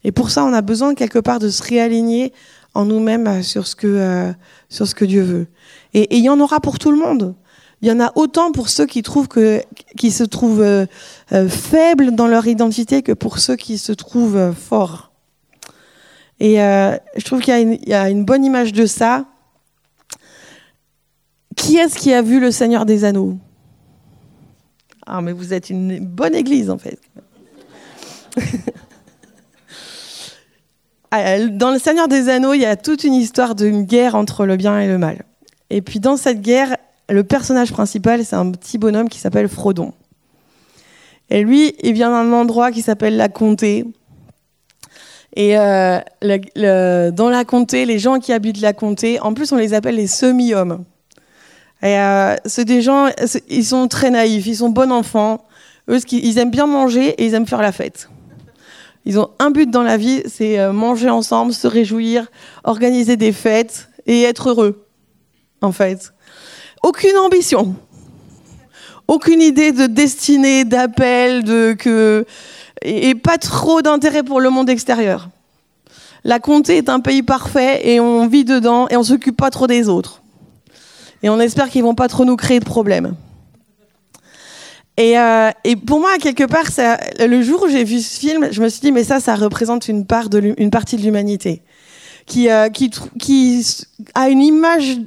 Et 0.05 0.13
pour 0.13 0.29
ça, 0.29 0.45
on 0.45 0.53
a 0.53 0.61
besoin 0.61 0.95
quelque 0.95 1.19
part 1.19 1.39
de 1.39 1.49
se 1.49 1.61
réaligner 1.61 2.31
en 2.77 2.85
nous-mêmes 2.85 3.41
sur, 3.43 3.65
ce 3.65 3.75
que 3.75 4.33
sur 4.69 4.87
ce 4.87 4.93
que 4.95 5.05
Dieu 5.05 5.23
veut. 5.23 5.47
Et, 5.93 6.17
il 6.17 6.23
y 6.23 6.29
en 6.29 6.39
aura 6.39 6.59
pour 6.59 6.77
tout 6.79 6.91
le 6.91 6.97
monde. 6.97 7.35
Il 7.81 7.87
y 7.87 7.91
en 7.91 7.99
a 7.99 8.11
autant 8.15 8.51
pour 8.51 8.69
ceux 8.69 8.85
qui 8.85 9.03
trouvent 9.03 9.27
que, 9.27 9.61
qui 9.97 10.11
se 10.11 10.23
trouvent 10.23 10.61
euh, 10.61 10.85
euh, 11.31 11.47
faibles 11.47 12.11
dans 12.11 12.27
leur 12.27 12.47
identité 12.47 13.03
que 13.03 13.11
pour 13.11 13.37
ceux 13.37 13.55
qui 13.55 13.77
se 13.77 13.91
trouvent 13.91 14.37
euh, 14.37 14.51
forts. 14.51 15.11
Et 16.39 16.57
je 16.57 17.23
trouve 17.25 17.41
qu'il 17.41 17.79
y, 17.87 17.93
a 17.95 18.09
une 18.11 18.23
bonne 18.23 18.45
image 18.45 18.71
de 18.71 18.85
ça. 18.85 19.25
Qui 21.55 21.77
est-ce 21.77 21.97
qui 21.97 22.13
a 22.13 22.21
vu 22.21 22.39
le 22.39 22.51
Seigneur 22.51 22.85
des 22.85 23.05
Anneaux? 23.05 23.39
Ah, 25.07 25.19
mais 25.21 25.31
vous 25.31 25.51
êtes 25.51 25.71
une 25.71 25.97
bonne 25.97 26.35
église 26.35 26.69
en 26.69 26.77
fait. 26.77 26.99
Ah, 31.11 31.39
dans 31.39 31.71
le 31.71 31.79
Seigneur 31.79 32.07
des 32.07 32.27
Anneaux, 32.27 32.53
il 32.53 32.61
y 32.61 32.65
a 32.65 32.75
toute 32.75 33.03
une 33.03 33.13
histoire 33.13 33.55
d'une 33.55 33.83
guerre 33.83 34.15
entre 34.15 34.45
le 34.45 34.57
bien 34.57 34.79
et 34.79 34.87
le 34.87 34.97
mal. 34.97 35.23
Et 35.69 35.81
puis 35.81 35.99
dans 35.99 36.17
cette 36.17 36.41
guerre, 36.41 36.75
le 37.09 37.23
personnage 37.23 37.71
principal, 37.71 38.25
c'est 38.25 38.35
un 38.35 38.51
petit 38.51 38.77
bonhomme 38.77 39.07
qui 39.07 39.19
s'appelle 39.19 39.47
Frodon. 39.47 39.93
Et 41.29 41.43
lui, 41.43 41.75
il 41.81 41.93
vient 41.93 42.09
d'un 42.09 42.31
endroit 42.33 42.71
qui 42.71 42.81
s'appelle 42.81 43.15
la 43.15 43.29
Comté. 43.29 43.85
Et 45.35 45.57
euh, 45.57 46.01
dans 47.11 47.29
la 47.29 47.45
Comté, 47.45 47.85
les 47.85 47.99
gens 47.99 48.19
qui 48.19 48.33
habitent 48.33 48.61
la 48.61 48.73
Comté, 48.73 49.19
en 49.19 49.33
plus, 49.33 49.51
on 49.51 49.57
les 49.57 49.73
appelle 49.73 49.95
les 49.95 50.07
semi-hommes. 50.07 50.83
Et 51.83 51.99
euh, 51.99 52.35
c'est 52.45 52.65
des 52.65 52.81
gens, 52.81 53.07
ils 53.49 53.65
sont 53.65 53.87
très 53.87 54.09
naïfs, 54.09 54.47
ils 54.47 54.55
sont 54.57 54.69
bons 54.69 54.91
enfants. 54.91 55.45
Eux, 55.89 55.99
ils 56.11 56.37
aiment 56.37 56.51
bien 56.51 56.65
manger 56.65 57.09
et 57.09 57.25
ils 57.25 57.33
aiment 57.33 57.47
faire 57.47 57.61
la 57.61 57.71
fête. 57.71 58.09
Ils 59.07 59.17
ont 59.19 59.29
un 59.39 59.51
but 59.51 59.71
dans 59.71 59.83
la 59.83 59.95
vie, 59.95 60.21
c'est 60.25 60.59
euh, 60.59 60.73
manger 60.73 61.09
ensemble, 61.09 61.53
se 61.53 61.65
réjouir, 61.65 62.27
organiser 62.65 63.15
des 63.15 63.31
fêtes 63.31 63.87
et 64.05 64.23
être 64.23 64.49
heureux, 64.49 64.85
en 65.61 65.71
fait. 65.71 66.11
Aucune 66.83 67.15
ambition, 67.15 67.73
aucune 69.07 69.41
idée 69.41 69.71
de 69.71 69.85
destinée, 69.85 70.65
d'appel, 70.65 71.45
de 71.45 71.73
que 71.79 72.25
et 72.81 73.15
pas 73.15 73.37
trop 73.37 73.81
d'intérêt 73.81 74.23
pour 74.23 74.41
le 74.41 74.49
monde 74.49 74.69
extérieur. 74.69 75.29
La 76.25 76.39
comté 76.39 76.75
est 76.75 76.89
un 76.89 76.99
pays 76.99 77.23
parfait 77.23 77.89
et 77.89 78.01
on 78.01 78.27
vit 78.27 78.43
dedans 78.43 78.89
et 78.89 78.97
on 78.97 79.03
s'occupe 79.03 79.37
pas 79.37 79.51
trop 79.51 79.67
des 79.67 79.87
autres. 79.87 80.21
Et 81.23 81.29
on 81.29 81.39
espère 81.39 81.69
qu'ils 81.69 81.83
vont 81.83 81.95
pas 81.95 82.09
trop 82.09 82.25
nous 82.25 82.35
créer 82.35 82.59
de 82.59 82.65
problèmes. 82.65 83.15
Et, 84.97 85.17
euh, 85.19 85.51
et, 85.63 85.75
pour 85.75 85.99
moi, 85.99 86.17
quelque 86.19 86.43
part, 86.43 86.67
ça, 86.67 86.97
le 87.19 87.41
jour 87.43 87.63
où 87.63 87.67
j'ai 87.69 87.83
vu 87.83 87.99
ce 87.99 88.19
film, 88.19 88.47
je 88.51 88.61
me 88.61 88.69
suis 88.69 88.81
dit, 88.81 88.91
mais 88.91 89.03
ça, 89.03 89.19
ça 89.19 89.35
représente 89.35 89.87
une, 89.87 90.05
part 90.05 90.29
de 90.29 90.55
une 90.57 90.71
partie 90.71 90.95
de 90.97 91.03
l'humanité 91.03 91.61
qui, 92.27 92.49
euh, 92.49 92.69
qui, 92.69 92.91
qui 93.17 93.65
a 94.13 94.29
une 94.29 94.41
image 94.41 94.99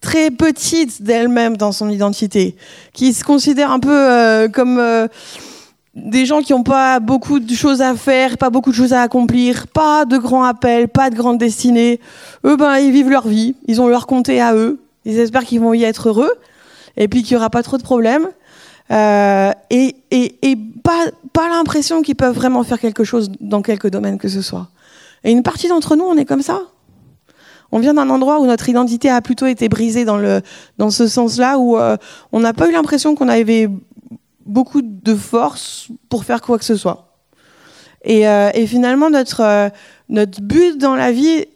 très 0.00 0.32
petite 0.32 1.02
d'elle-même 1.02 1.56
dans 1.56 1.70
son 1.70 1.88
identité, 1.88 2.56
qui 2.92 3.12
se 3.12 3.22
considère 3.22 3.70
un 3.70 3.78
peu 3.78 3.96
euh, 3.96 4.48
comme 4.48 4.78
euh, 4.78 5.06
des 5.94 6.26
gens 6.26 6.40
qui 6.40 6.52
n'ont 6.52 6.64
pas 6.64 6.98
beaucoup 6.98 7.38
de 7.38 7.54
choses 7.54 7.82
à 7.82 7.94
faire, 7.94 8.36
pas 8.38 8.50
beaucoup 8.50 8.70
de 8.70 8.74
choses 8.74 8.94
à 8.94 9.02
accomplir, 9.02 9.68
pas 9.68 10.04
de 10.04 10.18
grands 10.18 10.42
appels, 10.42 10.88
pas 10.88 11.10
de 11.10 11.14
grandes 11.14 11.38
destinées. 11.38 12.00
Eux, 12.44 12.56
ben, 12.56 12.78
ils 12.78 12.90
vivent 12.90 13.10
leur 13.10 13.28
vie, 13.28 13.54
ils 13.68 13.80
ont 13.80 13.86
leur 13.86 14.06
comté 14.06 14.40
à 14.40 14.54
eux, 14.54 14.80
ils 15.04 15.18
espèrent 15.20 15.44
qu'ils 15.44 15.60
vont 15.60 15.74
y 15.74 15.84
être 15.84 16.08
heureux, 16.08 16.32
et 16.96 17.06
puis 17.06 17.22
qu'il 17.22 17.36
n'y 17.36 17.40
aura 17.40 17.50
pas 17.50 17.62
trop 17.62 17.76
de 17.76 17.82
problèmes. 17.82 18.28
Euh, 18.92 19.52
et, 19.70 19.94
pas, 20.82 21.48
l'impression 21.48 22.02
qu'ils 22.02 22.16
peuvent 22.16 22.34
vraiment 22.34 22.62
faire 22.62 22.78
quelque 22.78 23.04
chose 23.04 23.30
dans 23.40 23.62
quelque 23.62 23.88
domaine 23.88 24.18
que 24.18 24.28
ce 24.28 24.42
soit. 24.42 24.68
Et 25.24 25.30
une 25.32 25.42
partie 25.42 25.68
d'entre 25.68 25.96
nous, 25.96 26.04
on 26.04 26.16
est 26.16 26.24
comme 26.24 26.42
ça. 26.42 26.62
On 27.70 27.78
vient 27.78 27.94
d'un 27.94 28.10
endroit 28.10 28.40
où 28.40 28.46
notre 28.46 28.68
identité 28.68 29.08
a 29.08 29.22
plutôt 29.22 29.46
été 29.46 29.68
brisée 29.68 30.04
dans, 30.04 30.90
ce 30.90 31.06
sens-là, 31.06 31.58
où 31.58 31.78
euh, 31.78 31.96
on 32.32 32.40
n'a 32.40 32.52
pas 32.52 32.68
eu 32.68 32.72
l'impression 32.72 33.14
qu'on 33.14 33.28
avait 33.28 33.68
beaucoup 34.44 34.82
de 34.82 35.14
force 35.14 35.88
pour 36.08 36.24
faire 36.24 36.42
quoi 36.42 36.58
que 36.58 36.64
ce 36.64 36.76
soit. 36.76 37.08
Et, 38.04 38.28
euh, 38.28 38.50
finalement, 38.66 39.08
notre, 39.08 39.70
notre 40.08 40.42
but 40.42 40.76
dans 40.76 40.96
la 40.96 41.12
vie 41.12 41.46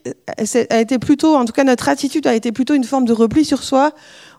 a 0.70 0.80
été 0.80 0.98
plutôt, 0.98 1.34
en 1.34 1.44
tout 1.44 1.52
cas 1.52 1.64
notre 1.64 1.88
attitude 1.88 2.26
a 2.26 2.34
été 2.34 2.52
plutôt 2.52 2.74
une 2.74 2.84
forme 2.84 3.04
de 3.04 3.12
repli 3.12 3.44
sur 3.44 3.62
soi, 3.62 3.92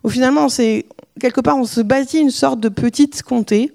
où 0.04 0.10
finalement 0.10 0.46
on 0.46 0.50
s'est 0.50 0.86
quelque 1.20 1.42
part, 1.42 1.58
on 1.58 1.66
se 1.66 1.82
bâtit 1.82 2.20
une 2.20 2.32
sorte 2.32 2.60
de 2.60 2.70
petite 2.70 3.24
comté 3.24 3.74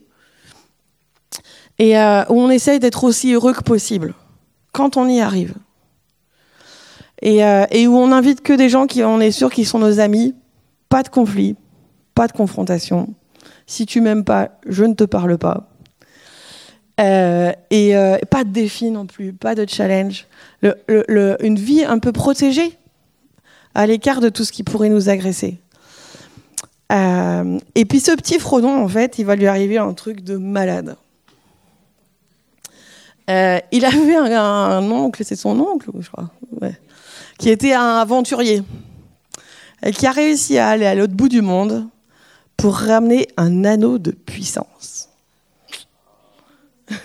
et 1.79 1.99
euh, 1.99 2.25
où 2.29 2.41
on 2.41 2.51
essaye 2.51 2.79
d'être 2.79 3.05
aussi 3.05 3.33
heureux 3.33 3.53
que 3.53 3.63
possible 3.63 4.15
quand 4.73 4.97
on 4.97 5.09
y 5.09 5.21
arrive. 5.21 5.55
Et, 7.21 7.45
euh, 7.45 7.65
où 7.87 7.97
on 7.97 8.09
n'invite 8.09 8.41
que 8.41 8.53
des 8.53 8.69
gens 8.69 8.87
qui, 8.87 9.03
on 9.05 9.21
est 9.21 9.31
sûr, 9.31 9.51
qui 9.51 9.65
sont 9.65 9.79
nos 9.79 10.01
amis. 10.01 10.35
Pas 10.89 11.03
de 11.03 11.09
conflit, 11.09 11.57
pas 12.15 12.27
de 12.27 12.33
confrontation. 12.33 13.15
Si 13.67 13.87
tu 13.87 14.01
m'aimes 14.01 14.25
pas, 14.25 14.51
je 14.67 14.85
ne 14.85 14.95
te 14.95 15.05
parle 15.05 15.39
pas. 15.39 15.69
Euh, 17.01 17.53
et 17.71 17.95
pas 18.31 18.45
de 18.45 18.51
défi 18.51 18.91
non 18.91 19.07
plus, 19.07 19.33
pas 19.33 19.55
de 19.55 19.67
challenge. 19.69 20.27
une 20.63 21.57
vie 21.57 21.85
un 21.85 21.99
peu 21.99 22.13
protégée, 22.13 22.77
à 23.75 23.87
l'écart 23.87 24.21
de 24.21 24.29
tout 24.29 24.45
ce 24.45 24.53
qui 24.53 24.65
pourrait 24.65 24.91
nous 24.91 25.09
agresser. 25.09 25.62
Euh, 26.93 27.59
et 27.75 27.85
puis 27.85 28.01
ce 28.01 28.13
petit 28.13 28.39
Frodon, 28.39 28.83
en 28.83 28.89
fait, 28.89 29.19
il 29.19 29.25
va 29.25 29.37
lui 29.37 29.47
arriver 29.47 29.79
un 29.79 29.95
truc 29.95 30.23
de 30.23 30.37
malade. 30.37 30.97
Euh, 33.31 33.59
il 33.71 33.85
avait 33.85 34.17
un, 34.17 34.83
oncle, 34.91 35.25
c'est 35.25 35.37
son 35.37 35.59
oncle, 35.61 35.91
je 35.99 36.11
crois, 36.11 36.31
qui 37.39 37.49
était 37.51 37.73
un 37.73 37.97
aventurier, 37.97 38.63
et 39.83 39.93
qui 39.93 40.07
a 40.07 40.11
réussi 40.11 40.59
à 40.59 40.69
aller 40.69 40.87
à 40.87 40.95
l'autre 40.95 41.15
bout 41.15 41.29
du 41.29 41.41
monde 41.41 41.89
pour 42.57 42.75
ramener 42.75 43.29
un 43.37 43.65
anneau 43.65 43.99
de 43.99 44.11
puissance. 44.11 45.09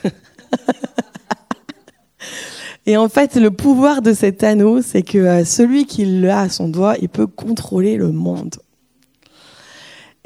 et 2.86 2.98
en 2.98 3.08
fait, 3.08 3.36
le 3.36 3.52
pouvoir 3.52 4.02
de 4.02 4.12
cet 4.14 4.44
anneau, 4.44 4.82
c'est 4.82 5.04
que 5.04 5.18
euh, 5.18 5.46
celui 5.46 5.86
qui 5.86 6.04
l'a 6.06 6.42
à 6.42 6.50
son 6.50 6.68
doigt, 6.68 6.96
il 7.00 7.10
peut 7.10 7.28
contrôler 7.28 7.96
le 7.96 8.12
monde. 8.12 8.58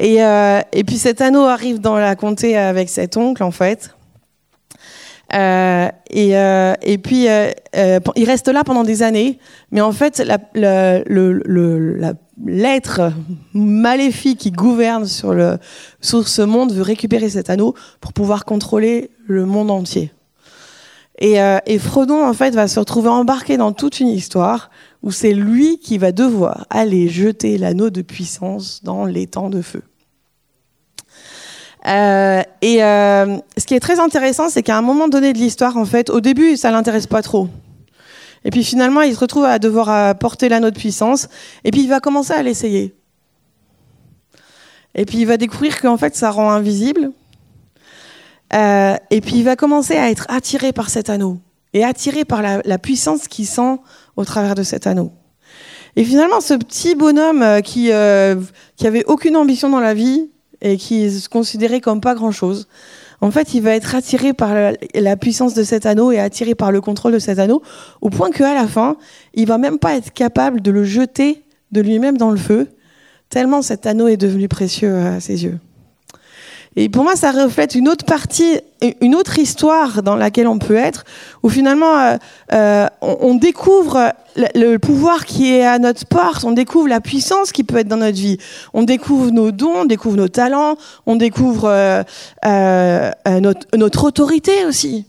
Et, 0.01 0.23
euh, 0.23 0.61
et 0.73 0.83
puis 0.83 0.97
cet 0.97 1.21
anneau 1.21 1.43
arrive 1.43 1.79
dans 1.79 1.95
la 1.95 2.15
comté 2.15 2.57
avec 2.57 2.89
cet 2.89 3.17
oncle, 3.17 3.43
en 3.43 3.51
fait. 3.51 3.95
Euh, 5.35 5.89
et, 6.09 6.35
euh, 6.35 6.73
et, 6.81 6.97
puis, 6.97 7.27
il 7.27 8.25
reste 8.25 8.47
là 8.47 8.63
pendant 8.63 8.83
des 8.83 9.03
années, 9.03 9.37
mais 9.69 9.79
en 9.79 9.91
fait, 9.91 10.17
la, 10.17 10.39
l'être 12.43 13.13
maléfique 13.53 14.39
qui 14.39 14.49
gouverne 14.49 15.05
sur, 15.05 15.35
le, 15.35 15.59
sur 16.01 16.27
ce 16.27 16.41
monde 16.41 16.73
veut 16.73 16.81
récupérer 16.81 17.29
cet 17.29 17.51
anneau 17.51 17.75
pour 18.01 18.11
pouvoir 18.11 18.43
contrôler 18.43 19.11
le 19.27 19.45
monde 19.45 19.69
entier. 19.69 20.11
Et, 21.19 21.37
Frodon, 21.77 22.27
en 22.27 22.33
fait, 22.33 22.55
va 22.55 22.67
se 22.67 22.79
retrouver 22.79 23.09
embarqué 23.09 23.55
dans 23.55 23.71
toute 23.71 23.99
une 23.99 24.07
histoire 24.07 24.71
où 25.03 25.11
c'est 25.11 25.33
lui 25.33 25.77
qui 25.77 25.99
va 25.99 26.11
devoir 26.11 26.65
aller 26.71 27.07
jeter 27.07 27.59
l'anneau 27.59 27.91
de 27.91 28.01
puissance 28.01 28.83
dans 28.83 29.05
l'étang 29.05 29.51
de 29.51 29.61
feu. 29.61 29.83
Euh, 31.87 32.41
et 32.61 32.83
euh, 32.83 33.37
ce 33.57 33.65
qui 33.65 33.73
est 33.73 33.79
très 33.79 33.99
intéressant, 33.99 34.49
c'est 34.49 34.63
qu'à 34.63 34.77
un 34.77 34.81
moment 34.81 35.07
donné 35.07 35.33
de 35.33 35.37
l'histoire, 35.37 35.77
en 35.77 35.85
fait, 35.85 36.09
au 36.09 36.21
début, 36.21 36.57
ça 36.57 36.71
l'intéresse 36.71 37.07
pas 37.07 37.21
trop. 37.21 37.47
Et 38.43 38.51
puis 38.51 38.63
finalement, 38.63 39.01
il 39.01 39.13
se 39.13 39.19
retrouve 39.19 39.45
à 39.45 39.59
devoir 39.59 40.17
porter 40.17 40.49
l'anneau 40.49 40.71
de 40.71 40.77
puissance. 40.77 41.27
Et 41.63 41.71
puis 41.71 41.81
il 41.81 41.89
va 41.89 41.99
commencer 41.99 42.33
à 42.33 42.41
l'essayer. 42.41 42.95
Et 44.95 45.05
puis 45.05 45.19
il 45.19 45.25
va 45.25 45.37
découvrir 45.37 45.79
qu'en 45.79 45.97
fait, 45.97 46.15
ça 46.15 46.31
rend 46.31 46.51
invisible. 46.51 47.11
Euh, 48.53 48.95
et 49.09 49.21
puis 49.21 49.37
il 49.37 49.43
va 49.43 49.55
commencer 49.55 49.95
à 49.95 50.09
être 50.09 50.25
attiré 50.29 50.73
par 50.73 50.89
cet 50.89 51.09
anneau 51.09 51.37
et 51.73 51.85
attiré 51.85 52.25
par 52.25 52.41
la, 52.41 52.61
la 52.65 52.77
puissance 52.77 53.27
qu'il 53.29 53.47
sent 53.47 53.77
au 54.17 54.25
travers 54.25 54.55
de 54.55 54.63
cet 54.63 54.87
anneau. 54.87 55.11
Et 55.95 56.03
finalement, 56.03 56.41
ce 56.41 56.53
petit 56.53 56.95
bonhomme 56.95 57.41
euh, 57.41 57.61
qui, 57.61 57.91
euh, 57.91 58.35
qui 58.75 58.87
avait 58.87 59.05
aucune 59.05 59.35
ambition 59.35 59.69
dans 59.69 59.79
la 59.79 59.93
vie, 59.93 60.29
et 60.61 60.77
qui 60.77 61.09
se 61.11 61.29
considérait 61.29 61.81
comme 61.81 62.01
pas 62.01 62.15
grand-chose. 62.15 62.67
En 63.21 63.29
fait, 63.29 63.53
il 63.53 63.61
va 63.61 63.75
être 63.75 63.93
attiré 63.93 64.33
par 64.33 64.55
la, 64.95 65.17
puissance 65.17 65.53
de 65.53 65.63
cet 65.63 65.85
anneau 65.85 66.11
et 66.11 66.19
attiré 66.19 66.55
par 66.55 66.71
le 66.71 66.81
contrôle 66.81 67.13
de 67.13 67.19
cet 67.19 67.37
anneau, 67.37 67.61
au 68.01 68.09
point 68.09 68.31
qu'à 68.31 68.53
la 68.55 68.67
fin, 68.67 68.97
il 69.35 69.47
va 69.47 69.59
même 69.59 69.77
pas 69.77 69.95
être 69.95 70.11
capable 70.11 70.61
de 70.61 70.71
le 70.71 70.83
jeter 70.83 71.43
de 71.71 71.81
lui-même 71.81 72.17
dans 72.17 72.31
le 72.31 72.37
feu, 72.37 72.67
tellement 73.29 73.61
cet 73.61 73.85
anneau 73.85 74.07
est 74.07 74.17
devenu 74.17 74.47
précieux 74.47 74.95
à 74.95 75.19
ses 75.19 75.43
yeux. 75.43 75.59
Et 76.77 76.87
pour 76.87 77.03
moi, 77.03 77.15
ça 77.17 77.31
reflète 77.31 77.75
une 77.75 77.89
autre 77.89 78.05
partie, 78.05 78.59
une 79.01 79.13
autre 79.13 79.37
histoire 79.37 80.03
dans 80.03 80.15
laquelle 80.15 80.47
on 80.47 80.57
peut 80.57 80.75
être, 80.75 81.03
où 81.43 81.49
finalement, 81.49 81.97
euh, 81.97 82.17
euh 82.53 82.87
on, 83.01 83.35
découvre 83.35 84.13
le, 84.37 84.77
pouvoir 84.77 85.25
qui 85.25 85.53
est 85.53 85.65
à 85.65 85.79
notre 85.79 86.05
porte, 86.05 86.45
on 86.45 86.53
découvre 86.53 86.87
la 86.87 87.01
puissance 87.01 87.51
qui 87.51 87.65
peut 87.65 87.77
être 87.77 87.89
dans 87.89 87.97
notre 87.97 88.17
vie, 88.17 88.37
on 88.73 88.83
découvre 88.83 89.31
nos 89.31 89.51
dons, 89.51 89.81
on 89.81 89.85
découvre 89.85 90.15
nos 90.15 90.29
talents, 90.29 90.77
on 91.05 91.17
découvre 91.17 91.67
euh, 92.45 93.11
notre 93.75 94.05
autorité 94.05 94.65
aussi 94.65 95.05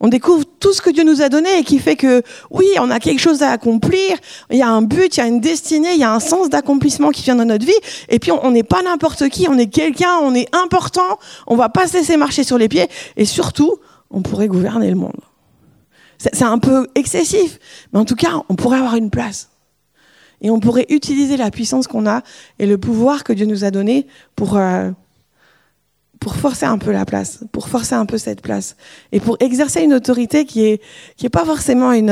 on 0.00 0.08
découvre 0.08 0.44
tout 0.60 0.72
ce 0.72 0.80
que 0.80 0.90
Dieu 0.90 1.04
nous 1.04 1.22
a 1.22 1.28
donné 1.28 1.58
et 1.58 1.64
qui 1.64 1.78
fait 1.78 1.96
que 1.96 2.22
oui, 2.50 2.66
on 2.78 2.90
a 2.90 3.00
quelque 3.00 3.20
chose 3.20 3.42
à 3.42 3.50
accomplir, 3.50 4.16
il 4.50 4.58
y 4.58 4.62
a 4.62 4.68
un 4.68 4.82
but, 4.82 5.16
il 5.16 5.20
y 5.20 5.22
a 5.22 5.26
une 5.26 5.40
destinée, 5.40 5.92
il 5.92 6.00
y 6.00 6.04
a 6.04 6.12
un 6.12 6.20
sens 6.20 6.48
d'accomplissement 6.48 7.10
qui 7.10 7.22
vient 7.22 7.36
dans 7.36 7.44
notre 7.44 7.66
vie. 7.66 7.72
Et 8.08 8.18
puis 8.18 8.30
on 8.30 8.50
n'est 8.50 8.62
pas 8.62 8.82
n'importe 8.82 9.28
qui, 9.28 9.48
on 9.48 9.58
est 9.58 9.66
quelqu'un, 9.66 10.16
on 10.22 10.34
est 10.34 10.54
important, 10.54 11.18
on 11.46 11.56
va 11.56 11.68
pas 11.68 11.86
se 11.86 11.94
laisser 11.94 12.16
marcher 12.16 12.44
sur 12.44 12.58
les 12.58 12.68
pieds 12.68 12.88
et 13.16 13.24
surtout, 13.24 13.76
on 14.10 14.22
pourrait 14.22 14.48
gouverner 14.48 14.88
le 14.88 14.96
monde. 14.96 15.20
C'est 16.18 16.42
un 16.42 16.58
peu 16.58 16.88
excessif, 16.94 17.58
mais 17.92 18.00
en 18.00 18.04
tout 18.04 18.16
cas, 18.16 18.42
on 18.48 18.56
pourrait 18.56 18.78
avoir 18.78 18.96
une 18.96 19.10
place. 19.10 19.50
Et 20.40 20.50
on 20.50 20.60
pourrait 20.60 20.86
utiliser 20.88 21.36
la 21.36 21.50
puissance 21.50 21.86
qu'on 21.86 22.06
a 22.06 22.22
et 22.58 22.66
le 22.66 22.78
pouvoir 22.78 23.24
que 23.24 23.32
Dieu 23.32 23.46
nous 23.46 23.64
a 23.64 23.70
donné 23.70 24.06
pour 24.36 24.56
euh, 24.56 24.90
pour 26.20 26.36
forcer 26.36 26.66
un 26.66 26.78
peu 26.78 26.90
la 26.90 27.04
place, 27.04 27.44
pour 27.52 27.68
forcer 27.68 27.94
un 27.94 28.06
peu 28.06 28.18
cette 28.18 28.40
place, 28.40 28.76
et 29.12 29.20
pour 29.20 29.36
exercer 29.40 29.82
une 29.82 29.94
autorité 29.94 30.44
qui 30.44 30.64
est 30.64 30.80
qui 31.16 31.26
est 31.26 31.30
pas 31.30 31.44
forcément 31.44 31.92
une, 31.92 32.10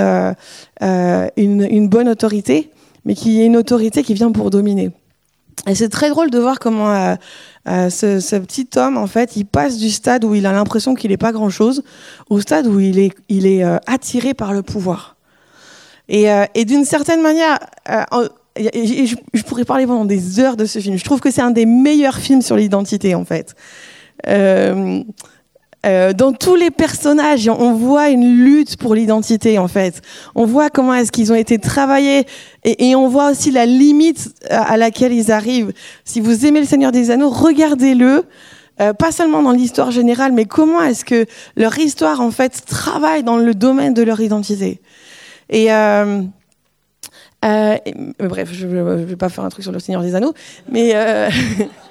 euh, 0.82 1.28
une, 1.36 1.88
bonne 1.88 2.08
autorité, 2.08 2.70
mais 3.04 3.14
qui 3.14 3.40
est 3.40 3.46
une 3.46 3.56
autorité 3.56 4.02
qui 4.02 4.14
vient 4.14 4.32
pour 4.32 4.50
dominer. 4.50 4.90
Et 5.66 5.74
c'est 5.74 5.88
très 5.88 6.10
drôle 6.10 6.30
de 6.30 6.38
voir 6.38 6.58
comment 6.58 6.90
euh, 6.90 7.14
euh, 7.68 7.90
ce, 7.90 8.36
petit 8.36 8.68
homme, 8.76 8.96
en 8.96 9.06
fait, 9.06 9.36
il 9.36 9.46
passe 9.46 9.78
du 9.78 9.90
stade 9.90 10.24
où 10.24 10.34
il 10.34 10.46
a 10.46 10.52
l'impression 10.52 10.94
qu'il 10.94 11.10
n'est 11.10 11.16
pas 11.16 11.32
grand-chose 11.32 11.82
au 12.30 12.40
stade 12.40 12.66
où 12.66 12.78
il 12.78 12.98
est, 12.98 13.12
il 13.28 13.46
est 13.46 13.64
attiré 13.86 14.34
par 14.34 14.52
le 14.52 14.62
pouvoir. 14.62 15.16
Et, 16.08 16.26
et 16.54 16.64
d'une 16.64 16.84
certaine 16.84 17.20
manière, 17.20 17.58
je, 18.56 19.42
pourrais 19.42 19.64
parler 19.64 19.86
pendant 19.86 20.04
des 20.04 20.40
heures 20.40 20.56
de 20.56 20.64
ce 20.64 20.78
film. 20.78 20.96
Je 20.96 21.04
trouve 21.04 21.20
que 21.20 21.30
c'est 21.30 21.42
un 21.42 21.50
des 21.50 21.66
meilleurs 21.66 22.18
films 22.18 22.42
sur 22.42 22.56
l'identité, 22.56 23.14
en 23.14 23.24
fait. 23.24 23.54
Euh, 24.28 25.02
dans 26.14 26.32
tous 26.32 26.56
les 26.56 26.72
personnages, 26.72 27.48
on 27.48 27.74
voit 27.74 28.08
une 28.08 28.44
lutte 28.44 28.76
pour 28.76 28.94
l'identité 28.94 29.58
en 29.58 29.68
fait. 29.68 30.02
On 30.34 30.44
voit 30.44 30.68
comment 30.68 30.94
est-ce 30.94 31.12
qu'ils 31.12 31.32
ont 31.32 31.36
été 31.36 31.58
travaillés 31.58 32.26
et, 32.64 32.96
on 32.96 33.08
voit 33.08 33.30
aussi 33.30 33.52
la 33.52 33.66
limite 33.66 34.34
à 34.50 34.76
laquelle 34.76 35.12
ils 35.12 35.30
arrivent. 35.30 35.72
Si 36.04 36.20
vous 36.20 36.44
aimez 36.44 36.60
le 36.60 36.66
Seigneur 36.66 36.90
des 36.90 37.10
Anneaux, 37.10 37.30
regardez-le. 37.30 38.24
Euh, 38.78 38.92
pas 38.92 39.12
seulement 39.12 39.42
dans 39.42 39.52
l'histoire 39.52 39.90
générale, 39.90 40.32
mais 40.32 40.44
comment 40.44 40.82
est-ce 40.82 41.04
que 41.04 41.24
leur 41.56 41.78
histoire 41.78 42.20
en 42.20 42.30
fait 42.30 42.64
travaille 42.66 43.22
dans 43.22 43.38
le 43.38 43.54
domaine 43.54 43.94
de 43.94 44.02
leur 44.02 44.20
identité. 44.20 44.82
Et 45.48 45.72
euh, 45.72 46.22
euh, 47.44 47.76
bref, 48.18 48.50
je 48.52 48.66
ne 48.66 49.04
vais 49.04 49.16
pas 49.16 49.28
faire 49.28 49.44
un 49.44 49.48
truc 49.48 49.62
sur 49.62 49.72
le 49.72 49.78
Seigneur 49.78 50.02
des 50.02 50.14
Anneaux, 50.14 50.34
mais 50.68 50.92
euh, 50.94 51.30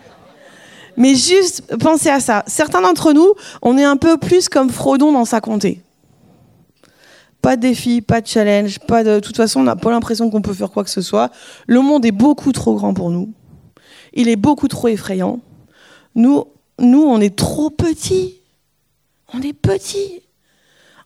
Mais 0.98 1.16
juste 1.16 1.64
pensez 1.78 2.10
à 2.10 2.20
ça. 2.20 2.44
Certains 2.48 2.82
d'entre 2.82 3.14
nous, 3.14 3.34
on 3.62 3.78
est 3.78 3.84
un 3.84 3.98
peu 3.98 4.18
plus 4.18 4.50
comme 4.50 4.70
Frodon 4.70 5.12
dans 5.12 5.26
sa 5.26 5.42
comté. 5.42 5.82
Pas 7.42 7.58
de 7.58 7.62
défi, 7.62 8.02
pas 8.02 8.22
de 8.22 8.28
challenge, 8.28 8.80
pas 8.80 9.04
de. 9.04 9.16
De 9.16 9.20
toute 9.20 9.38
façon, 9.38 9.60
on 9.60 9.64
n'a 9.64 9.76
pas 9.76 9.92
l'impression 9.92 10.30
qu'on 10.30 10.42
peut 10.42 10.54
faire 10.54 10.72
quoi 10.72 10.84
que 10.84 10.90
ce 10.90 11.02
soit. 11.02 11.32
Le 11.68 11.82
monde 11.82 12.06
est 12.06 12.12
beaucoup 12.12 12.52
trop 12.52 12.76
grand 12.76 12.94
pour 12.94 13.12
nous. 13.12 13.34
Il 14.14 14.30
est 14.30 14.36
beaucoup 14.36 14.68
trop 14.68 14.88
effrayant. 14.88 15.42
Nous, 16.16 16.46
nous, 16.80 17.04
on 17.04 17.20
est 17.22 17.36
trop 17.36 17.70
petits. 17.70 18.42
On 19.34 19.42
est 19.42 19.54
petits. 19.54 20.22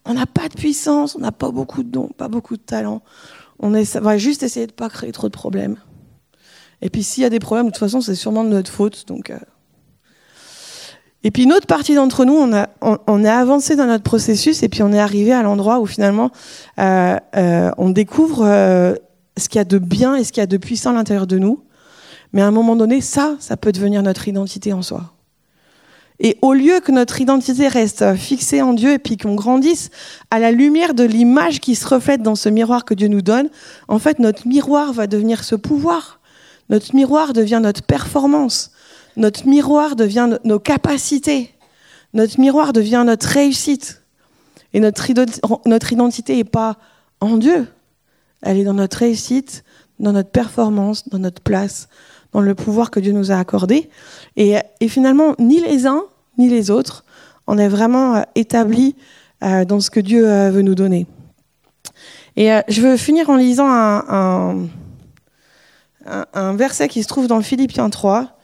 On 0.06 0.14
n'a 0.14 0.26
pas 0.26 0.48
de 0.48 0.54
puissance, 0.54 1.16
on 1.16 1.20
n'a 1.20 1.32
pas 1.32 1.52
beaucoup 1.52 1.84
de 1.84 1.90
dons, 1.90 2.10
pas 2.18 2.30
beaucoup 2.30 2.56
de 2.56 2.62
talent. 2.62 3.02
On 3.60 3.74
est, 3.74 3.98
va 3.98 4.18
juste 4.18 4.44
essayer 4.44 4.66
de 4.66 4.72
ne 4.72 4.76
pas 4.76 4.90
créer 4.90 5.12
trop 5.12 5.28
de 5.28 5.34
problèmes. 5.34 5.76
Et 6.82 6.90
puis 6.90 7.04
s'il 7.04 7.24
y 7.24 7.26
a 7.26 7.30
des 7.30 7.40
problèmes, 7.40 7.68
de 7.68 7.72
toute 7.72 7.80
façon, 7.80 8.02
c'est 8.02 8.16
sûrement 8.16 8.44
de 8.44 8.50
notre 8.50 8.72
faute. 8.72 9.06
Donc, 9.08 9.30
euh, 9.30 9.38
et 11.24 11.32
puis 11.32 11.44
une 11.44 11.52
autre 11.52 11.68
partie 11.68 11.96
d'entre 11.96 12.24
nous, 12.24 12.34
on 12.34 12.54
a, 12.54 12.70
on, 12.82 12.98
on, 13.08 13.26
a 13.26 13.34
avancé 13.34 13.76
dans 13.76 13.86
notre 13.86 14.04
processus 14.04 14.64
et 14.64 14.70
puis 14.70 14.84
on 14.84 14.94
est 14.94 15.00
arrivé 15.00 15.34
à 15.34 15.44
l'endroit 15.44 15.80
où 15.80 15.86
finalement 15.86 16.32
euh, 16.80 17.18
euh, 17.36 17.72
on 17.78 17.90
découvre 17.90 18.46
euh, 18.46 18.96
ce 19.38 19.50
qu'il 19.50 19.60
y 19.60 19.62
a 19.62 19.66
de 19.66 19.80
bien 19.80 20.16
et 20.16 20.24
ce 20.24 20.32
qu'il 20.32 20.42
y 20.42 20.44
a 20.44 20.48
de 20.48 20.58
puissant 20.58 20.92
à 20.92 20.94
l'intérieur 20.94 21.28
de 21.28 21.38
nous. 21.38 21.62
Mais 22.32 22.42
à 22.42 22.48
un 22.48 22.52
moment 22.52 22.76
donné, 22.76 23.02
ça, 23.02 23.36
ça 23.40 23.58
peut 23.58 23.72
devenir 23.74 24.02
notre 24.02 24.28
identité 24.28 24.72
en 24.72 24.82
soi. 24.82 25.12
Et 26.22 26.38
au 26.42 26.54
lieu 26.54 26.80
que 26.80 26.92
notre 26.92 27.20
identité 27.20 27.68
reste 27.68 28.16
fixée 28.16 28.62
en 28.62 28.74
Dieu 28.74 28.94
et 28.94 29.00
puis 29.00 29.18
qu'on 29.18 29.36
grandisse 29.36 29.90
à 30.32 30.40
la 30.40 30.52
lumière 30.52 30.94
de 30.94 31.04
l'image 31.04 31.60
qui 31.60 31.76
se 31.76 31.88
reflète 31.88 32.22
dans 32.22 32.36
ce 32.36 32.50
miroir 32.50 32.86
que 32.86 32.94
Dieu 32.94 33.08
nous 33.08 33.22
donne, 33.22 33.50
en 33.88 34.00
fait, 34.00 34.20
notre 34.20 34.48
miroir 34.48 34.94
va 34.94 35.08
devenir 35.08 35.44
ce 35.44 35.56
pouvoir. 35.56 36.20
Notre 36.70 36.94
miroir 36.96 37.34
devient 37.34 37.60
notre 37.62 37.84
performance. 37.84 38.72
Notre 39.20 39.46
miroir 39.48 39.98
devient 39.98 40.40
nos 40.46 40.60
capacités. 40.60 41.54
Notre 42.14 42.40
miroir 42.40 42.72
devient 42.72 43.04
notre 43.06 43.28
réussite. 43.28 44.02
Et 44.74 44.80
notre, 44.80 45.10
identité 45.10 46.38
n'est 46.38 46.44
pas 46.46 46.78
en 47.20 47.36
Dieu. 47.36 47.68
Elle 48.42 48.58
est 48.58 48.64
dans 48.64 48.74
notre 48.74 48.98
réussite, 48.98 49.66
dans 50.00 50.14
notre 50.14 50.30
performance, 50.30 51.10
dans 51.10 51.20
notre 51.20 51.42
place, 51.42 51.90
dans 52.32 52.40
le 52.40 52.56
pouvoir 52.56 52.92
que 52.92 53.02
Dieu 53.02 53.12
nous 53.12 53.30
a 53.30 53.36
accordé. 53.36 53.90
Et, 54.38 54.56
finalement, 54.88 55.36
ni 55.38 55.60
les 55.60 55.86
uns, 55.86 56.04
ni 56.38 56.48
les 56.48 56.72
autres, 56.72 57.04
on 57.46 57.58
est 57.58 57.68
vraiment 57.68 58.16
euh, 58.16 58.22
établis 58.36 58.96
euh, 59.44 59.66
dans 59.66 59.82
ce 59.82 59.90
que 59.90 60.00
Dieu 60.00 60.30
euh, 60.30 60.50
veut 60.50 60.62
nous 60.62 60.76
donner. 60.76 61.08
Et 62.38 62.52
je 62.70 62.82
veux 62.82 62.96
finir 62.96 63.30
en 63.30 63.36
lisant 63.36 63.68
un, 63.68 64.68
un 66.06 66.56
verset 66.56 66.88
qui 66.88 67.04
se 67.04 67.08
trouve 67.10 67.28
dans 67.28 67.42
Philippiens 67.42 67.90
3, 67.90 68.39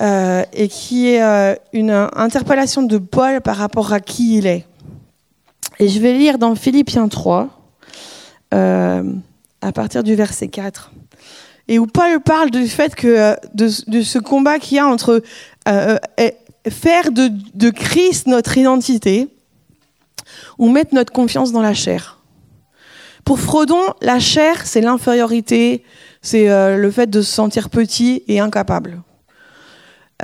euh, 0.00 0.42
et 0.54 0.68
qui 0.68 1.10
est 1.10 1.22
euh, 1.22 1.54
une 1.74 1.90
interpellation 1.90 2.82
de 2.82 2.96
Paul 2.96 3.42
par 3.42 3.56
rapport 3.56 3.92
à 3.92 4.00
qui 4.00 4.38
il 4.38 4.46
est. 4.46 4.64
Et 5.78 5.88
je 5.88 6.00
vais 6.00 6.14
lire 6.14 6.38
dans 6.38 6.54
Philippiens 6.54 7.08
3, 7.08 7.50
euh, 8.54 9.12
à 9.60 9.72
partir 9.72 10.02
du 10.02 10.14
verset 10.14 10.48
4, 10.48 10.92
et 11.68 11.78
où 11.78 11.86
Paul 11.86 12.20
parle 12.20 12.50
du 12.50 12.68
fait 12.68 12.94
que 12.94 13.36
de, 13.52 13.68
de 13.90 14.00
ce 14.00 14.18
combat 14.18 14.58
qu'il 14.58 14.78
y 14.78 14.80
a 14.80 14.86
entre 14.86 15.22
faire 15.66 17.12
de, 17.12 17.30
de 17.54 17.68
Christ 17.68 18.26
notre 18.26 18.56
identité 18.56 19.28
ou 20.56 20.70
mettre 20.70 20.94
notre 20.94 21.12
confiance 21.12 21.52
dans 21.52 21.60
la 21.60 21.74
chair. 21.74 22.18
Pour 23.24 23.40
Frodon, 23.40 23.82
la 24.00 24.18
chair, 24.18 24.66
c'est 24.66 24.80
l'infériorité, 24.80 25.84
c'est 26.22 26.46
le 26.76 26.90
fait 26.90 27.10
de 27.10 27.20
se 27.20 27.30
sentir 27.30 27.68
petit 27.68 28.22
et 28.26 28.40
incapable. 28.40 29.02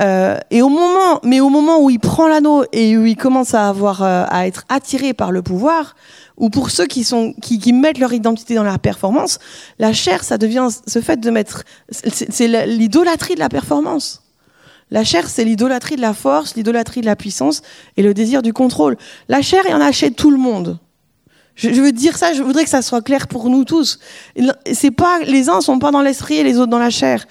Euh, 0.01 0.37
et 0.49 0.61
au 0.61 0.69
moment, 0.69 1.19
mais 1.23 1.39
au 1.41 1.49
moment 1.49 1.83
où 1.83 1.89
il 1.89 1.99
prend 1.99 2.27
l'anneau 2.27 2.63
et 2.71 2.97
où 2.97 3.05
il 3.05 3.17
commence 3.17 3.53
à 3.53 3.67
avoir, 3.67 4.01
euh, 4.01 4.25
à 4.29 4.47
être 4.47 4.63
attiré 4.69 5.13
par 5.13 5.31
le 5.31 5.41
pouvoir, 5.41 5.95
ou 6.37 6.49
pour 6.49 6.71
ceux 6.71 6.85
qui 6.85 7.03
sont, 7.03 7.33
qui, 7.41 7.59
qui, 7.59 7.73
mettent 7.73 7.97
leur 7.97 8.13
identité 8.13 8.55
dans 8.55 8.63
la 8.63 8.77
performance, 8.77 9.39
la 9.77 9.91
chair, 9.91 10.23
ça 10.23 10.37
devient 10.37 10.69
ce 10.87 11.01
fait 11.01 11.19
de 11.19 11.29
mettre, 11.29 11.63
c'est 11.89 12.47
l'idolâtrie 12.65 13.35
de 13.35 13.39
la 13.39 13.49
performance. 13.49 14.23
La 14.91 15.03
chair, 15.03 15.29
c'est 15.29 15.43
l'idolâtrie 15.43 15.97
de 15.97 16.01
la 16.01 16.13
force, 16.13 16.55
l'idolâtrie 16.55 17.01
de 17.01 17.05
la 17.05 17.15
puissance 17.15 17.61
et 17.95 18.01
le 18.01 18.13
désir 18.13 18.41
du 18.41 18.53
contrôle. 18.53 18.97
La 19.27 19.41
chair, 19.41 19.63
il 19.67 19.71
y 19.71 19.73
en 19.73 19.81
a 19.81 19.91
chez 19.91 20.11
tout 20.11 20.31
le 20.31 20.37
monde. 20.37 20.79
Je, 21.59 21.81
veux 21.81 21.91
dire 21.91 22.17
ça, 22.17 22.31
je 22.31 22.41
voudrais 22.41 22.63
que 22.63 22.69
ça 22.69 22.81
soit 22.81 23.01
clair 23.01 23.27
pour 23.27 23.49
nous 23.49 23.65
tous. 23.65 23.99
Les 24.37 25.49
uns 25.49 25.59
sont 25.59 25.77
pas 25.77 25.91
dans 25.91 26.01
l'esprit 26.01 26.35
et 26.35 26.43
les 26.43 26.57
autres 26.57 26.71
dans 26.71 26.79
la 26.79 26.89
chair. 26.89 27.27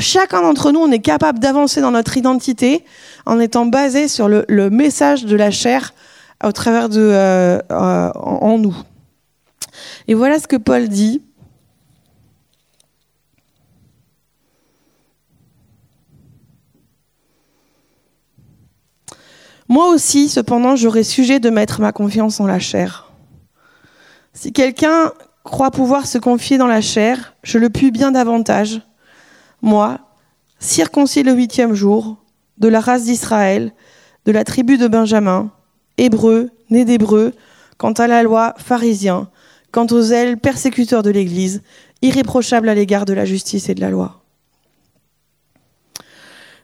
Chacun 0.00 0.42
d'entre 0.42 0.72
nous, 0.72 0.80
on 0.80 0.90
est 0.90 0.98
capable 0.98 1.38
d'avancer 1.38 1.80
dans 1.80 1.92
notre 1.92 2.16
identité 2.16 2.84
en 3.26 3.38
étant 3.38 3.66
basé 3.66 4.08
sur 4.08 4.28
le, 4.28 4.44
le 4.48 4.70
message 4.70 5.24
de 5.24 5.36
la 5.36 5.52
chair 5.52 5.94
au 6.42 6.50
travers 6.50 6.88
de 6.88 6.98
euh, 6.98 7.60
euh, 7.70 8.10
en 8.14 8.58
nous. 8.58 8.76
Et 10.08 10.14
voilà 10.14 10.40
ce 10.40 10.48
que 10.48 10.56
Paul 10.56 10.88
dit. 10.88 11.22
Moi 19.68 19.90
aussi, 19.90 20.28
cependant, 20.28 20.74
j'aurais 20.74 21.04
sujet 21.04 21.38
de 21.38 21.50
mettre 21.50 21.80
ma 21.80 21.92
confiance 21.92 22.40
en 22.40 22.46
la 22.46 22.58
chair. 22.58 23.03
Si 24.44 24.52
quelqu'un 24.52 25.10
croit 25.42 25.70
pouvoir 25.70 26.06
se 26.06 26.18
confier 26.18 26.58
dans 26.58 26.66
la 26.66 26.82
chair, 26.82 27.34
je 27.42 27.56
le 27.56 27.70
puis 27.70 27.90
bien 27.90 28.12
davantage. 28.12 28.82
Moi, 29.62 30.00
circoncis 30.58 31.22
le 31.22 31.32
huitième 31.32 31.72
jour, 31.72 32.18
de 32.58 32.68
la 32.68 32.80
race 32.80 33.04
d'Israël, 33.04 33.72
de 34.26 34.32
la 34.32 34.44
tribu 34.44 34.76
de 34.76 34.86
Benjamin, 34.86 35.50
hébreu, 35.96 36.50
né 36.68 36.84
d'hébreu, 36.84 37.32
quant 37.78 37.92
à 37.92 38.06
la 38.06 38.22
loi, 38.22 38.52
pharisien, 38.58 39.30
quant 39.72 39.86
aux 39.86 40.02
ailes, 40.02 40.36
persécuteurs 40.36 41.02
de 41.02 41.08
l'Église, 41.08 41.62
irréprochable 42.02 42.68
à 42.68 42.74
l'égard 42.74 43.06
de 43.06 43.14
la 43.14 43.24
justice 43.24 43.70
et 43.70 43.74
de 43.74 43.80
la 43.80 43.88
loi. 43.88 44.24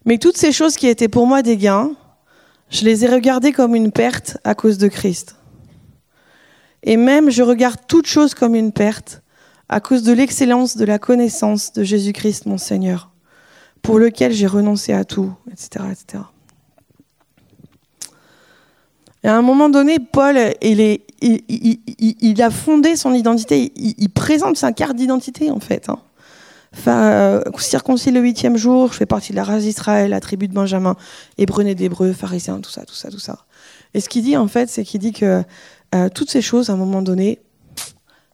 Mais 0.05 0.19
toutes 0.19 0.37
ces 0.37 0.53
choses 0.53 0.77
qui 0.77 0.87
étaient 0.87 1.09
pour 1.09 1.27
moi 1.27 1.41
des 1.41 1.57
gains, 1.57 1.93
je 2.69 2.85
les 2.85 3.07
ai 3.07 3.09
regardées 3.09 3.53
comme 3.53 3.75
une 3.75 3.91
perte 3.91 4.37
à 4.45 4.55
cause 4.55 4.77
de 4.77 4.89
Christ. 4.89 5.37
Et 6.83 6.97
même, 6.97 7.31
je 7.31 7.43
regarde 7.43 7.79
toute 7.87 8.07
chose 8.07 8.35
comme 8.35 8.55
une 8.55 8.73
perte 8.73 9.23
à 9.69 9.81
cause 9.81 10.03
de 10.03 10.13
l'excellence 10.13 10.77
de 10.77 10.85
la 10.85 10.99
connaissance 10.99 11.73
de 11.73 11.85
Jésus-Christ, 11.85 12.47
mon 12.47 12.59
Seigneur, 12.59 13.11
pour 13.83 13.99
lequel 13.99 14.33
j'ai 14.33 14.47
renoncé 14.47 14.93
à 14.93 15.05
tout, 15.05 15.33
etc., 15.51 15.85
etc. 15.93 16.25
Et 19.23 19.29
à 19.29 19.37
un 19.37 19.43
moment 19.43 19.69
donné, 19.69 19.99
Paul, 19.99 20.39
il, 20.63 22.43
a 22.43 22.51
fondé 22.51 22.97
son 22.97 23.13
identité. 23.13 23.73
Il, 23.77 24.09
présente 24.09 24.57
sa 24.57 24.73
carte 24.73 24.97
d'identité, 24.97 25.51
en 25.51 25.61
fait. 25.61 25.89
Hein. 25.89 25.99
Euh, 26.87 27.43
circoncis 27.59 28.13
le 28.13 28.21
huitième 28.21 28.57
jour, 28.57 28.93
je 28.93 28.99
fais 28.99 29.07
partie 29.07 29.33
de 29.33 29.37
la 29.37 29.45
race 29.45 29.63
d'Israël, 29.63 30.11
la 30.11 30.21
tribu 30.21 30.49
de 30.49 30.55
Benjamin, 30.55 30.97
hébreu 31.37 31.65
né 31.65 31.75
d'hébreu, 31.75 32.13
pharisien, 32.13 32.61
tout 32.61 32.71
ça, 32.71 32.85
tout 32.85 32.95
ça, 32.95 33.11
tout 33.11 33.19
ça. 33.19 33.45
Et 33.93 34.01
ce 34.01 34.09
qu'il 34.09 34.23
dit, 34.23 34.37
en 34.37 34.49
fait, 34.49 34.71
c'est 34.71 34.85
qu'il 34.85 35.01
dit 35.01 35.13
que 35.13 35.43
euh, 35.95 36.09
toutes 36.09 36.31
ces 36.31 36.43
choses, 36.43 36.71
à 36.71 36.75
un 36.75 36.77
moment 36.77 37.03
donné, 37.03 37.41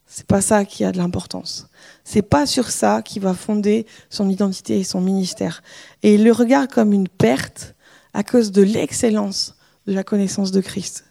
c'est 0.07 0.26
pas 0.26 0.40
ça 0.40 0.64
qui 0.64 0.84
a 0.84 0.92
de 0.92 0.98
l'importance. 0.98 1.68
C'est 2.04 2.22
pas 2.22 2.46
sur 2.46 2.70
ça 2.70 3.02
qu'il 3.02 3.22
va 3.22 3.34
fonder 3.34 3.86
son 4.09 4.30
identité 4.30 4.78
et 4.78 4.84
son 4.84 5.00
ministère. 5.00 5.62
Et 6.02 6.14
il 6.14 6.24
le 6.24 6.32
regarde 6.32 6.70
comme 6.70 6.92
une 6.92 7.09
perte 7.09 7.74
à 8.14 8.22
cause 8.22 8.52
de 8.52 8.62
l'excellence 8.62 9.57
de 9.86 9.92
la 9.92 10.04
connaissance 10.04 10.52
de 10.52 10.61
Christ. 10.61 11.04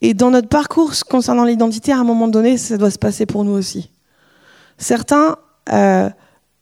Et 0.00 0.14
dans 0.14 0.30
notre 0.30 0.48
parcours 0.48 0.92
concernant 1.08 1.44
l'identité, 1.44 1.92
à 1.92 1.98
un 1.98 2.04
moment 2.04 2.28
donné, 2.28 2.58
ça 2.58 2.76
doit 2.76 2.90
se 2.90 2.98
passer 2.98 3.26
pour 3.26 3.44
nous 3.44 3.52
aussi. 3.52 3.90
Certains, 4.76 5.36
euh, 5.72 6.10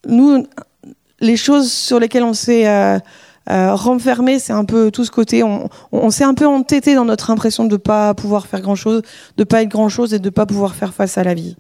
nous, 0.07 0.47
les 1.21 1.37
choses 1.37 1.73
sur 1.73 1.99
lesquelles 1.99 2.23
on 2.23 2.35
s'est 2.35 2.69
euh, 2.69 2.99
euh, 3.51 3.77
c'est 4.39 4.53
un 4.53 4.65
peu 4.65 4.91
tout 4.91 5.05
ce 5.05 5.11
côté. 5.11 5.43
On, 5.43 6.11
s'est 6.11 6.25
un 6.25 6.35
peu 6.35 6.47
entêté 6.47 6.95
dans 6.95 7.05
notre 7.05 7.31
impression 7.31 7.65
de 7.65 7.77
pas 7.77 8.15
pouvoir 8.15 8.47
faire 8.47 8.61
grand-chose, 8.61 9.03
de 9.37 9.45
pas 9.45 9.63
être 9.63 9.69
grand-chose 9.69 10.15
et 10.15 10.19
de 10.19 10.31
pas 10.31 10.47
pouvoir 10.47 10.75
faire 10.75 10.95
face 10.95 11.19
à 11.19 11.25
la 11.25 11.35
vie. 11.35 11.57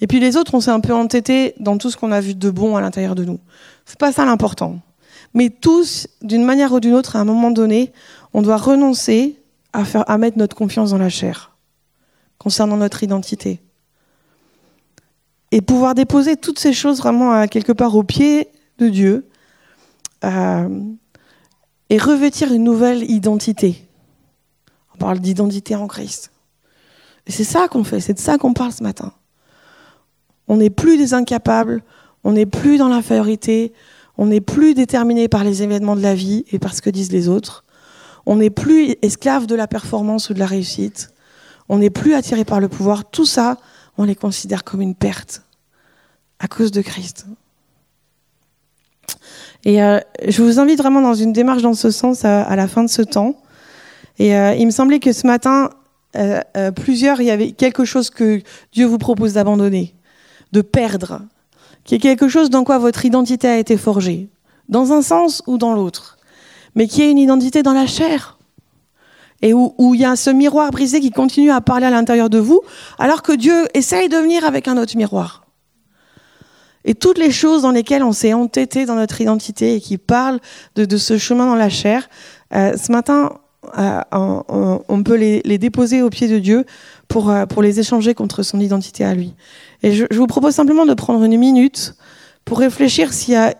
Et 0.00 0.06
puis 0.06 0.18
les 0.18 0.36
autres, 0.36 0.54
on 0.54 0.60
s'est 0.60 0.70
un 0.70 0.80
peu 0.80 0.94
entêté 0.94 1.54
dans 1.60 1.78
tout 1.78 1.90
ce 1.90 1.96
qu'on 1.96 2.10
a 2.10 2.20
vu 2.20 2.34
de 2.34 2.50
bon 2.50 2.76
à 2.76 2.80
l'intérieur 2.80 3.14
de 3.14 3.24
nous. 3.24 3.38
C'est 3.84 3.98
pas 3.98 4.12
ça 4.12 4.24
l'important. 4.24 4.78
Mais 5.34 5.50
tous, 5.50 6.08
d'une 6.22 6.44
manière 6.44 6.72
ou 6.72 6.80
d'une 6.80 6.94
autre, 6.94 7.16
à 7.16 7.20
un 7.20 7.24
moment 7.24 7.50
donné, 7.50 7.92
on 8.32 8.42
doit 8.42 8.56
renoncer 8.56 9.36
à, 9.72 9.84
faire, 9.84 10.08
à 10.10 10.18
mettre 10.18 10.38
notre 10.38 10.56
confiance 10.56 10.90
dans 10.90 10.98
la 10.98 11.08
chair 11.08 11.56
concernant 12.38 12.78
notre 12.78 13.04
identité. 13.04 13.60
Et 15.52 15.60
pouvoir 15.60 15.94
déposer 15.94 16.36
toutes 16.36 16.58
ces 16.58 16.72
choses 16.72 16.98
vraiment 16.98 17.46
quelque 17.46 17.72
part 17.72 17.94
au 17.94 18.02
pied 18.02 18.48
de 18.78 18.88
Dieu 18.88 19.29
et 20.22 21.98
revêtir 21.98 22.52
une 22.52 22.64
nouvelle 22.64 23.08
identité. 23.10 23.88
On 24.94 24.98
parle 24.98 25.20
d'identité 25.20 25.74
en 25.74 25.86
Christ. 25.86 26.30
C'est 27.26 27.44
ça 27.44 27.68
qu'on 27.68 27.84
fait, 27.84 28.00
c'est 28.00 28.14
de 28.14 28.18
ça 28.18 28.38
qu'on 28.38 28.52
parle 28.52 28.72
ce 28.72 28.82
matin. 28.82 29.12
On 30.48 30.56
n'est 30.56 30.70
plus 30.70 30.96
des 30.96 31.14
incapables, 31.14 31.82
on 32.24 32.32
n'est 32.32 32.46
plus 32.46 32.76
dans 32.76 32.88
l'infériorité, 32.88 33.72
on 34.18 34.26
n'est 34.26 34.40
plus 34.40 34.74
déterminé 34.74 35.28
par 35.28 35.44
les 35.44 35.62
événements 35.62 35.96
de 35.96 36.02
la 36.02 36.14
vie 36.14 36.44
et 36.50 36.58
par 36.58 36.74
ce 36.74 36.82
que 36.82 36.90
disent 36.90 37.12
les 37.12 37.28
autres. 37.28 37.64
On 38.26 38.36
n'est 38.36 38.50
plus 38.50 38.96
esclave 39.02 39.46
de 39.46 39.54
la 39.54 39.66
performance 39.66 40.28
ou 40.28 40.34
de 40.34 40.38
la 40.38 40.46
réussite. 40.46 41.14
On 41.68 41.78
n'est 41.78 41.90
plus 41.90 42.14
attiré 42.14 42.44
par 42.44 42.60
le 42.60 42.68
pouvoir. 42.68 43.10
Tout 43.10 43.24
ça, 43.24 43.56
on 43.96 44.04
les 44.04 44.16
considère 44.16 44.64
comme 44.64 44.82
une 44.82 44.94
perte 44.94 45.42
à 46.38 46.48
cause 46.48 46.72
de 46.72 46.82
Christ. 46.82 47.26
Et 49.64 49.82
euh, 49.82 49.98
je 50.26 50.42
vous 50.42 50.58
invite 50.58 50.78
vraiment 50.78 51.02
dans 51.02 51.14
une 51.14 51.32
démarche 51.32 51.62
dans 51.62 51.74
ce 51.74 51.90
sens 51.90 52.24
à, 52.24 52.56
la 52.56 52.68
fin 52.68 52.82
de 52.82 52.88
ce 52.88 53.02
temps. 53.02 53.36
Et 54.18 54.36
euh, 54.36 54.54
il 54.54 54.66
me 54.66 54.70
semblait 54.70 55.00
que 55.00 55.12
ce 55.12 55.26
matin, 55.26 55.70
euh, 56.16 56.40
plusieurs, 56.74 57.20
il 57.20 57.26
y 57.26 57.30
avait 57.30 57.52
quelque 57.52 57.84
chose 57.84 58.10
que 58.10 58.40
Dieu 58.72 58.86
vous 58.86 58.98
propose 58.98 59.34
d'abandonner 59.34 59.94
de 60.52 60.62
perdre, 60.62 61.22
qui 61.84 61.94
est 61.94 61.98
quelque 61.98 62.28
chose 62.28 62.50
dans 62.50 62.64
quoi 62.64 62.78
votre 62.78 63.04
identité 63.04 63.48
a 63.48 63.58
été 63.58 63.76
forgée, 63.76 64.28
dans 64.68 64.92
un 64.92 65.02
sens 65.02 65.42
ou 65.46 65.58
dans 65.58 65.72
l'autre, 65.72 66.18
mais 66.74 66.86
qui 66.86 67.02
est 67.02 67.10
une 67.10 67.18
identité 67.18 67.62
dans 67.62 67.72
la 67.72 67.86
chair, 67.86 68.38
et 69.42 69.54
où, 69.54 69.74
il 69.94 70.00
y 70.00 70.04
a 70.04 70.16
ce 70.16 70.28
miroir 70.28 70.70
brisé 70.70 71.00
qui 71.00 71.10
continue 71.10 71.50
à 71.50 71.62
parler 71.62 71.86
à 71.86 71.90
l'intérieur 71.90 72.28
de 72.28 72.38
vous, 72.38 72.60
alors 72.98 73.22
que 73.22 73.32
Dieu 73.32 73.66
essaye 73.72 74.08
de 74.08 74.18
venir 74.18 74.44
avec 74.44 74.68
un 74.68 74.76
autre 74.76 74.96
miroir. 74.96 75.39
Et 76.84 76.94
toutes 76.94 77.18
les 77.18 77.30
choses 77.30 77.62
dans 77.62 77.70
lesquelles 77.70 78.02
on 78.02 78.12
s'est 78.12 78.32
entêté 78.32 78.86
dans 78.86 78.94
notre 78.94 79.20
identité 79.20 79.74
et 79.74 79.80
qui 79.80 79.98
parlent 79.98 80.40
de, 80.76 80.96
ce 80.96 81.18
chemin 81.18 81.46
dans 81.46 81.54
la 81.54 81.68
chair, 81.68 82.08
euh, 82.54 82.76
ce 82.76 82.90
matin, 82.90 83.34
euh, 83.78 84.00
on, 84.12 85.02
peut 85.02 85.16
les, 85.16 85.58
déposer 85.58 86.02
au 86.02 86.08
pied 86.08 86.26
de 86.26 86.38
Dieu 86.38 86.64
pour, 87.08 87.30
euh, 87.30 87.44
pour 87.44 87.62
les 87.62 87.80
échanger 87.80 88.14
contre 88.14 88.42
son 88.42 88.60
identité 88.60 89.04
à 89.04 89.14
lui. 89.14 89.34
Et 89.82 89.92
je, 89.92 90.06
vous 90.10 90.26
propose 90.26 90.54
simplement 90.54 90.86
de 90.86 90.94
prendre 90.94 91.22
une 91.22 91.38
minute 91.38 91.94
pour 92.44 92.58
réfléchir 92.58 93.12
s'il 93.12 93.34
y 93.34 93.36
a 93.36 93.54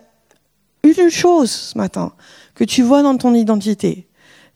une 0.82 1.10
chose 1.10 1.50
ce 1.50 1.78
matin 1.78 2.12
que 2.54 2.64
tu 2.64 2.82
vois 2.82 3.02
dans 3.02 3.16
ton 3.16 3.34
identité 3.34 4.08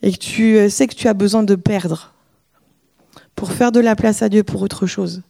et 0.02 0.12
que 0.12 0.18
tu 0.18 0.70
sais 0.70 0.86
que 0.86 0.94
tu 0.94 1.06
as 1.06 1.14
besoin 1.14 1.42
de 1.42 1.54
perdre 1.54 2.14
pour 3.34 3.52
faire 3.52 3.72
de 3.72 3.80
la 3.80 3.94
place 3.94 4.22
à 4.22 4.30
Dieu 4.30 4.42
pour 4.42 4.62
autre 4.62 4.86
chose. 4.86 5.22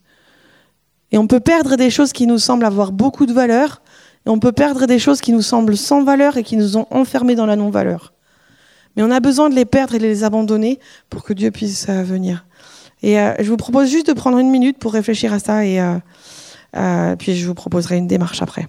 Et 1.15 1.19
on 1.19 1.29
peut 1.29 1.39
perdre 1.39 1.77
des 1.77 1.91
choses 1.91 2.13
qui 2.13 2.27
nous 2.27 2.39
semblent 2.39 2.65
avoir 2.65 2.91
beaucoup 2.91 3.25
de 3.25 3.33
valeur, 3.33 3.83
et 4.27 4.31
on 4.31 4.41
peut 4.41 4.51
perdre 4.51 4.87
des 4.87 4.99
choses 4.99 5.21
qui 5.21 5.31
nous 5.31 5.43
semblent 5.43 5.77
sans 5.77 6.03
valeur 6.03 6.39
et 6.39 6.43
qui 6.43 6.57
nous 6.57 6.77
ont 6.77 6.89
enfermés 6.91 7.37
dans 7.37 7.47
la 7.47 7.55
non-valeur. 7.55 8.13
Mais 8.97 9.05
on 9.05 9.13
a 9.13 9.21
besoin 9.21 9.49
de 9.49 9.55
les 9.55 9.65
perdre 9.65 9.95
et 9.95 10.01
de 10.01 10.03
les 10.03 10.25
abandonner 10.25 10.81
pour 11.11 11.23
que 11.23 11.33
Dieu 11.33 11.53
puisse 11.53 11.89
euh, 11.89 12.03
venir. 12.03 12.47
Et 13.05 13.21
euh, 13.21 13.33
je 13.39 13.49
vous 13.49 13.57
propose 13.57 13.89
juste 13.89 14.09
de 14.09 14.13
prendre 14.13 14.39
une 14.39 14.51
minute 14.51 14.77
pour 14.79 14.93
réfléchir 14.93 15.33
à 15.33 15.39
ça 15.39 15.65
et 15.65 15.81
euh, 15.81 17.15
puis 17.17 17.37
je 17.37 17.47
vous 17.47 17.55
proposerai 17.55 17.97
une 17.97 18.09
démarche 18.09 18.43
après. 18.43 18.67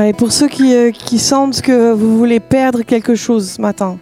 Et 0.00 0.14
pour 0.14 0.32
ceux 0.32 0.48
qui, 0.48 0.74
euh, 0.74 0.90
qui, 0.90 1.18
sentent 1.18 1.60
que 1.60 1.92
vous 1.92 2.16
voulez 2.16 2.40
perdre 2.40 2.82
quelque 2.82 3.14
chose 3.14 3.50
ce 3.50 3.60
matin, 3.60 3.98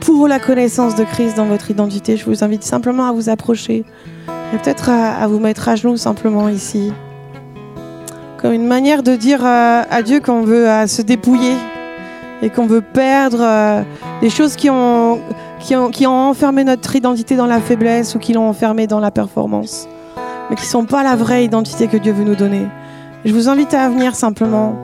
pour 0.00 0.26
la 0.26 0.40
connaissance 0.40 0.96
de 0.96 1.04
Christ 1.04 1.36
dans 1.36 1.44
votre 1.44 1.70
identité, 1.70 2.16
je 2.16 2.24
vous 2.24 2.42
invite 2.42 2.64
simplement 2.64 3.06
à 3.06 3.12
vous 3.12 3.28
approcher 3.28 3.84
et 4.52 4.56
peut-être 4.56 4.90
à, 4.90 5.26
vous 5.28 5.38
mettre 5.38 5.68
à 5.68 5.76
genoux 5.76 5.96
simplement 5.96 6.48
ici. 6.48 6.92
Comme 8.38 8.52
une 8.52 8.66
manière 8.66 9.04
de 9.04 9.14
dire 9.14 9.44
euh, 9.44 9.82
à, 9.88 10.02
Dieu 10.02 10.18
qu'on 10.18 10.42
veut 10.42 10.68
euh, 10.68 10.88
se 10.88 11.02
dépouiller 11.02 11.54
et 12.42 12.50
qu'on 12.50 12.66
veut 12.66 12.80
perdre 12.80 13.84
des 14.20 14.30
choses 14.30 14.56
qui 14.56 14.68
ont, 14.68 15.20
qui, 15.60 15.76
ont, 15.76 15.90
qui 15.90 16.06
ont 16.08 16.30
enfermé 16.30 16.64
notre 16.64 16.96
identité 16.96 17.36
dans 17.36 17.46
la 17.46 17.60
faiblesse 17.60 18.16
ou 18.16 18.18
qui 18.18 18.32
l'ont 18.32 18.48
enfermé 18.48 18.88
dans 18.88 18.98
la 18.98 19.12
performance, 19.12 19.86
mais 20.48 20.56
qui 20.56 20.62
ne 20.62 20.68
sont 20.68 20.86
pas 20.86 21.04
la 21.04 21.14
vraie 21.14 21.44
identité 21.44 21.86
que 21.86 21.98
Dieu 21.98 22.12
veut 22.12 22.24
nous 22.24 22.34
donner. 22.34 22.66
Je 23.24 23.32
vous 23.32 23.48
invite 23.48 23.74
à 23.74 23.88
venir 23.90 24.16
simplement. 24.16 24.74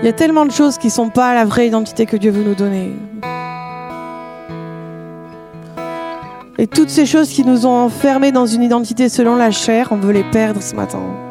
Il 0.00 0.04
y 0.04 0.08
a 0.08 0.12
tellement 0.12 0.46
de 0.46 0.52
choses 0.52 0.78
qui 0.78 0.86
ne 0.86 0.92
sont 0.92 1.10
pas 1.10 1.34
la 1.34 1.44
vraie 1.44 1.66
identité 1.66 2.06
que 2.06 2.16
Dieu 2.16 2.30
veut 2.30 2.44
nous 2.44 2.54
donner. 2.54 2.92
Et 6.56 6.66
toutes 6.68 6.90
ces 6.90 7.04
choses 7.04 7.30
qui 7.30 7.44
nous 7.44 7.66
ont 7.66 7.84
enfermés 7.84 8.30
dans 8.30 8.46
une 8.46 8.62
identité 8.62 9.08
selon 9.08 9.34
la 9.34 9.50
chair, 9.50 9.88
on 9.90 9.96
veut 9.96 10.12
les 10.12 10.24
perdre 10.24 10.62
ce 10.62 10.74
matin. 10.74 11.27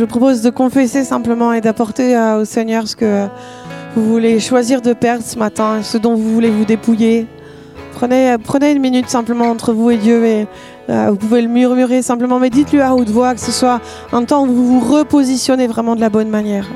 Je 0.00 0.06
propose 0.06 0.40
de 0.40 0.48
confesser 0.48 1.04
simplement 1.04 1.52
et 1.52 1.60
d'apporter 1.60 2.16
euh, 2.16 2.40
au 2.40 2.46
Seigneur 2.46 2.88
ce 2.88 2.96
que, 2.96 3.26
vous 3.94 4.02
voulez 4.02 4.40
choisir 4.40 4.80
de 4.80 4.94
perdre 4.94 5.22
ce 5.22 5.38
matin, 5.38 5.82
ce 5.82 5.98
dont 5.98 6.14
vous 6.14 6.32
voulez 6.32 6.48
vous 6.48 6.64
dépouiller. 6.64 7.26
Prenez, 7.92 8.36
prenez 8.42 8.72
une 8.72 8.78
minute 8.78 9.10
simplement 9.10 9.50
entre 9.50 9.74
vous 9.74 9.90
et 9.90 9.98
Dieu 9.98 10.24
et 10.24 10.46
euh, 10.88 11.08
vous 11.10 11.16
pouvez 11.16 11.42
le 11.42 11.48
murmurer 11.48 12.00
simplement, 12.00 12.38
mais 12.38 12.48
dites-lui 12.48 12.80
à 12.80 12.94
haute 12.94 13.10
voix 13.10 13.34
que 13.34 13.40
ce 13.40 13.52
soit 13.52 13.82
un 14.10 14.24
temps 14.24 14.44
où 14.44 14.46
vous 14.46 14.80
vous 14.80 14.90
repositionnez 14.90 15.66
vraiment 15.66 15.96
de 15.96 16.00
la 16.00 16.08
bonne 16.08 16.30
manière. 16.30 16.66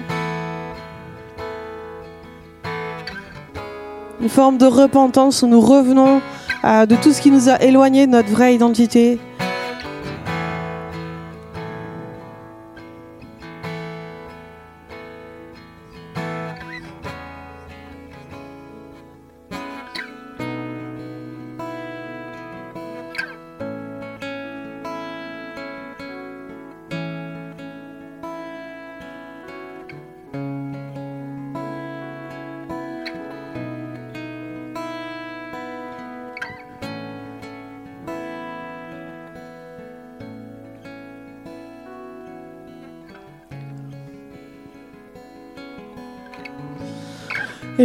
Une 4.21 4.29
forme 4.29 4.59
de 4.59 4.67
repentance 4.67 5.41
où 5.41 5.47
nous 5.47 5.63
revenons 5.63 6.21
euh, 6.67 6.85
de 6.85 6.95
tout 6.95 7.15
ce 7.15 7.23
qui 7.23 7.31
nous 7.31 7.49
a 7.49 7.59
éloignés 7.63 8.07
de 8.07 8.13
notre 8.13 8.29
vraie 8.29 8.55
identité. 8.55 9.19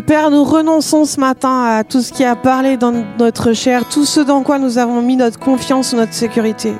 Père, 0.01 0.31
nous 0.31 0.43
renonçons 0.43 1.05
ce 1.05 1.19
matin 1.19 1.63
à 1.63 1.83
tout 1.83 2.01
ce 2.01 2.13
qui 2.13 2.23
a 2.23 2.35
parlé 2.35 2.77
dans 2.77 2.93
notre 3.17 3.53
chair, 3.53 3.87
tout 3.89 4.05
ce 4.05 4.19
dans 4.19 4.43
quoi 4.43 4.59
nous 4.59 4.77
avons 4.77 5.01
mis 5.01 5.15
notre 5.15 5.39
confiance 5.39 5.93
notre 5.93 6.13
sécurité. 6.13 6.73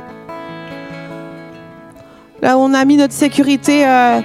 Là 2.41 2.57
où 2.57 2.61
on 2.61 2.73
a 2.73 2.85
mis 2.85 2.97
notre 2.97 3.13
sécurité 3.13 3.85
euh, 3.85 4.21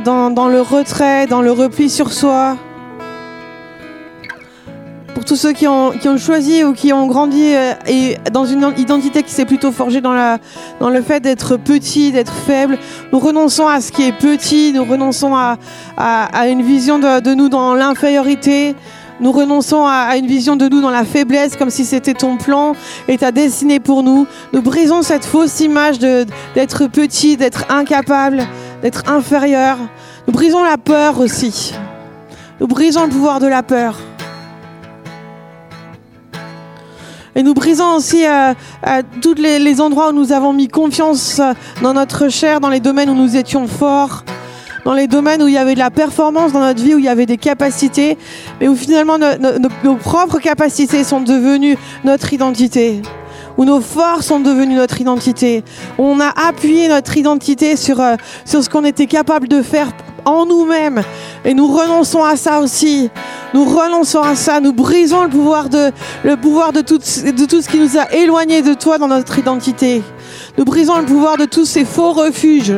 dans 0.00 0.48
le 0.48 0.60
retrait, 0.60 1.26
dans 1.26 1.42
le 1.42 1.52
repli 1.52 1.90
sur 1.90 2.12
soi, 2.12 2.56
tous 5.24 5.36
ceux 5.36 5.52
qui 5.52 5.66
ont, 5.66 5.92
choisi 6.18 6.64
ou 6.64 6.72
qui 6.72 6.92
ont 6.92 7.06
grandi 7.06 7.54
euh, 7.54 7.72
et 7.86 8.16
dans 8.32 8.44
une 8.44 8.72
identité 8.76 9.22
qui 9.22 9.32
s'est 9.32 9.44
plutôt 9.44 9.72
forgée 9.72 10.00
dans, 10.00 10.12
la, 10.12 10.38
dans 10.80 10.90
le 10.90 11.02
fait 11.02 11.20
d'être 11.20 11.56
petit, 11.56 12.12
d'être 12.12 12.32
faible, 12.32 12.78
nous 13.12 13.18
renonçons 13.18 13.66
à 13.66 13.80
ce 13.80 13.90
qui 13.90 14.02
est 14.02 14.12
petit, 14.12 14.72
nous 14.74 14.84
renonçons 14.84 15.34
à, 15.34 15.56
à, 15.96 16.48
une 16.48 16.62
vision 16.62 16.98
de, 16.98 17.34
nous 17.34 17.48
dans 17.48 17.74
l'infériorité. 17.74 18.74
Nous 19.20 19.30
renonçons 19.30 19.84
à, 19.84 20.08
à 20.10 20.16
une 20.16 20.26
vision 20.26 20.56
de 20.56 20.68
nous 20.68 20.80
dans 20.80 20.90
la 20.90 21.04
faiblesse, 21.04 21.56
comme 21.56 21.70
si 21.70 21.84
c'était 21.84 22.14
ton 22.14 22.36
plan 22.36 22.74
et 23.06 23.16
ta 23.16 23.30
destinée 23.30 23.78
pour 23.78 24.02
nous. 24.02 24.26
Nous 24.52 24.60
brisons 24.60 25.02
cette 25.02 25.24
fausse 25.24 25.60
image 25.60 25.98
d'être 26.00 26.88
petit, 26.88 27.36
d'être 27.36 27.64
incapable, 27.70 28.44
d'être 28.82 29.04
inférieur. 29.08 29.78
Nous 30.26 30.32
brisons 30.32 30.64
la 30.64 30.78
peur 30.78 31.20
aussi. 31.20 31.74
Nous 32.60 32.66
brisons 32.66 33.04
le 33.04 33.10
pouvoir 33.10 33.38
de 33.40 33.46
la 33.46 33.62
peur. 33.62 33.98
Et 37.36 37.42
nous 37.42 37.54
brisons 37.54 37.94
aussi 37.96 38.24
euh, 38.26 38.52
euh, 38.86 39.02
tous 39.20 39.34
les, 39.34 39.58
les 39.58 39.80
endroits 39.80 40.10
où 40.10 40.12
nous 40.12 40.32
avons 40.32 40.52
mis 40.52 40.68
confiance 40.68 41.40
euh, 41.40 41.52
dans 41.82 41.92
notre 41.94 42.28
chair, 42.28 42.60
dans 42.60 42.68
les 42.68 42.80
domaines 42.80 43.10
où 43.10 43.14
nous 43.14 43.36
étions 43.36 43.66
forts, 43.66 44.24
dans 44.84 44.94
les 44.94 45.06
domaines 45.08 45.42
où 45.42 45.48
il 45.48 45.54
y 45.54 45.58
avait 45.58 45.74
de 45.74 45.78
la 45.80 45.90
performance 45.90 46.52
dans 46.52 46.60
notre 46.60 46.82
vie, 46.82 46.94
où 46.94 46.98
il 46.98 47.04
y 47.04 47.08
avait 47.08 47.26
des 47.26 47.38
capacités, 47.38 48.18
mais 48.60 48.68
où 48.68 48.76
finalement 48.76 49.18
no- 49.18 49.36
no- 49.40 49.58
no- 49.58 49.68
nos 49.82 49.96
propres 49.96 50.38
capacités 50.38 51.02
sont 51.04 51.20
devenues 51.22 51.76
notre 52.04 52.32
identité 52.32 53.02
où 53.56 53.64
nos 53.64 53.80
forces 53.80 54.26
sont 54.26 54.40
devenues 54.40 54.74
notre 54.74 55.00
identité, 55.00 55.62
où 55.96 56.02
on 56.02 56.18
a 56.18 56.32
appuyé 56.48 56.88
notre 56.88 57.16
identité 57.16 57.76
sur, 57.76 58.00
euh, 58.00 58.16
sur 58.44 58.64
ce 58.64 58.68
qu'on 58.68 58.84
était 58.84 59.06
capable 59.06 59.46
de 59.46 59.62
faire 59.62 59.92
en 60.24 60.46
nous-mêmes. 60.46 61.02
Et 61.44 61.54
nous 61.54 61.66
renonçons 61.66 62.24
à 62.24 62.36
ça 62.36 62.60
aussi. 62.60 63.10
Nous 63.52 63.64
renonçons 63.64 64.22
à 64.22 64.34
ça. 64.34 64.60
Nous 64.60 64.72
brisons 64.72 65.24
le 65.24 65.30
pouvoir 65.30 65.68
de, 65.68 65.90
le 66.24 66.36
pouvoir 66.36 66.72
de 66.72 66.80
tout, 66.80 66.98
de 66.98 67.46
tout 67.46 67.62
ce 67.62 67.68
qui 67.68 67.78
nous 67.78 67.98
a 67.98 68.12
éloignés 68.12 68.62
de 68.62 68.74
toi 68.74 68.98
dans 68.98 69.08
notre 69.08 69.38
identité. 69.38 70.02
Nous 70.58 70.64
brisons 70.64 70.98
le 70.98 71.04
pouvoir 71.04 71.36
de 71.36 71.44
tous 71.44 71.64
ces 71.64 71.84
faux 71.84 72.12
refuges. 72.12 72.74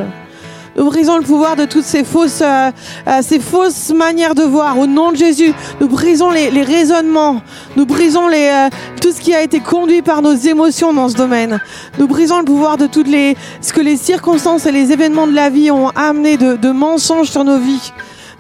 Nous 0.76 0.84
brisons 0.84 1.16
le 1.16 1.22
pouvoir 1.22 1.56
de 1.56 1.64
toutes 1.64 1.84
ces 1.84 2.04
fausses, 2.04 2.42
euh, 2.42 2.70
euh, 3.08 3.20
ces 3.22 3.40
fausses 3.40 3.90
manières 3.94 4.34
de 4.34 4.42
voir. 4.42 4.78
Au 4.78 4.86
nom 4.86 5.10
de 5.10 5.16
Jésus, 5.16 5.54
nous 5.80 5.88
brisons 5.88 6.30
les, 6.30 6.62
raisonnements. 6.62 7.40
Nous 7.76 7.86
brisons 7.86 8.28
euh, 8.30 8.68
tout 9.00 9.10
ce 9.10 9.20
qui 9.20 9.34
a 9.34 9.42
été 9.42 9.60
conduit 9.60 10.02
par 10.02 10.20
nos 10.20 10.34
émotions 10.34 10.92
dans 10.92 11.08
ce 11.08 11.16
domaine. 11.16 11.60
Nous 11.98 12.06
brisons 12.06 12.38
le 12.38 12.44
pouvoir 12.44 12.76
de 12.76 12.86
toutes 12.86 13.08
les, 13.08 13.36
ce 13.62 13.72
que 13.72 13.80
les 13.80 13.96
circonstances 13.96 14.66
et 14.66 14.72
les 14.72 14.92
événements 14.92 15.26
de 15.26 15.32
la 15.32 15.48
vie 15.48 15.70
ont 15.70 15.88
amené 15.90 16.36
de, 16.36 16.70
mensonges 16.70 17.30
sur 17.30 17.44
nos 17.44 17.58
vies. 17.58 17.92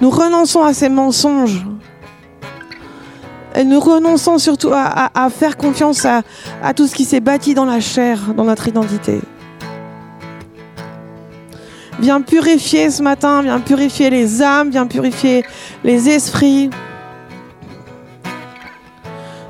Nous 0.02 0.10
renonçons 0.10 0.62
à 0.62 0.74
ces 0.74 0.90
mensonges. 0.90 1.64
Et 3.54 3.64
nous 3.64 3.80
renonçons 3.80 4.36
surtout 4.36 4.72
à, 4.74 5.30
faire 5.30 5.56
confiance 5.56 6.04
à 6.04 6.74
tout 6.74 6.86
ce 6.86 6.94
qui 6.94 7.06
s'est 7.06 7.20
bâti 7.20 7.54
dans 7.54 7.64
la 7.64 7.80
chair, 7.80 8.34
dans 8.36 8.44
notre 8.44 8.68
identité. 8.68 9.22
Viens 11.98 12.20
purifier 12.20 12.90
ce 12.90 13.02
matin, 13.02 13.40
viens 13.42 13.58
purifier 13.60 14.10
les 14.10 14.42
âmes, 14.42 14.70
viens 14.70 14.86
purifier 14.86 15.44
les 15.82 16.10
esprits. 16.10 16.68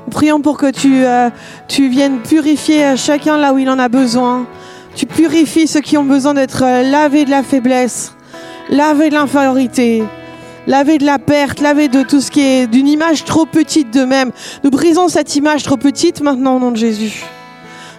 Nous 0.05 0.11
prions 0.11 0.39
pour 0.39 0.57
que 0.57 0.71
tu, 0.71 1.05
euh, 1.05 1.29
tu 1.67 1.89
viennes 1.89 2.19
purifier 2.19 2.85
euh, 2.85 2.95
chacun 2.95 3.37
là 3.37 3.53
où 3.53 3.57
il 3.57 3.69
en 3.69 3.77
a 3.79 3.89
besoin. 3.89 4.45
Tu 4.95 5.05
purifies 5.05 5.67
ceux 5.67 5.81
qui 5.81 5.97
ont 5.97 6.05
besoin 6.05 6.33
d'être 6.33 6.63
euh, 6.63 6.89
lavés 6.89 7.25
de 7.25 7.31
la 7.31 7.43
faiblesse, 7.43 8.13
lavés 8.69 9.09
de 9.09 9.15
l'infériorité, 9.15 10.05
lavés 10.67 10.99
de 10.99 11.05
la 11.05 11.19
perte, 11.19 11.59
lavés 11.59 11.89
de 11.89 12.01
tout 12.03 12.21
ce 12.21 12.31
qui 12.31 12.41
est 12.41 12.67
d'une 12.67 12.87
image 12.87 13.25
trop 13.25 13.45
petite 13.45 13.91
d'eux-mêmes. 13.91 14.31
Nous 14.63 14.69
brisons 14.69 15.09
cette 15.09 15.35
image 15.35 15.63
trop 15.63 15.77
petite 15.77 16.21
maintenant 16.21 16.55
au 16.55 16.59
nom 16.59 16.71
de 16.71 16.77
Jésus. 16.77 17.25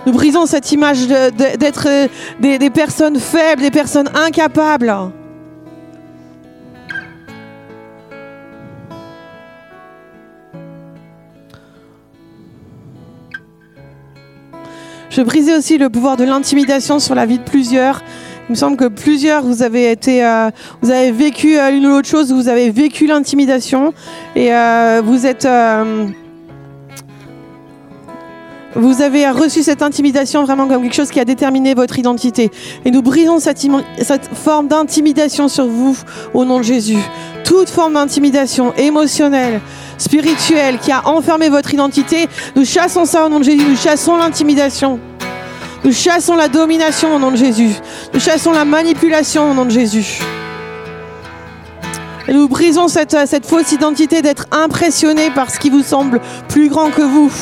Nous 0.07 0.13
brisons 0.13 0.47
cette 0.47 0.71
image 0.73 1.07
d'être 1.07 1.87
euh, 1.89 2.09
des, 2.41 2.71
personnes 2.71 3.19
faibles, 3.19 3.63
des 3.63 3.71
personnes 3.71 4.09
incapables. 4.15 4.95
Je 15.11 15.23
brisais 15.23 15.57
aussi 15.57 15.79
le 15.79 15.91
pouvoir 15.91 16.17
de 16.17 16.25
l'intimidation 16.25 17.01
sur 17.01 17.15
la 17.15 17.27
vie 17.27 17.39
de 17.39 17.45
plusieurs. 17.45 18.03
Il 18.49 18.53
me 18.53 18.57
semble 18.57 18.77
que 18.77 18.87
plusieurs, 18.87 19.43
vous 19.43 19.63
avez 19.63 19.91
été, 19.91 20.25
euh, 20.25 20.51
vous 20.81 20.91
avez 20.91 21.11
vécu 21.11 21.59
euh, 21.59 21.71
l'une 21.71 21.87
ou 21.87 21.91
l'autre 21.91 22.09
chose, 22.09 22.33
vous 22.33 22.49
avez 22.49 22.71
vécu 22.71 23.07
l'intimidation 23.07 23.93
et 24.37 24.51
vous 25.03 25.27
êtes, 25.27 25.47
vous 28.75 29.01
avez 29.01 29.29
reçu 29.31 29.63
cette 29.63 29.83
intimidation 29.83 30.45
vraiment 30.45 30.69
comme 30.69 30.83
quelque 30.83 30.95
chose 30.95 31.11
qui 31.11 31.21
a 31.21 31.25
déterminé 31.25 31.75
votre 31.75 31.99
identité. 31.99 32.51
Et 32.85 32.91
nous 32.91 33.03
brisons 33.03 33.39
cette, 33.39 33.67
forme 34.35 34.69
d'intimidation 34.69 35.49
sur 35.49 35.67
vous 35.67 35.97
au 36.35 36.45
nom 36.45 36.59
de 36.59 36.65
Jésus. 36.65 36.99
Toute 37.45 37.71
forme 37.71 37.95
d'intimidation 37.95 38.75
émotionnelle, 38.75 39.61
spirituelle 39.97 40.79
qui 40.79 40.93
a 40.93 41.09
enfermé 41.09 41.49
votre 41.49 41.73
identité, 41.73 42.29
nous 42.57 42.65
chassons 42.65 43.07
ça 43.07 43.25
au 43.25 43.29
nom 43.31 43.39
de 43.39 43.45
Jésus. 43.45 43.65
Nous 43.65 43.77
chassons 43.77 44.17
l'intimidation. 44.17 45.01
Nous 45.85 45.93
chassons 45.93 46.37
la 46.37 46.49
domination 46.49 47.15
au 47.15 47.19
nom 47.19 47.31
de 47.31 47.37
Jésus. 47.37 47.71
Nous 48.13 48.21
chassons 48.21 48.53
la 48.53 48.67
manipulation 48.67 49.51
au 49.51 49.55
nom 49.55 49.65
de 49.65 49.71
Jésus. 49.71 50.21
Et 52.27 52.35
nous 52.35 52.49
brisons 52.49 52.89
cette 52.89 53.47
fausse 53.47 53.73
identité 53.73 54.21
d'être 54.21 54.47
impressionné 54.51 55.31
par 55.31 55.51
ce 55.51 55.59
qui 55.59 55.71
vous 55.71 55.83
semble 55.83 56.21
plus 56.49 56.69
grand 56.69 56.91
que 56.91 57.01
vous. 57.01 57.33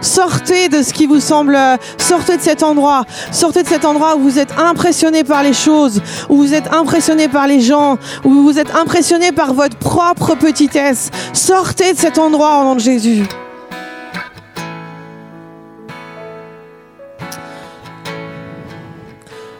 Sortez 0.00 0.68
de 0.68 0.82
ce 0.82 0.92
qui 0.92 1.06
vous 1.06 1.20
semble, 1.20 1.56
euh, 1.56 1.76
sortez 1.98 2.36
de 2.36 2.42
cet 2.42 2.62
endroit, 2.62 3.04
sortez 3.32 3.62
de 3.62 3.68
cet 3.68 3.84
endroit 3.84 4.16
où 4.16 4.20
vous 4.20 4.38
êtes 4.38 4.52
impressionné 4.58 5.24
par 5.24 5.42
les 5.42 5.52
choses, 5.52 6.00
où 6.28 6.36
vous 6.36 6.54
êtes 6.54 6.72
impressionné 6.72 7.28
par 7.28 7.46
les 7.46 7.60
gens, 7.60 7.98
où 8.24 8.30
vous 8.30 8.58
êtes 8.58 8.74
impressionné 8.74 9.32
par 9.32 9.54
votre 9.54 9.76
propre 9.76 10.34
petitesse. 10.34 11.10
Sortez 11.32 11.94
de 11.94 11.98
cet 11.98 12.18
endroit 12.18 12.60
au 12.60 12.64
nom 12.64 12.74
de 12.74 12.80
Jésus. 12.80 13.24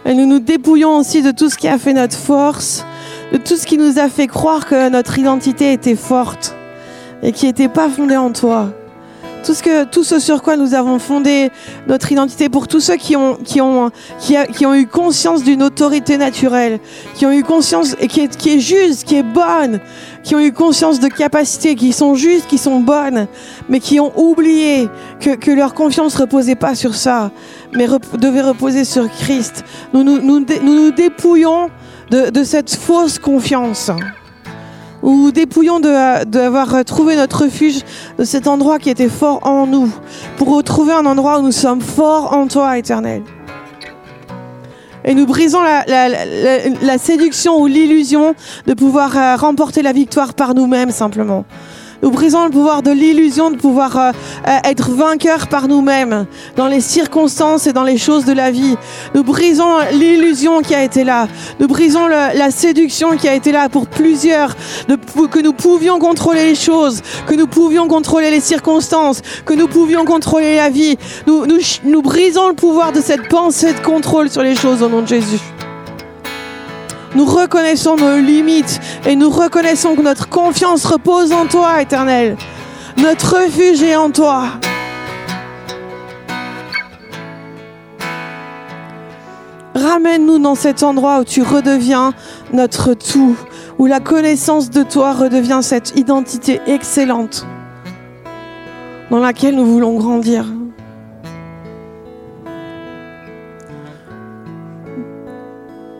Et 0.05 0.15
nous 0.15 0.27
nous 0.27 0.41
dépouillons 0.41 0.97
aussi 0.97 1.21
de 1.21 1.33
tout 1.33 1.51
ce 1.51 1.57
qui 1.59 1.69
a 1.69 1.79
fait 1.79 1.93
notre 1.93 2.17
force, 2.17 2.87
de 3.33 3.37
tout 3.37 3.57
ce 3.57 3.67
qui 3.67 3.77
nous 3.77 3.99
a 3.99 4.09
fait 4.09 4.27
croire 4.27 4.67
que 4.67 4.89
notre 4.89 5.19
identité 5.19 5.73
était 5.73 5.97
forte 5.97 6.55
et 7.23 7.33
qui 7.33 7.45
n'était 7.47 7.69
pas 7.69 7.91
fondée 7.91 8.17
en 8.17 8.33
toi. 8.33 8.71
Tout 9.45 9.55
ce, 9.55 9.63
que, 9.63 9.85
tout 9.85 10.05
ce 10.05 10.19
sur 10.19 10.43
quoi 10.43 10.57
nous 10.57 10.75
avons 10.75 10.99
fondé 10.99 11.51
notre 11.87 12.13
identité, 12.13 12.49
pour 12.49 12.69
tous 12.69 12.81
ceux 12.81 12.97
qui 12.97 13.17
ont, 13.17 13.37
qui 13.37 13.61
ont, 13.61 13.91
qui 14.19 14.37
qui 14.55 14.67
ont 14.67 14.75
eu 14.75 14.87
conscience 14.87 15.43
d'une 15.43 15.63
autorité 15.63 16.19
naturelle, 16.19 16.81
qui 17.15 17.25
ont 17.25 17.33
eu 17.33 17.43
conscience 17.43 17.97
et 18.01 18.09
qui 18.09 18.21
est, 18.21 18.37
qui 18.37 18.57
est 18.57 18.61
juste, 18.61 19.05
qui 19.05 19.17
est 19.17 19.23
bonne, 19.23 19.81
qui 20.23 20.35
ont 20.35 20.41
eu 20.41 20.53
conscience 20.53 21.01
de 21.01 21.09
capacités, 21.09 21.75
qui 21.75 21.93
sont 21.93 22.15
justes, 22.15 22.47
qui 22.47 22.59
sont 22.59 22.81
bonnes, 22.81 23.27
mais 23.69 23.81
qui 23.81 24.01
ont 24.01 24.13
oublié 24.17 24.89
que, 25.21 25.51
leur 25.51 25.73
confiance 25.75 26.15
reposait 26.17 26.55
pas 26.55 26.75
sur 26.75 26.95
ça, 26.95 27.31
mais 27.73 27.87
devait 28.19 28.43
reposer 28.43 28.85
sur 28.85 29.11
Christ. 29.11 29.65
Nous 29.95 30.03
nous, 30.03 30.21
nous, 30.21 30.45
nous, 30.63 30.91
dépouillons 30.91 31.71
de, 32.11 32.31
de, 32.31 32.45
cette 32.45 32.75
fausse 32.75 33.19
confiance. 33.19 33.91
Nous 35.03 35.31
dépouillons 35.31 35.81
d'avoir 35.81 36.85
trouvé 36.85 37.17
notre 37.17 37.45
refuge 37.45 37.81
de 38.19 38.25
cet 38.25 38.47
endroit 38.47 38.79
qui 38.79 38.91
était 38.91 39.09
fort 39.09 39.41
en 39.47 39.67
nous, 39.67 39.91
pour 40.37 40.55
retrouver 40.55 40.93
un 40.93 41.07
endroit 41.07 41.39
où 41.39 41.43
nous 41.43 41.53
sommes 41.53 41.81
forts 41.81 42.33
en 42.35 42.47
toi, 42.47 42.79
éternel 42.79 43.23
et 45.09 45.15
nous 45.15 45.27
brisons 45.27 45.63
la, 45.63 46.99
séduction 46.99 47.59
ou 47.61 47.67
l'illusion 47.67 48.35
de 48.67 48.75
pouvoir 48.75 49.17
euh, 49.17 49.37
remporter 49.37 49.81
la 49.81 49.93
victoire 49.93 50.35
par 50.35 50.55
nous-mêmes 50.55 50.91
simplement. 50.91 51.45
Nous 52.03 52.11
brisons 52.11 52.45
le 52.45 52.51
pouvoir 52.51 52.83
de 52.83 52.91
l'illusion 52.91 53.51
de 53.51 53.57
pouvoir 53.57 53.97
euh, 53.97 54.13
euh, 54.47 54.59
être 54.65 54.91
vainqueur 54.91 55.49
par 55.49 55.69
nous-mêmes 55.69 56.27
dans 56.57 56.69
les 56.69 56.81
circonstances 56.81 57.67
et 57.67 57.73
dans 57.73 57.83
les 57.83 57.99
choses 57.99 58.25
de 58.25 58.33
la 58.33 58.51
vie. 58.51 58.77
Nous 59.15 59.25
brisons 59.25 59.79
l'illusion 59.93 60.61
qui 60.61 60.75
a 60.75 60.85
été 60.85 61.05
là. 61.05 61.29
Nous 61.61 61.67
brisons 61.67 62.07
la 62.07 62.51
séduction 62.51 63.17
qui 63.17 63.29
a 63.29 63.35
été 63.35 63.53
là 63.53 63.69
pour 63.69 63.87
plusieurs, 63.87 64.55
que 64.87 65.41
nous 65.41 65.53
pouvions 65.53 65.99
contrôler 65.99 66.45
les 66.45 66.55
choses, 66.55 67.03
que 67.27 67.35
nous 67.35 67.47
pouvions 67.47 67.89
contrôler 67.89 68.31
les 68.31 68.41
circonstances, 68.41 69.21
que 69.45 69.55
nous 69.55 69.69
pouvions 69.69 70.05
contrôler 70.05 70.57
la 70.57 70.71
vie. 70.71 70.97
Nous, 71.27 71.47
nous, 71.47 71.59
nous 71.85 72.03
brisons 72.03 72.49
le 72.49 72.55
pouvoir 72.55 72.93
de 72.93 73.01
cette 73.01 73.29
pensée 73.29 73.73
de 73.73 73.81
contrôle 73.81 74.31
sur 74.31 74.43
les 74.43 74.55
choses 74.55 74.83
au 74.83 74.89
nom 74.89 75.03
de 75.03 75.09
Jésus. 75.09 75.41
Nous 77.19 77.25
reconnaissons 77.25 77.97
nos 77.97 78.19
limites 78.19 78.81
et 79.05 79.17
nous 79.17 79.29
reconnaissons 79.29 79.97
que 79.97 80.03
notre 80.03 80.29
confiance 80.29 80.85
repose 80.85 81.33
en 81.33 81.47
toi, 81.47 81.83
éternel. 81.83 82.37
Notre 82.97 83.43
refuge 83.43 83.83
est 83.83 83.97
en 83.97 84.13
toi. 84.13 84.45
Ramène-nous 89.75 90.39
dans 90.39 90.55
cet 90.55 90.85
endroit 90.85 91.19
où 91.19 91.25
tu 91.25 91.43
redeviens 91.43 92.13
notre 92.53 92.95
tout, 92.95 93.37
où 93.81 93.87
la 93.87 93.99
connaissance 93.99 94.71
de 94.71 94.85
toi 94.85 95.13
redevient 95.13 95.59
cette 95.61 95.99
identité 95.99 96.61
excellente 96.69 97.45
dans 99.11 99.19
laquelle 99.19 99.57
nous 99.57 99.67
voulons 99.67 99.95
grandir. 99.95 100.45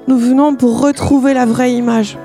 Nous 0.09 0.17
venons 0.17 0.55
pour 0.55 0.81
retrouver 0.81 1.35
la 1.35 1.45
vraie 1.45 1.75
image. 1.75 2.17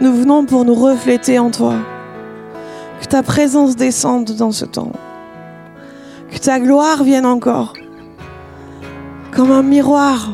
Nous 0.00 0.14
venons 0.14 0.46
pour 0.46 0.64
nous 0.64 0.74
refléter 0.74 1.38
en 1.38 1.50
toi. 1.50 1.74
Que 3.02 3.06
ta 3.06 3.22
présence 3.22 3.76
descende 3.76 4.32
dans 4.32 4.50
ce 4.50 4.64
temps. 4.64 4.92
Que 6.30 6.38
ta 6.38 6.58
gloire 6.58 7.04
vienne 7.04 7.26
encore. 7.26 7.74
Comme 9.30 9.52
un 9.52 9.62
miroir 9.62 10.30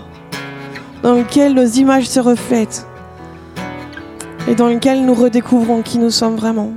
dans 1.02 1.14
lequel 1.14 1.54
nos 1.54 1.66
images 1.66 2.08
se 2.08 2.20
reflètent 2.20 2.86
et 4.46 4.54
dans 4.54 4.68
lequel 4.68 5.04
nous 5.04 5.14
redécouvrons 5.14 5.82
qui 5.82 5.98
nous 5.98 6.10
sommes 6.10 6.36
vraiment. 6.36 6.74